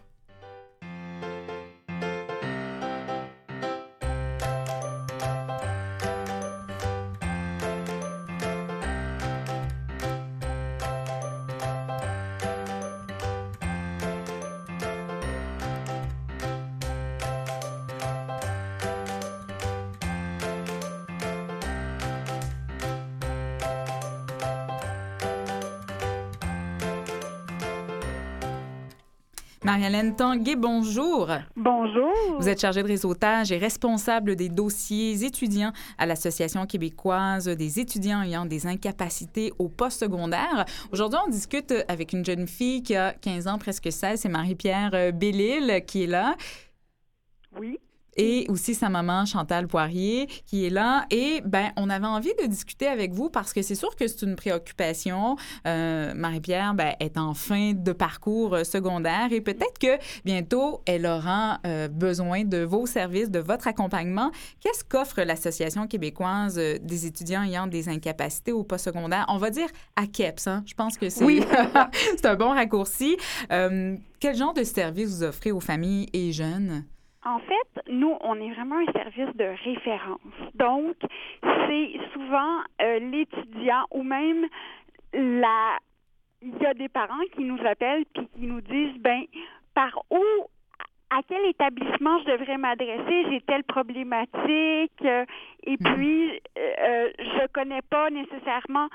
Marie-Hélène 29.65 30.17
Tanguay, 30.17 30.57
bonjour. 30.57 31.29
Bonjour. 31.55 32.13
Vous 32.37 32.49
êtes 32.49 32.61
chargée 32.61 32.83
de 32.83 32.89
réseautage 32.89 33.53
et 33.53 33.59
responsable 33.59 34.35
des 34.35 34.49
dossiers 34.49 35.25
étudiants 35.25 35.73
à 35.99 36.07
l'Association 36.07 36.67
québécoise 36.67 37.47
des 37.47 37.79
étudiants 37.79 38.23
ayant 38.23 38.45
des 38.45 38.67
incapacités 38.67 39.53
au 39.61 39.69
postsecondaire. 39.69 40.65
Aujourd'hui, 40.91 41.21
on 41.25 41.31
discute 41.31 41.73
avec 41.87 42.13
une 42.13 42.25
jeune 42.25 42.49
fille 42.49 42.83
qui 42.83 42.97
a 42.97 43.13
15 43.13 43.47
ans, 43.47 43.59
presque 43.59 43.93
16, 43.93 44.23
c'est 44.23 44.29
Marie-Pierre 44.29 44.91
euh, 44.95 45.13
Bellil 45.13 45.85
qui 45.87 46.05
est 46.05 46.09
là. 46.09 46.35
Oui. 47.57 47.79
Et 48.17 48.47
aussi 48.49 48.75
sa 48.75 48.89
maman 48.89 49.25
Chantal 49.25 49.67
Poirier 49.69 50.27
qui 50.47 50.67
est 50.67 50.71
là. 50.71 51.07
Et 51.11 51.43
ben, 51.45 51.73
on 51.77 51.91
avait 51.91 52.07
envie 52.07 52.33
de 52.41 52.47
discuter 52.47 52.87
avec 52.87 53.13
vous 53.13 53.31
parce 53.31 53.53
que 53.53 53.63
c'est 53.63 53.75
sûr 53.75 53.95
que 53.97 54.07
c'est 54.07 54.23
une 54.23 54.37
préoccupation. 54.37 55.37
Euh, 55.67 56.15
Marie-Pierre 56.15 56.75
ben, 56.75 56.95
est 57.01 57.17
en 57.19 57.35
fin 57.35 57.73
de 57.73 57.93
parcours 57.93 58.55
euh, 58.55 58.65
secondaire 58.65 59.33
et 59.33 59.41
peut-être 59.41 59.79
que 59.79 59.99
bientôt 60.25 60.83
elle 60.87 61.07
aura 61.07 61.61
euh, 61.67 61.89
besoin 61.89 62.45
de 62.45 62.59
vos 62.59 62.87
services, 62.87 63.31
de 63.31 63.39
votre 63.39 63.69
accompagnement. 63.69 64.31
Qu'est-ce 64.61 64.85
qu'offre 64.85 65.23
l'Association 65.23 65.87
québécoise 65.87 66.57
des 66.57 67.07
étudiants 67.07 67.43
ayant 67.43 67.67
des 67.67 67.89
incapacités 67.89 68.53
au 68.53 68.65
postsecondaire? 68.65 69.25
On 69.29 69.39
va 69.39 69.51
dire 69.51 69.69
à 69.97 70.07
KEPS, 70.07 70.47
hein? 70.47 70.63
je 70.67 70.75
pense 70.75 70.97
que 70.97 71.09
c'est 71.09 71.25
Oui. 71.25 71.43
c'est 72.17 72.27
un 72.27 72.37
bon 72.37 72.51
raccourci. 72.51 73.17
Euh, 73.51 73.97
quel 74.21 74.37
genre 74.37 74.55
de 74.55 74.65
service 74.65 75.09
vous 75.11 75.23
offrez 75.23 75.53
aux 75.53 75.61
familles 75.61 76.09
et 76.13 76.33
jeunes? 76.33 76.85
En 77.25 77.39
fait, 77.39 77.72
nous, 77.93 78.17
on 78.21 78.35
est 78.41 78.51
vraiment 78.53 78.77
un 78.77 78.93
service 78.93 79.35
de 79.37 79.45
référence. 79.65 80.19
Donc, 80.55 80.97
c'est 81.43 81.91
souvent 82.13 82.59
euh, 82.81 82.99
l'étudiant 82.99 83.85
ou 83.91 84.03
même 84.03 84.47
la. 85.13 85.79
Il 86.45 86.57
y 86.61 86.67
a 86.67 86.75
des 86.75 86.89
parents 86.89 87.23
qui 87.37 87.45
nous 87.45 87.59
appellent 87.65 88.05
puis 88.13 88.27
qui 88.35 88.47
nous 88.47 88.61
disent 88.61 88.99
ben 88.99 89.23
par 89.75 90.03
où 90.11 90.25
à 91.11 91.21
quel 91.29 91.45
établissement 91.47 92.19
je 92.21 92.33
devrais 92.33 92.57
m'adresser, 92.57 93.27
j'ai 93.31 93.41
telle 93.43 93.65
problématique, 93.65 95.03
euh, 95.05 95.25
et 95.65 95.77
Mhm. 95.79 95.95
puis 95.95 96.31
euh, 96.59 96.73
euh, 96.81 97.11
je 97.19 97.47
connais 97.53 97.83
pas 97.83 98.11
nécessairement 98.11 98.89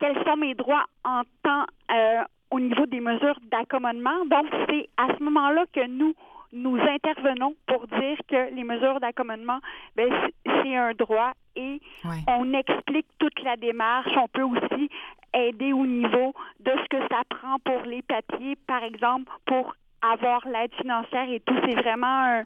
quels 0.00 0.22
sont 0.24 0.36
mes 0.36 0.54
droits 0.54 0.84
en 1.04 1.22
temps 1.42 1.66
euh, 1.90 2.22
au 2.50 2.60
niveau 2.60 2.86
des 2.86 3.00
mesures 3.00 3.38
d'accommodement. 3.50 4.24
Donc, 4.26 4.46
c'est 4.68 4.88
à 4.96 5.08
ce 5.16 5.22
moment-là 5.22 5.66
que 5.72 5.86
nous 5.86 6.14
nous 6.52 6.78
intervenons 6.78 7.54
pour 7.66 7.86
dire 7.86 8.18
que 8.28 8.54
les 8.54 8.64
mesures 8.64 9.00
d'accommodement, 9.00 9.58
ben, 9.96 10.10
c'est 10.44 10.76
un 10.76 10.92
droit 10.94 11.32
et 11.56 11.80
on 12.26 12.52
explique 12.52 13.06
toute 13.18 13.42
la 13.42 13.56
démarche. 13.56 14.10
On 14.16 14.28
peut 14.28 14.42
aussi 14.42 14.90
aider 15.34 15.72
au 15.72 15.86
niveau 15.86 16.34
de 16.60 16.70
ce 16.70 16.88
que 16.88 17.08
ça 17.08 17.22
prend 17.28 17.58
pour 17.64 17.82
les 17.82 18.02
papiers, 18.02 18.56
par 18.66 18.82
exemple, 18.82 19.30
pour 19.46 19.74
avoir 20.00 20.46
l'aide 20.48 20.72
financière 20.74 21.28
et 21.30 21.40
tout. 21.40 21.54
C'est 21.66 21.74
vraiment 21.74 22.44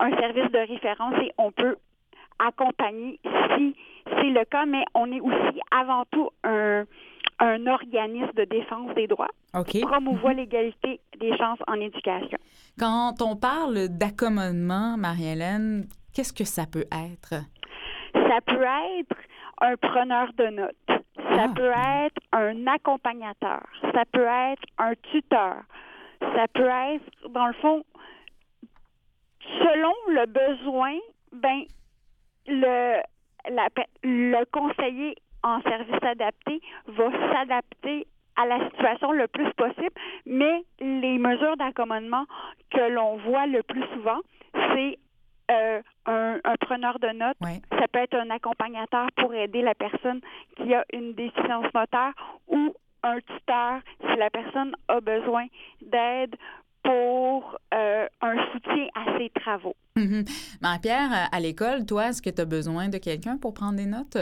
un, 0.00 0.10
service 0.18 0.50
de 0.50 0.58
référence 0.58 1.14
et 1.22 1.32
on 1.38 1.52
peut 1.52 1.76
accompagner 2.38 3.18
si 3.56 3.74
c'est 4.06 4.30
le 4.30 4.44
cas, 4.44 4.66
mais 4.66 4.84
on 4.94 5.10
est 5.10 5.20
aussi 5.20 5.60
avant 5.70 6.04
tout 6.10 6.30
un, 6.44 6.84
un 7.40 7.66
organisme 7.66 8.32
de 8.34 8.44
défense 8.44 8.94
des 8.94 9.06
droits 9.06 9.30
qui 9.66 9.80
promouvoit 9.80 10.32
l'égalité 10.32 11.00
des 11.20 11.36
chances 11.36 11.58
en 11.66 11.74
éducation. 11.74 12.38
Quand 12.78 13.22
on 13.22 13.36
parle 13.36 13.88
d'accommodement, 13.88 14.96
Marie-Hélène, 14.96 15.86
qu'est-ce 16.14 16.32
que 16.32 16.44
ça 16.44 16.66
peut 16.66 16.86
être? 16.92 17.34
Ça 18.12 18.40
peut 18.44 18.64
être 18.98 19.16
un 19.60 19.76
preneur 19.76 20.32
de 20.34 20.46
notes. 20.48 20.74
Ça 20.88 21.46
ah. 21.46 21.52
peut 21.54 21.72
être 22.06 22.20
un 22.32 22.66
accompagnateur. 22.66 23.62
Ça 23.94 24.04
peut 24.12 24.26
être 24.26 24.62
un 24.78 24.94
tuteur. 25.12 25.56
Ça 26.20 26.46
peut 26.52 26.68
être, 26.68 27.30
dans 27.30 27.46
le 27.46 27.52
fond, 27.54 27.84
selon 29.40 29.92
le 30.08 30.26
besoin, 30.26 30.96
ben 31.32 31.62
le, 32.46 33.00
le 34.02 34.44
conseiller 34.46 35.14
en 35.42 35.60
service 35.62 36.02
adapté 36.02 36.60
va 36.86 37.10
s'adapter 37.32 38.06
à 38.36 38.46
la 38.46 38.68
situation 38.70 39.12
le 39.12 39.26
plus 39.26 39.52
possible, 39.54 39.94
mais 40.24 40.62
les 40.80 41.18
mesures 41.18 41.56
d'accommodement 41.56 42.24
que 42.70 42.90
l'on 42.90 43.16
voit 43.18 43.46
le 43.46 43.62
plus 43.62 43.84
souvent, 43.94 44.20
c'est 44.54 44.98
euh, 45.50 45.80
un, 46.06 46.56
preneur 46.60 46.98
de 46.98 47.08
notes, 47.08 47.36
ça 47.70 47.88
peut 47.90 48.00
être 48.00 48.16
un 48.16 48.30
accompagnateur 48.30 49.08
pour 49.16 49.34
aider 49.34 49.62
la 49.62 49.74
personne 49.74 50.20
qui 50.56 50.74
a 50.74 50.84
une 50.92 51.14
déficience 51.14 51.66
moteur 51.74 52.12
ou 52.46 52.74
un 53.02 53.16
tuteur 53.16 53.80
si 54.00 54.16
la 54.18 54.30
personne 54.30 54.74
a 54.88 55.00
besoin 55.00 55.46
d'aide 55.80 56.36
pour 56.82 57.58
euh, 57.74 58.06
un 58.20 58.36
soutien 58.52 58.86
à 58.94 59.18
ses 59.18 59.30
travaux. 59.30 59.74
Mm-hmm. 59.96 60.58
Marie-Pierre, 60.60 61.28
à 61.32 61.40
l'école, 61.40 61.86
toi, 61.86 62.08
est-ce 62.08 62.22
que 62.22 62.30
tu 62.30 62.40
as 62.40 62.44
besoin 62.44 62.88
de 62.88 62.98
quelqu'un 62.98 63.36
pour 63.36 63.54
prendre 63.54 63.76
des 63.76 63.86
notes? 63.86 64.18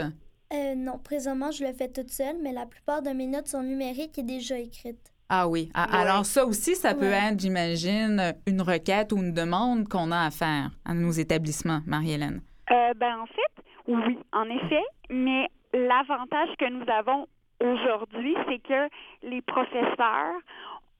Euh, 0.53 0.75
non, 0.75 0.97
présentement, 0.97 1.51
je 1.51 1.63
le 1.65 1.73
fais 1.73 1.89
toute 1.89 2.09
seule, 2.09 2.37
mais 2.41 2.53
la 2.53 2.65
plupart 2.65 3.01
de 3.01 3.09
mes 3.09 3.27
notes 3.27 3.47
sont 3.47 3.63
numériques 3.63 4.17
et 4.17 4.23
déjà 4.23 4.57
écrites. 4.57 5.11
Ah 5.29 5.47
oui. 5.47 5.69
Alors 5.73 6.25
ça 6.25 6.45
aussi, 6.45 6.75
ça 6.75 6.95
peut 6.95 7.11
être, 7.11 7.37
j'imagine, 7.37 8.33
une 8.45 8.61
requête 8.61 9.11
ou 9.11 9.17
une 9.17 9.33
demande 9.33 9.89
qu'on 9.89 10.11
a 10.11 10.25
à 10.25 10.31
faire 10.31 10.71
à 10.85 10.93
nos 10.93 11.11
établissements, 11.11 11.81
Marie-Hélène. 11.85 12.41
Euh, 12.71 12.93
ben, 12.95 13.19
en 13.19 13.25
fait, 13.25 13.63
oui, 13.87 14.17
en 14.31 14.45
effet, 14.45 14.83
mais 15.09 15.47
l'avantage 15.73 16.49
que 16.57 16.69
nous 16.69 16.89
avons 16.89 17.27
aujourd'hui, 17.59 18.35
c'est 18.47 18.59
que 18.59 18.89
les 19.23 19.41
professeurs 19.41 20.35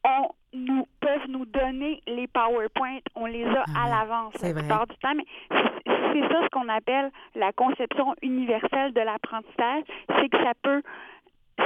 ont, 0.03 0.29
nous, 0.53 0.87
peuvent 0.99 1.27
nous 1.29 1.45
donner 1.45 2.01
les 2.07 2.27
PowerPoint, 2.27 2.99
on 3.15 3.25
les 3.25 3.45
a 3.45 3.61
à 3.61 3.65
ah 3.75 3.89
l'avance 3.89 4.33
la 4.41 4.53
plupart 4.53 4.87
du 4.87 4.95
temps, 4.97 5.13
mais 5.15 5.25
c'est 5.49 6.27
ça 6.33 6.43
ce 6.43 6.49
qu'on 6.51 6.69
appelle 6.69 7.11
la 7.35 7.51
conception 7.51 8.15
universelle 8.21 8.93
de 8.93 9.01
l'apprentissage, 9.01 9.83
c'est 10.07 10.29
que 10.29 10.37
ça 10.37 10.53
peut 10.61 10.81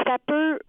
ça 0.05 0.17
peut 0.25 0.59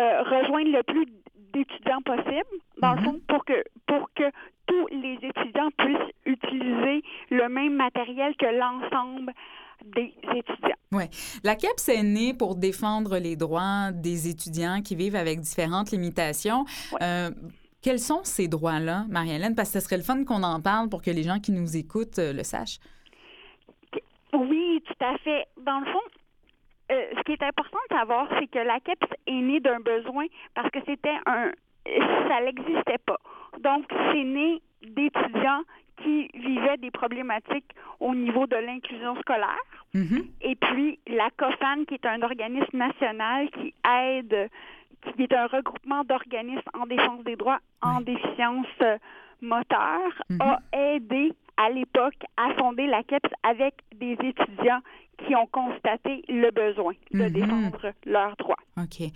euh, 0.00 0.22
rejoindre 0.22 0.72
le 0.72 0.82
plus 0.82 1.06
d'étudiants 1.52 2.02
possible, 2.04 2.58
dans 2.80 2.94
le 2.94 3.00
mm-hmm. 3.00 3.04
fond, 3.04 3.20
pour 3.28 3.44
que 3.44 3.64
pour 3.86 4.08
que 4.14 4.24
tous 4.66 4.86
les 4.88 5.18
étudiants 5.22 5.70
puissent 5.76 6.14
utiliser 6.24 7.02
le 7.30 7.48
même 7.48 7.74
matériel 7.74 8.34
que 8.36 8.46
l'ensemble 8.46 9.32
des 9.84 10.14
étudiants. 10.34 10.76
Oui. 10.92 11.04
La 11.42 11.56
CAPS 11.56 11.88
est 11.88 12.02
née 12.02 12.34
pour 12.34 12.54
défendre 12.54 13.18
les 13.18 13.36
droits 13.36 13.90
des 13.92 14.28
étudiants 14.28 14.80
qui 14.82 14.94
vivent 14.94 15.16
avec 15.16 15.40
différentes 15.40 15.90
limitations. 15.90 16.64
Euh, 17.00 17.30
quels 17.82 17.98
sont 17.98 18.20
ces 18.22 18.46
droits-là, 18.46 19.06
Marie-Hélène? 19.08 19.54
Parce 19.54 19.72
que 19.72 19.80
ce 19.80 19.84
serait 19.84 19.96
le 19.96 20.04
fun 20.04 20.24
qu'on 20.24 20.42
en 20.42 20.60
parle 20.60 20.88
pour 20.88 21.02
que 21.02 21.10
les 21.10 21.24
gens 21.24 21.40
qui 21.40 21.50
nous 21.50 21.76
écoutent 21.76 22.20
euh, 22.20 22.32
le 22.32 22.44
sachent. 22.44 22.78
Oui, 24.32 24.82
tout 24.86 25.04
à 25.04 25.18
fait. 25.18 25.46
Dans 25.66 25.80
le 25.80 25.86
fond, 25.86 26.00
euh, 26.92 27.04
ce 27.16 27.22
qui 27.22 27.32
est 27.32 27.42
important 27.42 27.78
de 27.90 27.96
savoir, 27.96 28.28
c'est 28.38 28.46
que 28.48 28.58
la 28.58 28.80
CAPS 28.80 29.08
est 29.26 29.32
née 29.32 29.60
d'un 29.60 29.80
besoin 29.80 30.26
parce 30.54 30.70
que 30.70 30.78
c'était 30.86 31.16
un. 31.26 31.50
Ça 32.28 32.40
n'existait 32.40 32.98
pas. 33.04 33.18
Donc, 33.60 33.84
c'est 34.12 34.24
né 34.24 34.60
d'étudiants 34.82 35.62
qui 36.02 36.28
vivaient 36.34 36.76
des 36.76 36.90
problématiques 36.90 37.70
au 38.00 38.14
niveau 38.14 38.46
de 38.46 38.56
l'inclusion 38.56 39.16
scolaire. 39.20 39.58
Mm-hmm. 39.94 40.24
Et 40.42 40.56
puis, 40.56 40.98
la 41.08 41.28
COFAN, 41.36 41.84
qui 41.86 41.94
est 41.94 42.06
un 42.06 42.22
organisme 42.22 42.76
national 42.76 43.50
qui 43.50 43.74
aide, 43.88 44.48
qui 45.16 45.22
est 45.22 45.32
un 45.32 45.46
regroupement 45.46 46.04
d'organismes 46.04 46.70
en 46.74 46.86
défense 46.86 47.24
des 47.24 47.36
droits 47.36 47.58
en 47.82 48.00
déficience 48.00 48.66
moteur, 49.40 50.00
mm-hmm. 50.30 50.40
a 50.40 50.58
aidé 50.72 51.32
à 51.56 51.70
l'époque 51.70 52.18
à 52.36 52.54
fonder 52.54 52.86
la 52.86 53.02
CEPS 53.08 53.30
avec 53.42 53.74
des 53.94 54.12
étudiants 54.12 54.80
qui 55.26 55.36
ont 55.36 55.46
constaté 55.46 56.24
le 56.28 56.50
besoin 56.50 56.94
de 57.12 57.24
mhm. 57.24 57.30
défendre 57.30 57.92
leurs 58.06 58.36
droits. 58.36 58.56
OK. 58.76 59.08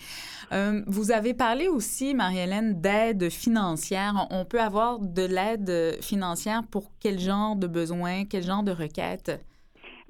Euh, 0.53 0.83
vous 0.87 1.11
avez 1.11 1.35
parlé 1.35 1.69
aussi, 1.69 2.15
Marie-Hélène, 2.15 2.81
d'aide 2.81 3.31
financière. 3.31 4.15
On 4.31 4.45
peut 4.45 4.61
avoir 4.61 4.99
de 5.01 5.23
l'aide 5.23 6.03
financière 6.03 6.63
pour 6.71 6.91
quel 7.01 7.19
genre 7.19 7.57
de 7.57 7.67
besoin, 7.67 8.25
quel 8.25 8.43
genre 8.43 8.63
de 8.63 8.73
requête? 8.73 9.33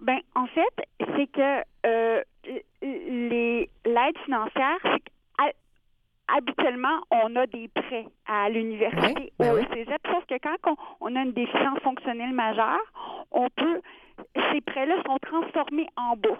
Ben, 0.00 0.18
en 0.34 0.46
fait, 0.46 0.84
c'est 1.16 1.26
que 1.28 1.62
euh, 1.86 2.22
l'aide 2.82 4.18
financière, 4.24 4.76
c'est 4.82 5.15
habituellement, 6.28 7.00
on 7.10 7.34
a 7.36 7.46
des 7.46 7.68
prêts 7.68 8.06
à 8.26 8.48
l'université 8.48 9.32
ou 9.38 9.42
ben 9.42 9.52
au 9.52 9.74
cégep, 9.74 10.00
sauf 10.10 10.24
que 10.26 10.34
quand 10.42 10.76
on, 11.00 11.14
a 11.14 11.22
une 11.22 11.32
déficience 11.32 11.78
fonctionnelle 11.80 12.32
majeure, 12.32 12.80
on 13.30 13.48
peut, 13.50 13.80
ces 14.52 14.60
prêts-là 14.60 15.02
sont 15.06 15.18
transformés 15.18 15.86
en 15.96 16.16
bourse. 16.16 16.38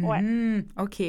Ouais. 0.00 0.22
Mmh, 0.22 0.62
OK. 0.78 1.02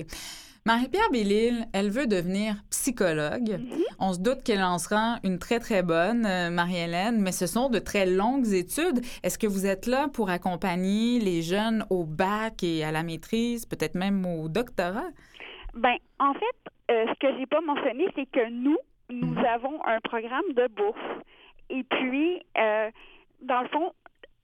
Marie-Pierre 0.63 1.09
Bellil, 1.11 1.65
elle 1.73 1.89
veut 1.89 2.05
devenir 2.05 2.55
psychologue. 2.69 3.49
Mm-hmm. 3.49 3.81
On 3.99 4.13
se 4.13 4.19
doute 4.19 4.43
qu'elle 4.43 4.61
en 4.61 4.77
sera 4.77 5.17
une 5.23 5.39
très, 5.39 5.59
très 5.59 5.81
bonne, 5.81 6.23
euh, 6.25 6.51
Marie-Hélène, 6.51 7.19
mais 7.19 7.31
ce 7.31 7.47
sont 7.47 7.69
de 7.69 7.79
très 7.79 8.05
longues 8.05 8.53
études. 8.53 9.01
Est-ce 9.23 9.39
que 9.39 9.47
vous 9.47 9.65
êtes 9.65 9.87
là 9.87 10.07
pour 10.07 10.29
accompagner 10.29 11.19
les 11.19 11.41
jeunes 11.41 11.83
au 11.89 12.03
bac 12.03 12.61
et 12.61 12.83
à 12.83 12.91
la 12.91 13.01
maîtrise, 13.01 13.65
peut-être 13.65 13.95
même 13.95 14.23
au 14.23 14.49
doctorat? 14.49 15.09
Ben, 15.73 15.95
en 16.19 16.33
fait, 16.33 16.71
euh, 16.91 17.05
ce 17.07 17.13
que 17.19 17.37
j'ai 17.37 17.45
pas 17.45 17.61
mentionné, 17.61 18.07
c'est 18.15 18.29
que 18.29 18.49
nous, 18.49 18.77
nous 19.09 19.33
mhm. 19.33 19.45
avons 19.45 19.85
un 19.85 19.99
programme 20.01 20.51
de 20.53 20.67
bourse. 20.67 20.99
Et 21.69 21.83
puis, 21.83 22.41
euh, 22.57 22.91
dans 23.41 23.61
le 23.61 23.67
fond, 23.69 23.93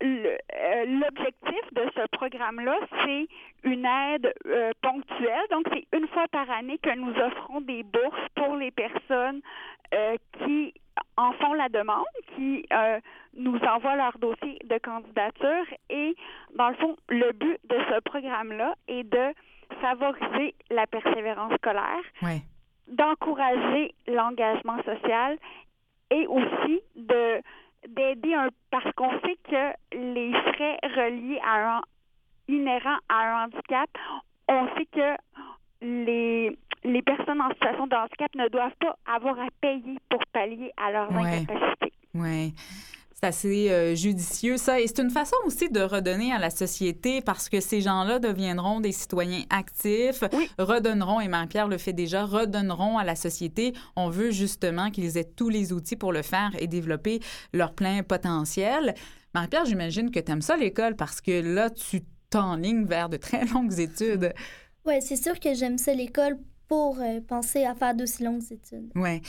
euh, 0.03 0.37
l'objectif 0.85 1.73
de 1.73 1.81
ce 1.95 2.07
programme-là, 2.11 2.77
c'est 3.03 3.27
une 3.63 3.85
aide 3.85 4.33
ponctuelle. 4.81 5.45
Donc, 5.51 5.65
c'est 5.73 5.85
une 5.97 6.07
fois 6.09 6.25
par 6.31 6.49
année 6.49 6.77
que 6.77 6.95
nous 6.95 7.11
offrons 7.11 7.61
des 7.61 7.83
bourses 7.83 8.27
pour 8.35 8.55
les 8.55 8.71
personnes 8.71 9.41
qui 10.39 10.73
en 11.15 11.31
font 11.33 11.53
la 11.53 11.69
demande, 11.69 12.05
qui 12.35 12.65
nous 13.35 13.57
envoient 13.57 13.95
leur 13.95 14.17
dossier 14.19 14.59
de 14.63 14.77
candidature. 14.77 15.65
Et, 15.89 16.15
dans 16.55 16.69
le 16.69 16.75
fond, 16.75 16.95
le 17.09 17.31
but 17.31 17.57
de 17.65 17.77
ce 17.89 17.99
programme-là 18.01 18.75
est 18.87 19.03
de 19.03 19.33
favoriser 19.82 20.55
la 20.70 20.88
persévérance 20.88 21.53
scolaire, 21.55 22.03
d'encourager 22.88 23.93
l'engagement 24.07 24.78
social 24.84 25.38
et 26.11 26.26
aussi 26.28 26.82
de 26.95 27.41
d'aider 27.88 28.34
un 28.34 28.49
parce 28.72 28.91
qu'on 28.95 29.11
sait 29.22 29.38
que 29.49 29.95
les 29.95 30.34
frais 30.34 30.78
reliés 30.84 31.39
à 31.45 31.78
un 31.78 31.82
inhérents 32.47 32.97
à 33.09 33.43
un 33.43 33.45
handicap, 33.45 33.89
on 34.47 34.68
sait 34.76 34.88
que 34.91 35.15
les 35.82 36.57
les 36.84 37.01
personnes 37.01 37.41
en 37.41 37.49
situation 37.51 37.88
de 37.88 37.95
handicap 37.95 38.34
ne 38.36 38.47
doivent 38.49 38.76
pas 38.80 38.97
avoir 39.05 39.39
à 39.39 39.47
payer 39.61 39.97
pour 40.09 40.26
pallier 40.32 40.72
à 40.78 40.91
leurs 40.91 41.11
incapacités. 41.13 41.93
Oui. 42.13 42.53
C'est 43.20 43.28
assez 43.28 43.72
euh, 43.72 43.95
judicieux, 43.95 44.57
ça. 44.57 44.80
Et 44.80 44.86
c'est 44.86 44.99
une 44.99 45.09
façon 45.09 45.36
aussi 45.47 45.70
de 45.70 45.80
redonner 45.82 46.32
à 46.32 46.38
la 46.38 46.51
société 46.51 47.22
parce 47.22 47.49
que 47.49 47.59
ces 47.59 47.82
gens-là 47.82 48.20
deviendront 48.20 48.80
des 48.80 48.91
citoyens 48.91 49.41
actifs, 49.49 50.24
redonneront, 50.59 51.20
et 51.20 51.28
Marie-Pierre 51.28 51.68
le 51.68 51.80
fait 51.80 51.93
déjà, 51.93 52.26
redonneront 52.26 52.99
à 52.99 53.03
la 53.03 53.15
société. 53.15 53.74
On 53.95 54.11
veut 54.11 54.30
justement 54.30 54.91
qu'ils 54.91 55.18
aient 55.18 55.32
tous 55.36 55.49
les 55.49 55.74
outils 55.74 55.95
pour 55.95 56.13
le 56.13 56.22
faire 56.22 56.51
et 56.59 56.68
développer 56.68 57.20
leur 57.53 57.74
plein 57.74 58.03
potentiel. 58.03 58.93
Marie-Pierre, 59.34 59.65
j'imagine 59.65 60.11
que 60.11 60.20
tu 60.20 60.32
aimes 60.32 60.43
ça, 60.43 60.55
l'école, 60.55 60.95
parce 60.95 61.20
que 61.20 61.41
là, 61.41 61.72
tu 61.72 62.03
t'enlignes 62.30 62.86
vers 62.86 63.09
de 63.09 63.18
très 63.18 63.45
longues 63.53 63.80
études. 63.80 64.32
Oui, 64.86 65.01
c'est 65.01 65.15
sûr 65.15 65.39
que 65.39 65.55
j'aime 65.55 65.80
ça, 65.80 65.95
l'école, 65.95 66.38
pour 66.68 66.99
euh, 66.99 67.20
penser 67.28 67.65
à 67.65 67.76
faire 67.76 67.95
d'aussi 67.95 68.24
longues 68.24 68.43
études. 68.51 68.91
Oui. 68.95 69.22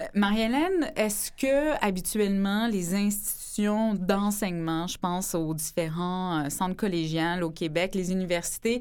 Euh, 0.00 0.04
Marie-Hélène, 0.14 0.92
est-ce 0.96 1.30
que 1.32 1.84
habituellement 1.84 2.66
les 2.66 2.94
institutions 2.94 3.94
d'enseignement, 3.94 4.86
je 4.86 4.98
pense 4.98 5.34
aux 5.34 5.54
différents 5.54 6.44
euh, 6.44 6.48
centres 6.48 6.76
collégiales 6.76 7.42
au 7.42 7.50
Québec, 7.50 7.94
les 7.94 8.12
universités, 8.12 8.80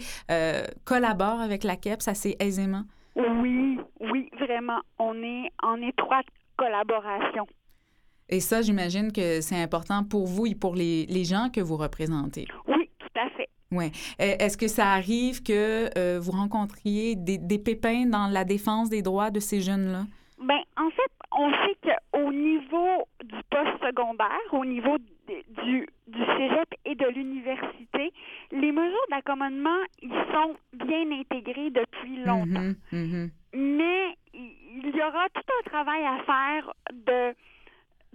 collaborent 0.83 1.41
avec 1.41 1.63
la 1.63 1.75
KEPS 1.75 2.07
assez 2.07 2.35
aisément? 2.39 2.83
Oui, 3.15 3.79
oui, 3.99 4.29
vraiment. 4.39 4.79
On 4.99 5.13
est 5.23 5.49
en 5.63 5.81
étroite 5.81 6.25
collaboration. 6.57 7.45
Et 8.29 8.39
ça, 8.39 8.61
j'imagine 8.61 9.11
que 9.11 9.41
c'est 9.41 9.61
important 9.61 10.03
pour 10.03 10.25
vous 10.25 10.47
et 10.47 10.55
pour 10.55 10.75
les, 10.75 11.05
les 11.05 11.23
gens 11.25 11.49
que 11.53 11.61
vous 11.61 11.77
représentez. 11.77 12.47
Oui. 12.67 12.84
Oui. 13.71 13.91
Est-ce 14.19 14.57
que 14.57 14.67
ça 14.67 14.91
arrive 14.91 15.43
que 15.43 15.89
euh, 15.97 16.19
vous 16.19 16.31
rencontriez 16.31 17.15
des, 17.15 17.37
des, 17.37 17.59
pépins 17.59 18.05
dans 18.05 18.27
la 18.27 18.43
défense 18.45 18.89
des 18.89 19.01
droits 19.01 19.31
de 19.31 19.39
ces 19.39 19.61
jeunes-là? 19.61 20.05
Bien, 20.39 20.61
en 20.77 20.89
fait, 20.89 21.11
on 21.31 21.49
sait 21.51 21.77
qu'au 21.83 22.31
niveau 22.31 23.07
du 23.23 23.35
post-secondaire, 23.49 24.53
au 24.53 24.65
niveau 24.65 24.97
du, 25.27 25.87
du 26.07 26.19
cégep 26.37 26.69
et 26.85 26.95
de 26.95 27.07
l'université, 27.07 28.13
les 28.51 28.71
mesures 28.71 29.07
d'accommodement, 29.09 29.79
ils 30.01 30.09
sont 30.09 30.55
bien 30.73 31.11
intégrées 31.11 31.71
depuis 31.71 32.17
longtemps. 32.23 32.73
Mm-hmm, 32.91 32.93
mm-hmm. 32.93 33.29
Mais 33.53 34.17
il 34.33 34.95
y 34.95 35.01
aura 35.01 35.27
tout 35.33 35.41
un 35.59 35.69
travail 35.69 36.03
à 36.03 36.23
faire 36.23 36.73
de 36.93 37.35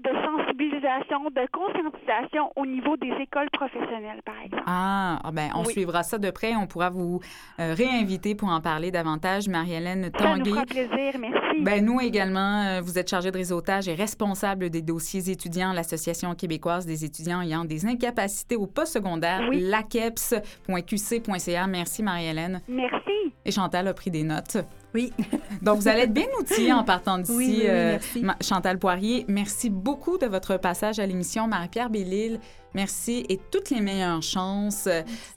de 0.03 0.11
sensibilisation, 0.25 1.31
de 1.31 1.47
conscientisation 1.53 2.51
au 2.57 2.67
niveau 2.67 2.97
des 2.97 3.13
écoles 3.21 3.49
professionnelles, 3.53 4.21
par 4.25 4.35
exemple. 4.45 4.65
Ah, 4.67 5.21
ah 5.23 5.31
ben, 5.33 5.51
on 5.55 5.65
suivra 5.65 6.03
ça 6.03 6.19
de 6.19 6.31
près. 6.31 6.57
On 6.57 6.67
pourra 6.67 6.91
vous 6.91 7.21
euh, 7.59 7.75
réinviter 7.75 8.35
pour 8.35 8.49
en 8.49 8.61
parler 8.61 8.91
davantage. 8.91 9.49
Marie-Hélène 9.49 10.11
Tanguay. 10.11 10.25
Ça 10.25 10.37
nous 10.39 10.45
fera 10.47 10.67
plaisir, 10.67 11.21
merci. 11.21 11.63
Ben, 11.63 11.85
nous 11.85 12.01
également, 12.01 12.63
euh, 12.63 12.81
vous 12.81 12.99
êtes 12.99 13.09
chargée 13.09 13.31
de 13.31 13.37
réseautage 13.37 13.87
et 13.89 13.95
responsable 13.95 14.71
des 14.71 14.83
dossiers 14.83 15.31
étudiants, 15.31 15.73
l'Association 15.73 16.35
québécoise 16.35 16.87
des 16.87 17.05
étudiants 17.05 17.43
ayant 17.43 17.65
des 17.65 17.87
incapacités 17.87 18.57
au 18.57 18.67
postsecondaire, 18.67 19.47
oui. 19.51 19.61
lakeps.qc.ca. 19.61 21.67
Merci, 21.67 22.03
Marie-Hélène. 22.03 22.63
Merci. 22.69 23.10
Et 23.45 23.53
Chantal 23.53 23.89
a 23.89 23.95
pris 23.95 24.11
des 24.11 24.23
notes. 24.23 24.59
Oui. 24.95 25.13
Donc, 25.63 25.79
vous 25.79 25.89
allez 25.89 26.03
être 26.03 26.13
bien 26.13 26.27
outillée 26.39 26.73
en 26.73 26.85
partant 26.85 27.19
d'ici. 27.19 27.33
Oui, 27.33 27.57
oui, 27.61 27.67
euh, 27.69 27.99
merci. 28.23 28.49
Chantal 28.49 28.79
Poirier, 28.79 29.25
merci 29.29 29.71
beaucoup 29.71 30.19
de 30.19 30.27
votre 30.27 30.57
passage 30.57 30.99
à 30.99 31.07
l'émission. 31.07 31.47
Marie-Pierre 31.47 31.91
Bellil, 31.91 32.41
merci 32.75 33.25
et 33.29 33.41
toutes 33.51 33.71
les 33.71 33.81
meilleures 33.81 34.23
chances 34.23 34.89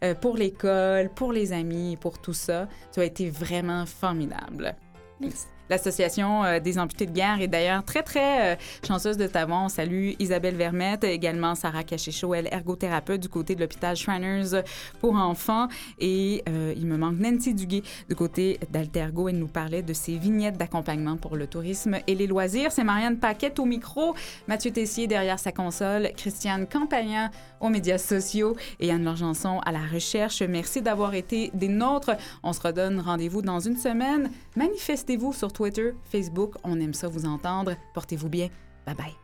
euh, 0.04 0.16
pour 0.16 0.36
l'école, 0.36 1.10
pour 1.10 1.32
les 1.32 1.54
amis, 1.54 1.98
pour 1.98 2.20
tout 2.20 2.34
ça. 2.34 2.68
Tu 2.92 3.00
as 3.00 3.06
été 3.06 3.30
vraiment 3.30 3.86
formidable. 3.86 4.76
Merci. 5.22 5.53
L'Association 5.70 6.44
euh, 6.44 6.60
des 6.60 6.78
amputés 6.78 7.06
de 7.06 7.12
guerre 7.12 7.42
est 7.42 7.48
d'ailleurs 7.48 7.84
très, 7.84 8.04
très 8.04 8.54
euh, 8.54 8.56
chanceuse 8.86 9.18
de 9.18 9.28
t'avoir. 9.28 9.64
On 9.64 9.70
salue 9.70 10.12
Isabelle 10.20 10.56
Vermette, 10.56 11.04
également 11.04 11.56
Sarah 11.56 11.84
Cachéchaud, 11.84 12.34
elle 12.34 12.48
ergothérapeute 12.52 13.22
du 13.22 13.30
côté 13.30 13.56
de 13.56 13.62
l'hôpital 13.62 13.96
Shriners 13.96 14.62
pour 15.00 15.16
enfants. 15.16 15.68
Et 16.00 16.44
euh, 16.50 16.74
il 16.76 16.86
me 16.86 16.98
manque 16.98 17.20
Nancy 17.20 17.54
Duguay 17.54 17.84
du 18.10 18.16
côté 18.16 18.60
d'Altergo. 18.72 19.30
Elle 19.30 19.40
nous 19.40 19.48
parlait 19.48 19.82
de 19.82 19.94
ses 19.94 20.18
vignettes 20.18 20.58
d'accompagnement 20.58 21.18
pour 21.18 21.36
le 21.36 21.48
tourisme 21.48 21.98
et 22.08 22.16
les 22.16 22.28
loisirs. 22.28 22.72
C'est 22.72 22.84
Marianne 22.84 23.18
Paquette 23.18 23.60
au 23.60 23.66
micro, 23.66 24.16
Mathieu 24.48 24.72
Tessier 24.72 25.08
derrière 25.08 25.40
sa 25.40 25.52
console, 25.52 26.12
Christiane 26.16 26.68
Campagnan 26.68 27.30
aux 27.60 27.70
médias 27.70 27.98
sociaux 27.98 28.56
et 28.80 28.92
Anne-Laure 28.92 29.14
à 29.66 29.72
la 29.72 29.80
recherche. 29.80 30.42
Merci 30.42 30.82
d'avoir 30.82 31.14
été 31.14 31.50
des 31.54 31.68
nôtres. 31.68 32.12
On 32.44 32.54
se 32.54 32.62
redonne 32.62 33.00
rendez-vous 33.00 33.42
dans 33.42 33.60
une 33.60 33.78
semaine. 33.78 34.30
Manifestez-vous 34.56 35.34
sur 35.34 35.52
Twitter, 35.64 35.94
Facebook. 36.04 36.56
On 36.66 36.78
aime 36.82 36.94
ça 36.94 37.08
vous 37.08 37.26
entendre. 37.26 37.76
Portez-vous 37.94 38.28
bien. 38.28 38.50
Bye 38.86 38.96
bye. 38.96 39.23